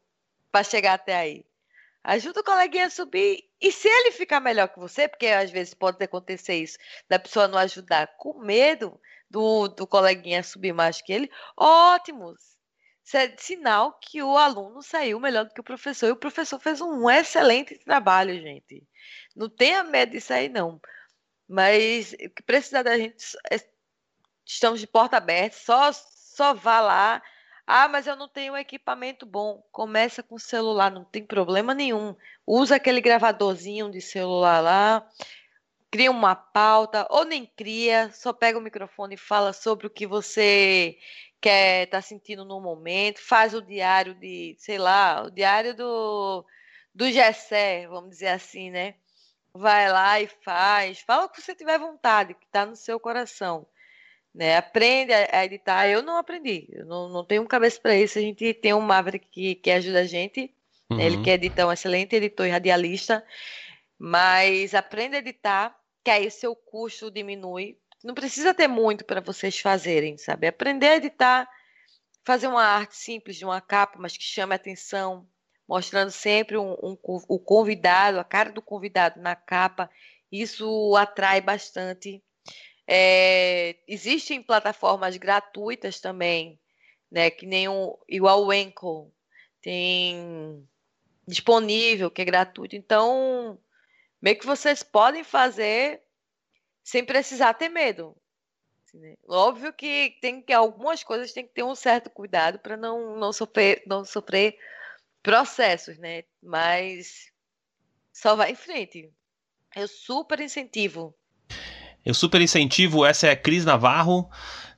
para 0.52 0.64
chegar 0.64 0.94
até 0.94 1.16
aí. 1.16 1.46
Ajuda 2.04 2.42
o 2.42 2.44
coleguinha 2.44 2.88
a 2.88 2.90
subir. 2.90 3.48
E 3.62 3.72
se 3.72 3.88
ele 3.88 4.12
ficar 4.12 4.40
melhor 4.40 4.68
que 4.68 4.80
você, 4.80 5.08
porque 5.08 5.28
às 5.28 5.52
vezes 5.52 5.74
pode 5.74 6.04
acontecer 6.04 6.56
isso, 6.56 6.78
da 7.08 7.20
pessoa 7.20 7.48
não 7.48 7.60
ajudar 7.60 8.08
com 8.18 8.40
medo 8.40 9.00
do, 9.30 9.68
do 9.68 9.86
coleguinha 9.86 10.44
subir 10.44 10.74
mais 10.74 11.02
que 11.02 11.14
ele, 11.14 11.32
ótimo. 11.56 12.36
Isso 13.04 13.18
é 13.18 13.36
sinal 13.38 13.94
que 14.00 14.22
o 14.22 14.38
aluno 14.38 14.82
saiu 14.82 15.20
melhor 15.20 15.46
do 15.46 15.54
que 15.54 15.62
o 15.62 15.64
professor. 15.64 16.08
E 16.08 16.12
o 16.12 16.16
professor 16.16 16.60
fez 16.60 16.82
um 16.82 17.10
excelente 17.10 17.78
trabalho, 17.80 18.40
gente. 18.40 18.84
Não 19.36 19.50
tenha 19.50 19.84
medo 19.84 20.12
disso 20.12 20.34
aí, 20.34 20.48
não. 20.50 20.80
Mas 21.48 22.14
o 22.14 22.30
que 22.30 22.44
precisa 22.44 22.84
da 22.84 22.98
gente 22.98 23.26
é, 23.52 23.60
estamos 24.46 24.80
de 24.80 24.88
porta 24.88 25.18
aberta, 25.18 25.58
só, 25.58 25.92
só 25.92 26.54
vá 26.54 26.80
lá. 26.80 27.22
Ah, 27.66 27.88
mas 27.88 28.08
eu 28.08 28.16
não 28.16 28.28
tenho 28.28 28.54
um 28.54 28.58
equipamento 28.58 29.26
bom. 29.26 29.64
Começa 29.72 30.22
com 30.22 30.36
o 30.36 30.40
celular, 30.40 30.92
não 30.92 31.06
tem 31.06 31.26
problema 31.26 31.74
nenhum. 31.74 32.16
Usa 32.46 32.76
aquele 32.76 33.02
gravadorzinho 33.02 33.90
de 33.90 34.02
celular 34.02 34.62
lá, 34.62 35.08
cria 35.90 36.12
uma 36.12 36.36
pauta, 36.36 37.08
ou 37.10 37.26
nem 37.26 37.46
cria, 37.46 38.12
só 38.14 38.34
pega 38.34 38.58
o 38.58 38.62
microfone 38.62 39.16
e 39.16 39.18
fala 39.18 39.54
sobre 39.54 39.88
o 39.88 39.90
que 39.90 40.08
você 40.08 40.98
quer 41.42 41.88
tá 41.88 42.02
sentindo 42.02 42.46
no 42.46 42.62
momento, 42.62 43.20
faz 43.20 43.54
o 43.54 43.62
diário 43.62 44.14
de, 44.14 44.56
sei 44.60 44.78
lá, 44.78 45.24
o 45.24 45.32
diário 45.32 45.76
do 45.76 46.46
do 46.94 47.10
Gessé, 47.10 47.88
vamos 47.88 48.12
dizer 48.12 48.28
assim, 48.28 48.70
né? 48.70 48.96
Vai 49.54 49.92
lá 49.92 50.20
e 50.22 50.28
faz, 50.28 51.00
fala 51.00 51.26
o 51.26 51.30
que 51.30 51.42
você 51.42 51.56
tiver 51.56 51.80
vontade, 51.80 52.34
que 52.34 52.46
está 52.46 52.66
no 52.66 52.76
seu 52.76 53.00
coração, 53.00 53.66
né? 54.34 54.58
Aprende 54.58 55.14
a, 55.14 55.44
editar. 55.44 55.88
Eu 55.88 56.02
não 56.02 56.18
aprendi, 56.18 56.68
eu 56.72 56.86
não, 56.86 57.10
não 57.10 57.26
tenho 57.26 57.46
cabeça 57.48 57.80
para 57.82 57.96
isso. 57.96 58.20
A 58.20 58.22
gente 58.22 58.54
tem 58.54 58.74
um 58.74 58.82
Maverick 58.82 59.28
que, 59.30 59.56
que 59.56 59.72
ajuda 59.72 60.02
a 60.02 60.06
gente, 60.06 60.54
uhum. 60.90 60.98
né? 60.98 61.06
ele 61.06 61.18
uhum. 61.18 61.24
que 61.24 61.30
edita 61.30 61.66
um 61.66 61.72
excelente 61.72 62.16
editor 62.16 62.46
e 62.46 62.50
radialista, 62.50 63.26
mas 63.98 64.74
aprende 64.74 65.16
a 65.16 65.20
editar, 65.20 65.78
que 66.04 66.12
aí 66.12 66.30
seu 66.30 66.56
custo 66.56 67.12
diminui, 67.12 67.78
não 68.04 68.14
precisa 68.14 68.54
ter 68.54 68.68
muito 68.68 69.06
para 69.06 69.22
vocês 69.22 69.60
fazerem, 69.60 70.18
sabe? 70.18 70.48
Aprender 70.48 70.88
a 70.88 70.96
editar, 70.98 71.50
fazer 72.24 72.48
uma 72.48 72.64
arte 72.64 72.96
simples 72.96 73.38
de 73.38 73.46
uma 73.46 73.62
capa, 73.62 73.98
mas 74.00 74.18
que 74.18 74.24
chame 74.24 74.54
a 74.54 74.56
atenção, 74.56 75.28
mostrando 75.68 76.12
sempre 76.12 76.58
um, 76.58 76.74
um, 76.82 76.98
o 77.04 77.40
convidado, 77.40 78.20
a 78.20 78.24
cara 78.24 78.52
do 78.52 78.62
convidado 78.62 79.22
na 79.22 79.36
capa. 79.36 79.90
Isso 80.32 80.96
atrai 80.96 81.42
bastante. 81.42 82.24
É, 82.88 83.78
existem 83.88 84.42
plataformas 84.42 85.16
gratuitas 85.18 86.00
também, 86.00 86.60
né? 87.12 87.30
Que 87.30 87.46
nem 87.46 87.70
um, 87.70 87.96
igual 88.08 88.46
o 88.46 88.54
Enco 88.54 89.14
tem 89.62 90.68
disponível, 91.28 92.10
que 92.10 92.22
é 92.22 92.26
gratuito. 92.26 92.76
Então, 92.76 93.60
meio 94.22 94.38
que 94.38 94.46
vocês 94.46 94.84
podem 94.84 95.24
fazer 95.24 96.02
sem 96.84 97.06
precisar 97.06 97.54
ter 97.54 97.70
medo. 97.70 98.16
Assim, 98.86 99.00
né? 99.00 99.16
Óbvio 99.28 99.74
que 99.74 100.18
tem 100.22 100.42
que 100.42 100.54
algumas 100.54 101.04
coisas 101.04 101.34
tem 101.34 101.46
que 101.46 101.54
ter 101.54 101.64
um 101.64 101.76
certo 101.76 102.10
cuidado 102.10 102.60
para 102.60 102.76
não, 102.76 103.18
não 103.18 103.32
sofrer 103.32 103.84
não 103.86 104.04
sofrer 104.04 104.58
processos, 105.24 105.98
né? 105.98 106.24
Mas 106.42 107.32
só 108.14 108.36
vai 108.36 108.52
em 108.52 108.56
frente. 108.56 109.10
Eu 109.76 109.88
super 109.88 110.40
incentivo. 110.40 111.16
Eu 112.06 112.14
super 112.14 112.42
incentivo. 112.42 113.06
Essa 113.06 113.28
é 113.28 113.32
a 113.32 113.36
Cris 113.36 113.64
Navarro. 113.64 114.30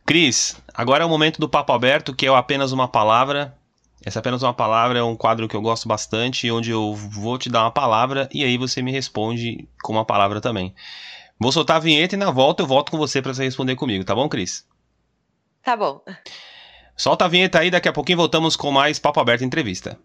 Cris, 0.06 0.58
agora 0.74 1.04
é 1.04 1.06
o 1.06 1.10
momento 1.10 1.40
do 1.40 1.50
papo 1.50 1.72
aberto, 1.72 2.14
que 2.14 2.28
é 2.28 2.30
apenas 2.30 2.72
uma 2.72 2.88
palavra. 2.88 3.58
Essa 4.06 4.20
é 4.20 4.22
apenas 4.22 4.44
uma 4.44 4.54
palavra, 4.54 5.00
é 5.00 5.04
um 5.04 5.16
quadro 5.16 5.48
que 5.48 5.56
eu 5.56 5.62
gosto 5.62 5.88
bastante, 5.88 6.52
onde 6.52 6.72
eu 6.72 6.94
vou 6.94 7.38
te 7.38 7.50
dar 7.50 7.62
uma 7.62 7.72
palavra 7.72 8.28
e 8.34 8.44
aí 8.44 8.58
você 8.58 8.82
me 8.82 8.92
responde 8.92 9.68
com 9.82 9.94
uma 9.94 10.04
palavra 10.04 10.42
também. 10.42 10.76
Vou 11.44 11.52
soltar 11.52 11.76
a 11.76 11.80
vinheta 11.82 12.16
e 12.16 12.18
na 12.18 12.32
volta 12.32 12.64
eu 12.64 12.68
volto 12.68 12.90
com 12.90 12.98
você 12.98 13.22
para 13.22 13.34
você 13.34 13.44
responder 13.44 13.76
comigo, 13.76 14.06
tá 14.06 14.16
bom, 14.16 14.30
Cris? 14.30 14.66
Tá 15.62 15.76
bom. 15.76 16.02
Solta 16.96 17.26
a 17.26 17.28
vinheta 17.28 17.60
aí, 17.60 17.70
daqui 17.70 17.90
a 17.90 17.92
pouquinho 17.92 18.20
voltamos 18.20 18.56
com 18.56 18.72
mais 18.72 18.98
Papo 18.98 19.20
Aberto 19.20 19.44
Entrevista. 19.44 20.00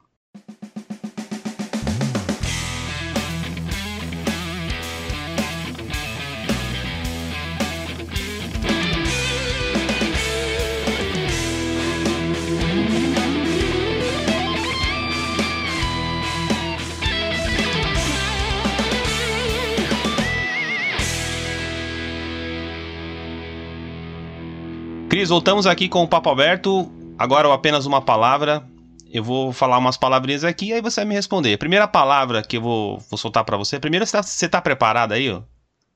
Cris, 25.29 25.31
voltamos 25.31 25.67
aqui 25.67 25.91
com 25.91 26.03
o 26.03 26.09
Papo 26.09 26.31
Aberto. 26.31 26.91
Agora 27.19 27.53
apenas 27.53 27.85
uma 27.85 28.01
palavra. 28.01 28.67
eu 29.13 29.23
vou 29.23 29.53
falar 29.53 29.77
umas 29.77 29.97
palavrinhas 29.99 30.43
aqui 30.43 30.69
e 30.69 30.73
aí 30.73 30.81
você 30.81 31.01
vai 31.01 31.09
me 31.09 31.15
responder. 31.15 31.53
A 31.53 31.59
primeira 31.59 31.87
palavra 31.87 32.43
que 32.43 32.57
eu 32.57 32.63
vou, 32.63 32.99
vou 32.99 33.19
soltar 33.19 33.45
para 33.45 33.59
você. 33.59 33.79
Primeiro, 33.79 34.07
você 34.07 34.13
tá, 34.13 34.23
você 34.23 34.49
tá 34.49 34.63
preparada 34.63 35.15
aí, 35.15 35.31
ó? 35.31 35.43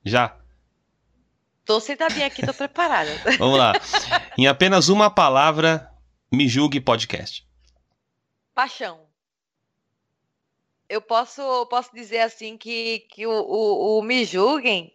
Já? 0.05 0.37
Tô 1.65 1.81
sentadinha 1.81 2.27
aqui, 2.27 2.45
tô 2.45 2.53
preparada. 2.53 3.11
Vamos 3.39 3.57
lá. 3.57 3.73
Em 4.37 4.47
apenas 4.47 4.91
uma 4.91 5.09
palavra, 5.09 5.91
me 6.31 6.47
julgue 6.47 6.79
podcast. 6.79 7.47
Paixão. 8.55 9.01
Eu 10.91 11.01
posso, 11.01 11.65
posso 11.71 11.91
dizer 11.95 12.21
assim 12.21 12.59
que, 12.59 13.07
que 13.11 13.27
o, 13.27 13.33
o, 13.33 13.99
o 13.99 14.03
Me 14.03 14.27
Julguem 14.27 14.93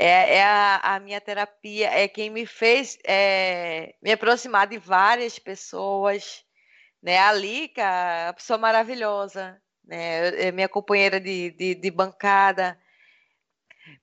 é, 0.00 0.36
é 0.36 0.44
a, 0.44 0.76
a, 0.94 1.00
minha 1.00 1.20
terapia, 1.20 1.90
é 1.90 2.06
quem 2.06 2.30
me 2.30 2.46
fez 2.46 2.96
é, 3.04 3.96
me 4.00 4.12
aproximar 4.12 4.68
de 4.68 4.78
várias 4.78 5.40
pessoas, 5.40 6.44
né? 7.02 7.18
A 7.18 7.32
Lica, 7.32 8.28
a 8.28 8.32
pessoa 8.32 8.58
maravilhosa, 8.58 9.60
né? 9.84 10.28
É 10.48 10.52
minha 10.52 10.68
companheira 10.68 11.20
de, 11.20 11.50
de, 11.50 11.74
de 11.74 11.90
bancada. 11.90 12.78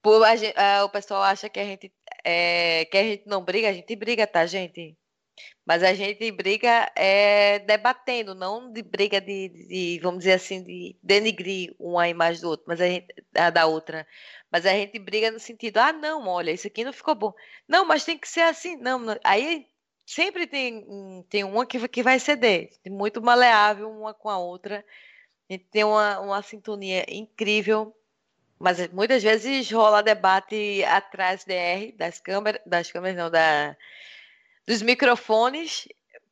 Por, 0.01 0.21
a, 0.25 0.83
o 0.83 0.89
pessoal 0.89 1.23
acha 1.23 1.47
que 1.49 1.59
a 1.61 1.63
gente 1.63 1.93
é, 2.25 2.85
que 2.85 2.97
a 2.97 3.03
gente 3.03 3.23
não 3.27 3.41
briga, 3.41 3.69
a 3.69 3.73
gente 3.73 3.95
briga, 3.95 4.27
tá, 4.27 4.45
gente? 4.45 4.97
Mas 5.65 5.83
a 5.83 5.93
gente 5.93 6.31
briga 6.31 6.91
é, 6.95 7.59
debatendo, 7.59 8.35
não 8.35 8.71
de 8.71 8.83
briga 8.83 9.19
de, 9.19 9.49
de, 9.49 9.99
vamos 10.01 10.19
dizer 10.19 10.33
assim, 10.33 10.63
de 10.63 10.95
denigrir 11.01 11.75
uma 11.79 12.07
imagem 12.07 12.41
do 12.41 12.49
outro, 12.49 12.65
mas 12.67 12.79
a 12.79 12.87
gente, 12.87 13.07
a 13.35 13.49
da 13.49 13.65
outra. 13.65 14.07
Mas 14.51 14.65
a 14.65 14.69
gente 14.69 14.99
briga 14.99 15.31
no 15.31 15.39
sentido, 15.39 15.77
ah, 15.77 15.91
não, 15.91 16.27
olha, 16.27 16.51
isso 16.51 16.67
aqui 16.67 16.83
não 16.83 16.93
ficou 16.93 17.15
bom. 17.15 17.33
Não, 17.67 17.85
mas 17.85 18.05
tem 18.05 18.17
que 18.17 18.27
ser 18.27 18.41
assim. 18.41 18.77
Não, 18.77 18.99
não. 18.99 19.17
aí 19.23 19.67
sempre 20.05 20.45
tem, 20.47 20.85
tem 21.29 21.43
uma 21.43 21.65
que, 21.65 21.87
que 21.87 22.03
vai 22.03 22.19
ceder, 22.19 22.69
muito 22.87 23.21
maleável 23.21 23.89
uma 23.89 24.13
com 24.13 24.29
a 24.29 24.37
outra. 24.37 24.85
A 25.49 25.53
gente 25.53 25.65
tem 25.65 25.83
uma, 25.83 26.19
uma 26.19 26.41
sintonia 26.41 27.05
incrível, 27.09 27.95
mas 28.59 28.87
muitas 28.89 29.23
vezes 29.23 29.69
rola 29.71 30.03
debate 30.03 30.83
atrás 30.85 31.43
DR, 31.43 31.91
das 31.97 32.19
câmeras, 32.19 32.61
das 32.65 32.91
câmeras 32.91 33.17
não, 33.17 33.29
da, 33.29 33.75
dos 34.65 34.81
microfones, 34.81 35.87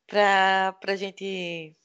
para 0.08 0.76
a 0.88 0.96
gente 0.96 1.76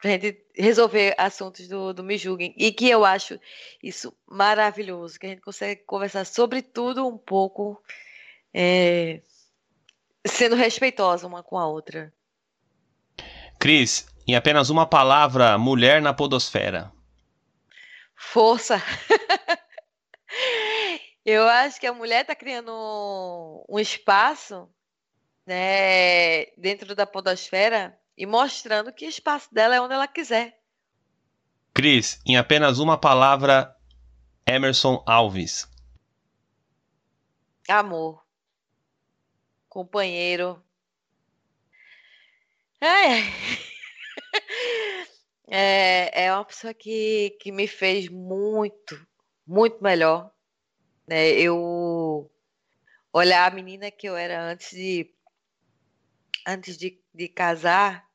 pra 0.00 0.12
gente 0.12 0.42
resolver 0.56 1.14
assuntos 1.18 1.68
do, 1.68 1.92
do 1.92 2.02
Me 2.02 2.16
Julguem. 2.16 2.54
E 2.56 2.72
que 2.72 2.88
eu 2.88 3.04
acho 3.04 3.38
isso 3.82 4.16
maravilhoso, 4.26 5.18
que 5.18 5.26
a 5.26 5.28
gente 5.28 5.42
consegue 5.42 5.82
conversar 5.82 6.24
sobre 6.24 6.62
tudo 6.62 7.06
um 7.06 7.18
pouco, 7.18 7.82
é, 8.52 9.20
sendo 10.26 10.56
respeitosa 10.56 11.26
uma 11.26 11.42
com 11.42 11.58
a 11.58 11.66
outra. 11.66 12.12
Cris, 13.58 14.06
em 14.26 14.34
apenas 14.34 14.70
uma 14.70 14.86
palavra, 14.86 15.58
mulher 15.58 16.00
na 16.00 16.14
podosfera. 16.14 16.90
Força. 18.16 18.82
eu 21.26 21.46
acho 21.46 21.78
que 21.78 21.86
a 21.86 21.92
mulher 21.92 22.22
está 22.22 22.34
criando 22.34 22.72
um 23.68 23.78
espaço 23.78 24.66
né, 25.46 26.46
dentro 26.56 26.94
da 26.94 27.06
podosfera 27.06 27.98
e 28.16 28.26
mostrando 28.26 28.92
que 28.92 29.06
o 29.06 29.08
espaço 29.08 29.52
dela 29.52 29.74
é 29.74 29.80
onde 29.80 29.94
ela 29.94 30.06
quiser. 30.06 30.58
Cris, 31.72 32.20
em 32.26 32.36
apenas 32.36 32.78
uma 32.78 32.98
palavra, 32.98 33.74
Emerson 34.46 35.02
Alves. 35.06 35.68
Amor. 37.68 38.24
Companheiro. 39.68 40.62
É. 42.80 43.20
é, 45.48 46.24
é 46.24 46.32
uma 46.32 46.44
pessoa 46.44 46.74
que, 46.74 47.36
que 47.40 47.52
me 47.52 47.68
fez 47.68 48.08
muito, 48.08 49.06
muito 49.46 49.82
melhor. 49.82 50.32
Né? 51.06 51.30
Eu 51.30 52.30
olhar 53.12 53.50
a 53.50 53.54
menina 53.54 53.90
que 53.90 54.08
eu 54.08 54.16
era 54.16 54.42
antes 54.42 54.70
de 54.70 55.14
antes 56.50 56.76
de, 56.76 57.00
de 57.14 57.28
casar 57.28 58.06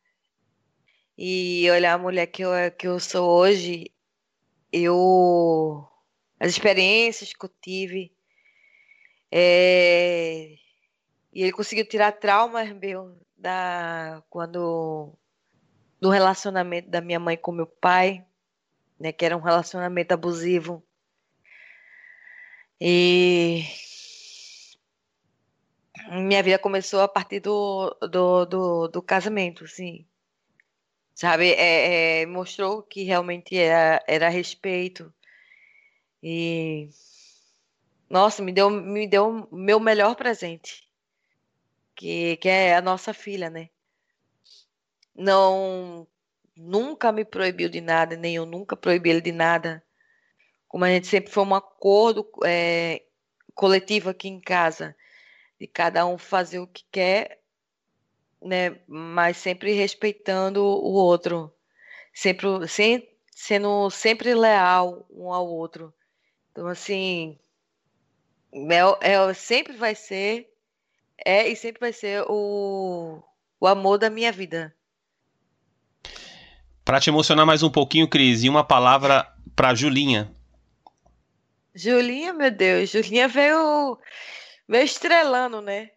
e 1.18 1.70
olhar 1.72 1.94
a 1.94 1.98
mulher 1.98 2.28
que 2.28 2.44
eu, 2.44 2.52
que 2.78 2.88
eu 2.88 3.00
sou 3.00 3.30
hoje, 3.30 3.92
eu 4.72 5.88
as 6.40 6.52
experiências 6.52 7.34
que 7.34 7.46
eu 7.46 7.50
tive 7.62 8.14
é, 9.32 10.56
e 11.34 11.44
ele 11.44 11.52
conseguiu 11.52 11.88
tirar 11.88 12.12
traumas 12.14 12.72
meu 12.74 13.18
da 13.38 14.24
quando 14.30 15.18
do 16.00 16.10
relacionamento 16.10 16.90
da 16.90 17.02
minha 17.02 17.20
mãe 17.20 17.38
com 17.38 17.52
meu 17.52 17.68
pai, 17.68 18.26
né, 19.00 19.12
que 19.12 19.26
era 19.26 19.36
um 19.36 19.42
relacionamento 19.42 20.14
abusivo. 20.14 20.84
E 22.80 23.64
minha 26.12 26.44
vida 26.44 26.60
começou 26.60 27.02
a 27.02 27.08
partir 27.08 27.40
do, 27.40 27.96
do, 28.02 28.46
do, 28.46 28.88
do 28.88 29.02
casamento, 29.02 29.64
assim 29.64 30.06
sabe? 31.16 31.54
É, 31.54 32.22
é, 32.22 32.26
mostrou 32.26 32.84
que 32.84 33.04
realmente 33.04 33.58
era, 33.58 34.04
era 34.08 34.30
respeito. 34.30 35.12
E 36.22 36.90
nossa, 38.10 38.44
me 38.44 38.52
deu 38.52 38.70
me 38.70 39.08
deu 39.08 39.48
meu 39.52 39.80
melhor 39.80 40.16
presente, 40.16 40.88
que, 41.96 42.38
que 42.38 42.50
é 42.50 42.76
a 42.76 42.82
nossa 42.82 43.14
filha, 43.14 43.50
né? 43.50 43.70
Não 45.16 46.08
nunca 46.56 47.12
me 47.12 47.26
proibiu 47.26 47.70
de 47.70 47.82
nada, 47.82 48.16
nem 48.16 48.36
eu 48.36 48.46
nunca 48.46 48.76
proibi 48.78 49.10
ele 49.10 49.22
de 49.22 49.32
nada. 49.32 49.84
Como 50.68 50.86
a 50.86 50.90
gente 50.90 51.08
sempre 51.08 51.32
foi 51.32 51.44
um 51.44 51.56
acordo 51.56 52.28
é, 52.46 53.04
coletivo 53.54 54.10
aqui 54.10 54.28
em 54.28 54.40
casa, 54.42 54.96
de 55.60 55.68
cada 55.68 56.06
um 56.06 56.18
fazer 56.18 56.60
o 56.60 56.68
que 56.68 56.84
quer 56.92 57.46
né? 58.46 58.78
Mas 58.88 59.38
sempre 59.38 59.74
respeitando 59.74 60.64
o 60.64 60.94
outro, 60.94 61.52
sempre 62.14 62.48
sem, 62.68 63.10
sendo 63.32 63.90
sempre 63.90 64.34
leal 64.34 65.06
um 65.10 65.34
ao 65.34 65.48
outro. 65.48 65.94
Então, 66.52 66.68
assim, 66.68 67.38
é, 68.54 69.14
é, 69.14 69.34
sempre 69.34 69.76
vai 69.76 69.96
ser, 69.96 70.48
é 71.26 71.48
e 71.50 71.56
sempre 71.56 71.80
vai 71.80 71.92
ser 71.92 72.24
o, 72.30 73.22
o 73.60 73.68
amor 73.68 73.98
da 73.98 74.10
minha 74.10 74.32
vida. 74.32 74.74
Para 76.86 77.00
te 77.00 77.10
emocionar 77.10 77.48
mais 77.48 77.64
um 77.64 77.70
pouquinho, 77.70 78.08
Cris, 78.08 78.44
e 78.44 78.50
uma 78.50 78.64
palavra 78.64 79.28
para 79.56 79.74
Julinha. 79.74 80.32
Julinha, 81.74 82.32
meu 82.32 82.52
Deus, 82.52 82.92
Julinha 82.92 83.28
veio, 83.28 83.98
veio 84.68 84.84
estrelando, 84.86 85.62
né? 85.62 85.92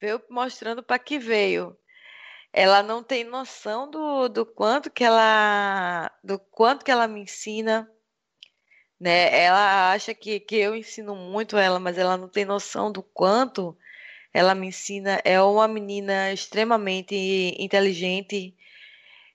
Veio 0.00 0.22
mostrando 0.30 0.82
para 0.82 0.98
que 0.98 1.18
veio. 1.18 1.76
Ela 2.52 2.82
não 2.82 3.02
tem 3.02 3.24
noção 3.24 3.90
do, 3.90 4.28
do 4.28 4.46
quanto 4.46 4.90
que 4.90 5.04
ela 5.04 6.10
do 6.22 6.38
quanto 6.38 6.84
que 6.84 6.90
ela 6.90 7.08
me 7.08 7.20
ensina 7.22 7.88
né? 9.02 9.36
Ela 9.44 9.92
acha 9.92 10.14
que, 10.14 10.38
que 10.40 10.56
eu 10.56 10.76
ensino 10.76 11.16
muito 11.16 11.56
ela 11.56 11.80
mas 11.80 11.98
ela 11.98 12.16
não 12.16 12.28
tem 12.28 12.44
noção 12.44 12.92
do 12.92 13.02
quanto 13.02 13.76
ela 14.32 14.54
me 14.54 14.68
ensina. 14.68 15.20
É 15.24 15.42
uma 15.42 15.66
menina 15.68 16.32
extremamente 16.32 17.16
inteligente 17.58 18.56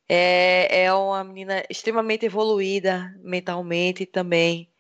é, 0.10 0.86
é 0.86 0.94
uma 0.94 1.24
menina 1.24 1.64
extremamente 1.70 2.26
evoluída 2.26 3.14
mentalmente 3.24 4.06
também. 4.06 4.72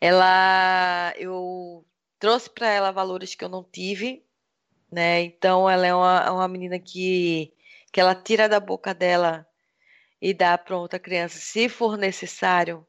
Ela 0.00 1.14
eu 1.16 1.86
trouxe 2.18 2.50
para 2.50 2.68
ela 2.68 2.90
valores 2.90 3.34
que 3.34 3.44
eu 3.44 3.48
não 3.48 3.64
tive 3.64 4.24
né 4.90 5.22
então 5.22 5.68
ela 5.68 5.86
é 5.86 5.94
uma, 5.94 6.32
uma 6.32 6.48
menina 6.48 6.78
que 6.78 7.52
que 7.92 8.00
ela 8.00 8.14
tira 8.14 8.48
da 8.48 8.60
boca 8.60 8.94
dela 8.94 9.46
e 10.20 10.34
dá 10.34 10.58
para 10.58 10.76
outra 10.76 10.98
criança, 10.98 11.38
se 11.38 11.68
for 11.68 11.96
necessário, 11.96 12.86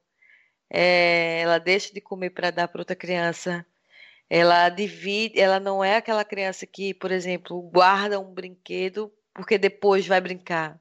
é, 0.70 1.42
ela 1.42 1.60
deixa 1.60 1.94
de 1.94 2.02
comer 2.02 2.32
para 2.32 2.52
dar 2.52 2.68
para 2.68 2.82
outra 2.82 2.96
criança. 2.96 3.66
Ela 4.30 4.70
divide, 4.70 5.40
ela 5.40 5.60
não 5.60 5.84
é 5.84 5.98
aquela 5.98 6.24
criança 6.24 6.66
que, 6.68 6.94
por 6.94 7.12
exemplo, 7.12 7.62
guarda 7.62 8.20
um 8.20 8.34
brinquedo 8.34 9.12
porque 9.34 9.58
depois 9.58 10.08
vai 10.08 10.22
brincar. 10.22 10.80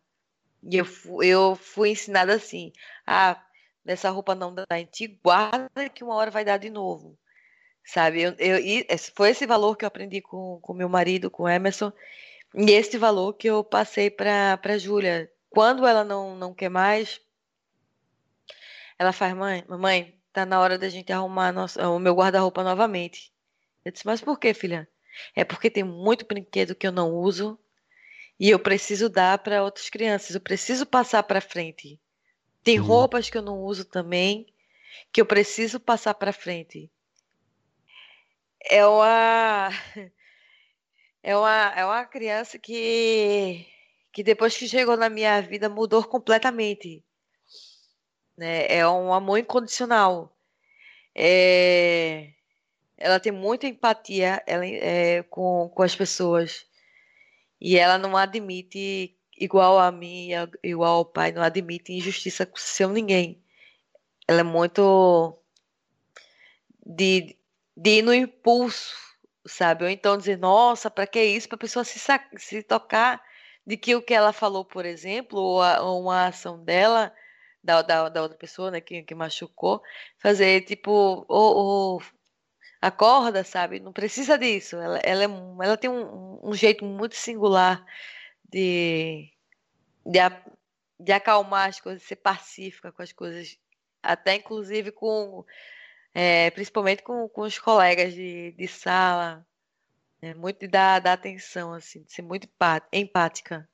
E 0.62 0.76
eu, 0.76 0.86
eu 1.22 1.56
fui 1.56 1.90
ensinada 1.90 2.34
assim: 2.34 2.72
ah, 3.06 3.42
nessa 3.84 4.10
roupa 4.10 4.34
não 4.34 4.54
dá 4.54 4.66
em 4.72 4.84
ti, 4.86 5.06
guarda 5.22 5.88
que 5.88 6.04
uma 6.04 6.14
hora 6.14 6.30
vai 6.30 6.44
dar 6.44 6.58
de 6.58 6.68
novo. 6.68 7.18
Sabe? 7.88 8.20
Eu, 8.20 8.34
eu, 8.38 8.84
foi 9.14 9.30
esse 9.30 9.46
valor 9.46 9.74
que 9.74 9.82
eu 9.82 9.86
aprendi 9.86 10.20
com, 10.20 10.60
com 10.60 10.74
meu 10.74 10.90
marido, 10.90 11.30
com 11.30 11.48
Emerson, 11.48 11.90
e 12.54 12.70
esse 12.70 12.98
valor 12.98 13.32
que 13.32 13.48
eu 13.48 13.64
passei 13.64 14.10
para 14.10 14.60
a 14.62 14.78
Júlia. 14.78 15.32
Quando 15.48 15.86
ela 15.86 16.04
não, 16.04 16.36
não 16.36 16.52
quer 16.52 16.68
mais, 16.68 17.18
ela 18.98 19.10
faz, 19.10 19.34
mãe, 19.34 19.64
mamãe, 19.66 20.14
tá 20.34 20.44
na 20.44 20.60
hora 20.60 20.76
da 20.76 20.90
gente 20.90 21.10
arrumar 21.14 21.50
nossa, 21.50 21.88
o 21.88 21.98
meu 21.98 22.14
guarda-roupa 22.14 22.62
novamente. 22.62 23.32
Eu 23.82 23.90
disse, 23.90 24.04
mas 24.04 24.20
por 24.20 24.38
que, 24.38 24.52
filha? 24.52 24.86
É 25.34 25.42
porque 25.42 25.70
tem 25.70 25.82
muito 25.82 26.26
brinquedo 26.26 26.74
que 26.74 26.86
eu 26.86 26.92
não 26.92 27.14
uso 27.14 27.58
E 28.38 28.50
eu 28.50 28.58
preciso 28.58 29.08
dar 29.08 29.38
para 29.38 29.64
outras 29.64 29.88
crianças, 29.88 30.34
eu 30.34 30.42
preciso 30.42 30.84
passar 30.84 31.22
para 31.22 31.40
frente. 31.40 31.98
Tem 32.62 32.78
uhum. 32.78 32.84
roupas 32.84 33.30
que 33.30 33.38
eu 33.38 33.42
não 33.42 33.62
uso 33.62 33.86
também, 33.86 34.46
que 35.10 35.22
eu 35.22 35.26
preciso 35.26 35.80
passar 35.80 36.12
para 36.12 36.34
frente. 36.34 36.90
É 38.64 38.86
uma 38.86 39.70
é 41.22 41.36
uma 41.36 41.72
é 41.76 41.84
uma 41.84 42.04
criança 42.04 42.58
que 42.58 43.66
que 44.12 44.22
depois 44.22 44.56
que 44.56 44.68
chegou 44.68 44.96
na 44.96 45.08
minha 45.08 45.40
vida 45.42 45.68
mudou 45.68 46.04
completamente. 46.04 47.04
Né? 48.36 48.66
É 48.68 48.88
um 48.88 49.12
amor 49.12 49.38
incondicional. 49.38 50.36
É... 51.14 52.32
Ela 52.96 53.20
tem 53.20 53.32
muita 53.32 53.66
empatia 53.68 54.42
ela, 54.46 54.66
é, 54.66 55.22
com, 55.24 55.70
com 55.72 55.82
as 55.82 55.94
pessoas. 55.94 56.66
E 57.60 57.78
ela 57.78 57.98
não 57.98 58.16
admite, 58.16 59.16
igual 59.36 59.78
a 59.78 59.92
mim, 59.92 60.30
igual 60.64 60.96
ao 60.98 61.04
pai, 61.04 61.32
não 61.32 61.42
admite 61.42 61.92
injustiça 61.92 62.46
com 62.46 62.56
seu 62.56 62.88
ninguém. 62.90 63.42
Ela 64.26 64.40
é 64.40 64.42
muito 64.44 65.38
de, 66.84 67.37
de 67.78 67.98
ir 67.98 68.02
no 68.02 68.12
impulso, 68.12 68.92
sabe? 69.46 69.84
Ou 69.84 69.90
então 69.90 70.18
dizer, 70.18 70.36
nossa, 70.36 70.90
para 70.90 71.06
que 71.06 71.22
isso? 71.22 71.48
Para 71.48 71.56
a 71.56 71.60
pessoa 71.60 71.84
se, 71.84 72.00
se 72.36 72.62
tocar 72.62 73.22
de 73.64 73.76
que 73.76 73.94
o 73.94 74.02
que 74.02 74.12
ela 74.14 74.32
falou, 74.32 74.64
por 74.64 74.84
exemplo, 74.84 75.38
ou, 75.38 75.62
a, 75.62 75.80
ou 75.82 76.02
uma 76.02 76.26
ação 76.26 76.62
dela, 76.64 77.14
da, 77.62 77.80
da, 77.82 78.08
da, 78.08 78.22
outra 78.22 78.36
pessoa, 78.36 78.70
né, 78.72 78.80
que, 78.80 79.02
que 79.04 79.14
machucou, 79.14 79.80
fazer 80.18 80.62
tipo, 80.62 80.90
ou, 81.28 81.56
ou 81.56 82.02
acorda, 82.80 83.44
sabe? 83.44 83.78
Não 83.78 83.92
precisa 83.92 84.36
disso. 84.36 84.76
Ela, 84.76 84.98
ela, 85.04 85.22
é, 85.24 85.26
ela 85.66 85.76
tem 85.76 85.90
um, 85.90 86.40
um 86.42 86.54
jeito 86.54 86.84
muito 86.84 87.14
singular 87.14 87.84
de, 88.50 89.30
de, 90.04 90.18
de 90.98 91.12
acalmar 91.12 91.68
as 91.68 91.80
coisas, 91.80 92.02
ser 92.02 92.16
pacífica 92.16 92.90
com 92.90 93.02
as 93.02 93.12
coisas, 93.12 93.56
até 94.02 94.34
inclusive 94.34 94.90
com, 94.90 95.44
é, 96.20 96.50
principalmente 96.50 97.04
com, 97.04 97.28
com 97.28 97.42
os 97.42 97.60
colegas 97.60 98.12
de, 98.12 98.50
de 98.50 98.66
sala. 98.66 99.46
É 100.20 100.34
muito 100.34 100.58
de 100.58 100.66
dar, 100.66 100.98
dar 100.98 101.12
atenção, 101.12 101.72
assim, 101.72 102.02
de 102.02 102.12
ser 102.12 102.22
muito 102.22 102.48
empática. 102.92 103.68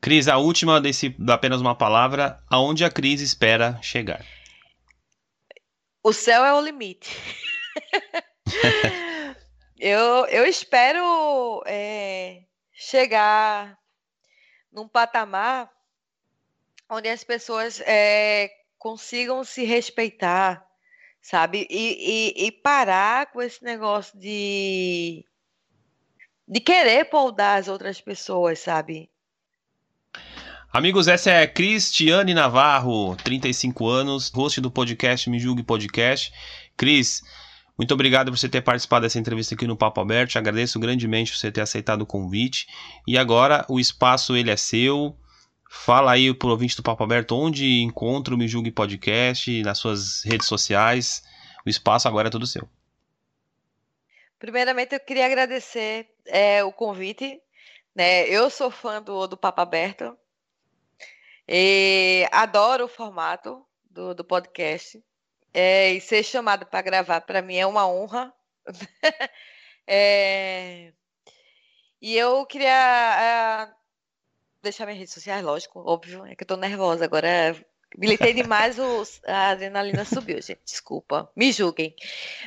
Cris, 0.00 0.28
a 0.28 0.36
última 0.36 0.80
desse 0.80 1.16
apenas 1.28 1.60
uma 1.60 1.74
palavra, 1.74 2.40
aonde 2.48 2.84
a 2.84 2.90
Cris 2.90 3.20
espera 3.20 3.76
chegar? 3.82 4.24
O 6.00 6.12
céu 6.12 6.44
é 6.44 6.54
o 6.54 6.60
limite. 6.60 7.10
eu, 9.80 10.26
eu 10.26 10.46
espero 10.46 11.60
é, 11.66 12.44
chegar 12.72 13.76
num 14.70 14.86
patamar 14.86 15.68
onde 16.88 17.08
as 17.08 17.24
pessoas 17.24 17.80
é, 17.80 18.48
consigam 18.78 19.42
se 19.42 19.64
respeitar, 19.64 20.67
sabe? 21.20 21.66
E, 21.70 22.34
e, 22.36 22.46
e, 22.46 22.52
parar 22.52 23.30
com 23.32 23.42
esse 23.42 23.62
negócio 23.62 24.18
de, 24.18 25.24
de 26.46 26.60
querer 26.60 27.06
poldar 27.06 27.58
as 27.58 27.68
outras 27.68 28.00
pessoas, 28.00 28.58
sabe? 28.58 29.10
Amigos, 30.72 31.08
essa 31.08 31.30
é 31.30 31.46
Cristiane 31.46 32.34
Navarro, 32.34 33.16
35 33.16 33.86
anos, 33.88 34.30
host 34.30 34.60
do 34.60 34.70
podcast 34.70 35.28
Me 35.30 35.38
Julgue 35.38 35.62
Podcast. 35.62 36.32
Cris, 36.76 37.22
muito 37.78 37.94
obrigado 37.94 38.30
por 38.30 38.36
você 38.36 38.48
ter 38.48 38.60
participado 38.60 39.02
dessa 39.02 39.20
entrevista 39.20 39.54
aqui 39.54 39.64
no 39.64 39.76
Papo 39.76 40.00
Aberto. 40.00 40.36
Agradeço 40.36 40.80
grandemente 40.80 41.30
por 41.30 41.38
você 41.38 41.52
ter 41.52 41.60
aceitado 41.60 42.02
o 42.02 42.06
convite. 42.06 42.66
E 43.06 43.16
agora 43.16 43.64
o 43.68 43.78
espaço 43.78 44.36
ele 44.36 44.50
é 44.50 44.56
seu. 44.56 45.16
Fala 45.68 46.12
aí 46.12 46.32
pro 46.32 46.48
ouvinte 46.48 46.76
do 46.76 46.82
Papo 46.82 47.04
Aberto 47.04 47.36
onde 47.36 47.82
encontra 47.82 48.34
o 48.34 48.38
Me 48.38 48.48
Julgue 48.48 48.70
Podcast, 48.70 49.62
nas 49.62 49.78
suas 49.78 50.22
redes 50.24 50.46
sociais. 50.46 51.22
O 51.64 51.68
espaço 51.68 52.08
agora 52.08 52.28
é 52.28 52.30
todo 52.30 52.46
seu. 52.46 52.66
Primeiramente, 54.38 54.94
eu 54.94 55.00
queria 55.00 55.26
agradecer 55.26 56.08
é, 56.24 56.64
o 56.64 56.72
convite. 56.72 57.40
Né? 57.94 58.26
Eu 58.28 58.48
sou 58.48 58.70
fã 58.70 59.02
do, 59.02 59.26
do 59.26 59.36
Papo 59.36 59.60
Aberto. 59.60 60.16
E 61.46 62.26
adoro 62.32 62.84
o 62.84 62.88
formato 62.88 63.62
do, 63.90 64.14
do 64.14 64.24
podcast. 64.24 65.02
É, 65.52 65.92
e 65.92 66.00
ser 66.00 66.22
chamado 66.22 66.64
para 66.64 66.82
gravar, 66.82 67.20
para 67.22 67.42
mim, 67.42 67.56
é 67.56 67.66
uma 67.66 67.86
honra. 67.86 68.32
é, 69.86 70.92
e 72.00 72.16
eu 72.16 72.46
queria 72.46 73.68
uh, 73.68 73.74
deixar 74.68 74.86
minhas 74.86 74.98
redes 74.98 75.14
sociais, 75.14 75.44
lógico, 75.44 75.80
óbvio, 75.84 76.24
é 76.26 76.34
que 76.34 76.42
eu 76.42 76.46
tô 76.46 76.56
nervosa 76.56 77.04
agora. 77.04 77.54
Militei 77.96 78.34
demais, 78.34 78.78
o, 78.78 79.02
a 79.26 79.50
adrenalina 79.50 80.04
subiu, 80.04 80.42
gente. 80.42 80.60
Desculpa, 80.64 81.30
me 81.34 81.50
julguem. 81.50 81.94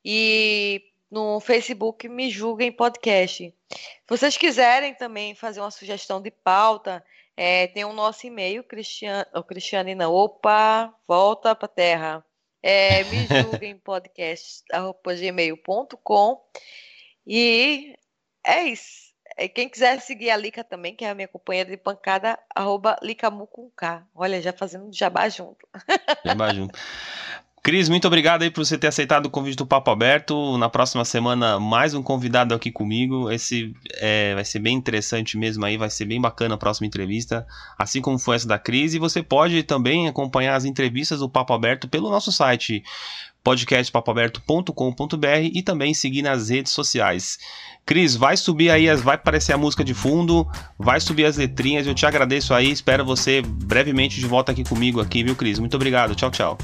E 0.06 0.82
no 1.10 1.42
Facebook 1.42 2.08
Me 2.08 2.30
Julguem 2.30 2.72
Podcast. 2.72 3.54
Se 3.70 4.08
vocês 4.08 4.38
quiserem 4.38 4.96
também 4.96 5.36
fazer 5.36 5.60
uma 5.60 5.72
sugestão 5.72 6.22
de 6.22 6.32
pauta, 6.32 7.04
é, 7.36 7.68
tem 7.68 7.84
o 7.84 7.92
nosso 7.92 8.26
e-mail, 8.26 8.64
Cristiano, 8.64 9.26
oh, 9.34 9.44
Cristiane 9.44 9.96
não, 9.96 10.14
opa, 10.14 10.94
volta 11.06 11.54
para 11.54 11.68
terra 11.68 12.26
é, 12.62 13.04
me 13.06 13.26
julguem 13.28 13.78
podcast.gmail.com 13.84 16.42
e 17.26 17.96
é 18.46 18.64
isso. 18.64 19.10
Quem 19.56 19.70
quiser 19.70 20.00
seguir 20.02 20.30
a 20.30 20.38
Lica 20.38 20.64
também, 20.64 20.96
que 20.96 21.04
é 21.06 21.10
a 21.10 21.16
minha 21.16 21.28
companheira 21.28 21.70
de 21.70 21.78
pancada, 21.78 22.38
arroba 22.54 22.98
Licamu 23.02 23.48
com 23.48 23.72
K. 23.72 24.06
Olha, 24.14 24.40
já 24.42 24.54
fazendo 24.54 24.94
jabá 24.94 25.28
junto. 25.30 25.68
Jabá 26.26 26.54
junto. 26.54 26.78
Cris, 27.64 27.90
muito 27.90 28.08
obrigado 28.08 28.42
aí 28.42 28.50
por 28.50 28.66
você 28.66 28.76
ter 28.76 28.88
aceitado 28.88 29.28
o 29.28 29.30
convite 29.30 29.56
do 29.56 29.68
Papo 29.68 29.92
Aberto. 29.92 30.58
Na 30.58 30.68
próxima 30.68 31.06
semana, 31.06 31.60
mais 31.60 31.94
um 31.94 32.02
convidado 32.02 32.56
aqui 32.56 32.72
comigo. 32.72 33.30
Esse 33.30 33.72
é, 34.00 34.34
vai 34.34 34.44
ser 34.44 34.58
bem 34.58 34.76
interessante 34.76 35.38
mesmo 35.38 35.64
aí, 35.64 35.78
vai 35.78 35.92
ser 35.92 36.06
bem 36.06 36.20
bacana 36.20 36.56
a 36.56 36.58
próxima 36.58 36.88
entrevista, 36.88 37.46
assim 37.78 38.02
como 38.02 38.18
foi 38.18 38.36
essa 38.36 38.48
da 38.48 38.58
Cris. 38.58 38.96
E 38.96 39.00
você 39.00 39.22
pode 39.22 39.62
também 39.62 40.08
acompanhar 40.08 40.56
as 40.56 40.66
entrevistas 40.66 41.20
do 41.20 41.30
Papo 41.30 41.54
Aberto 41.54 41.88
pelo 41.88 42.10
nosso 42.10 42.32
site 42.32 42.84
podcastpapoaberto.com.br 43.44 45.52
e 45.54 45.62
também 45.62 45.94
seguir 45.94 46.24
nas 46.24 46.50
redes 46.50 46.72
sociais. 46.72 47.38
Cris, 47.86 48.16
vai 48.16 48.38
subir 48.38 48.72
aí, 48.72 48.92
vai 48.96 49.14
aparecer 49.14 49.54
a 49.54 49.58
música 49.58 49.84
de 49.84 49.94
fundo, 49.94 50.50
vai 50.80 51.00
subir 51.00 51.26
as 51.26 51.38
letrinhas. 51.38 51.86
Eu 51.86 51.94
te 51.94 52.08
agradeço 52.08 52.56
aí, 52.56 52.72
espero 52.72 53.06
você 53.06 53.44
brevemente 53.44 54.20
de 54.20 54.26
volta 54.26 54.52
aqui 54.52 54.64
comigo 54.64 55.00
aqui, 55.00 55.24
viu, 55.24 55.36
Cris? 55.36 55.60
Muito 55.60 55.76
obrigado. 55.76 56.16
Tchau, 56.16 56.32
tchau. 56.32 56.58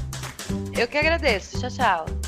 Eu 0.78 0.86
que 0.86 0.96
agradeço. 0.96 1.58
Tchau, 1.58 1.70
tchau. 1.70 2.27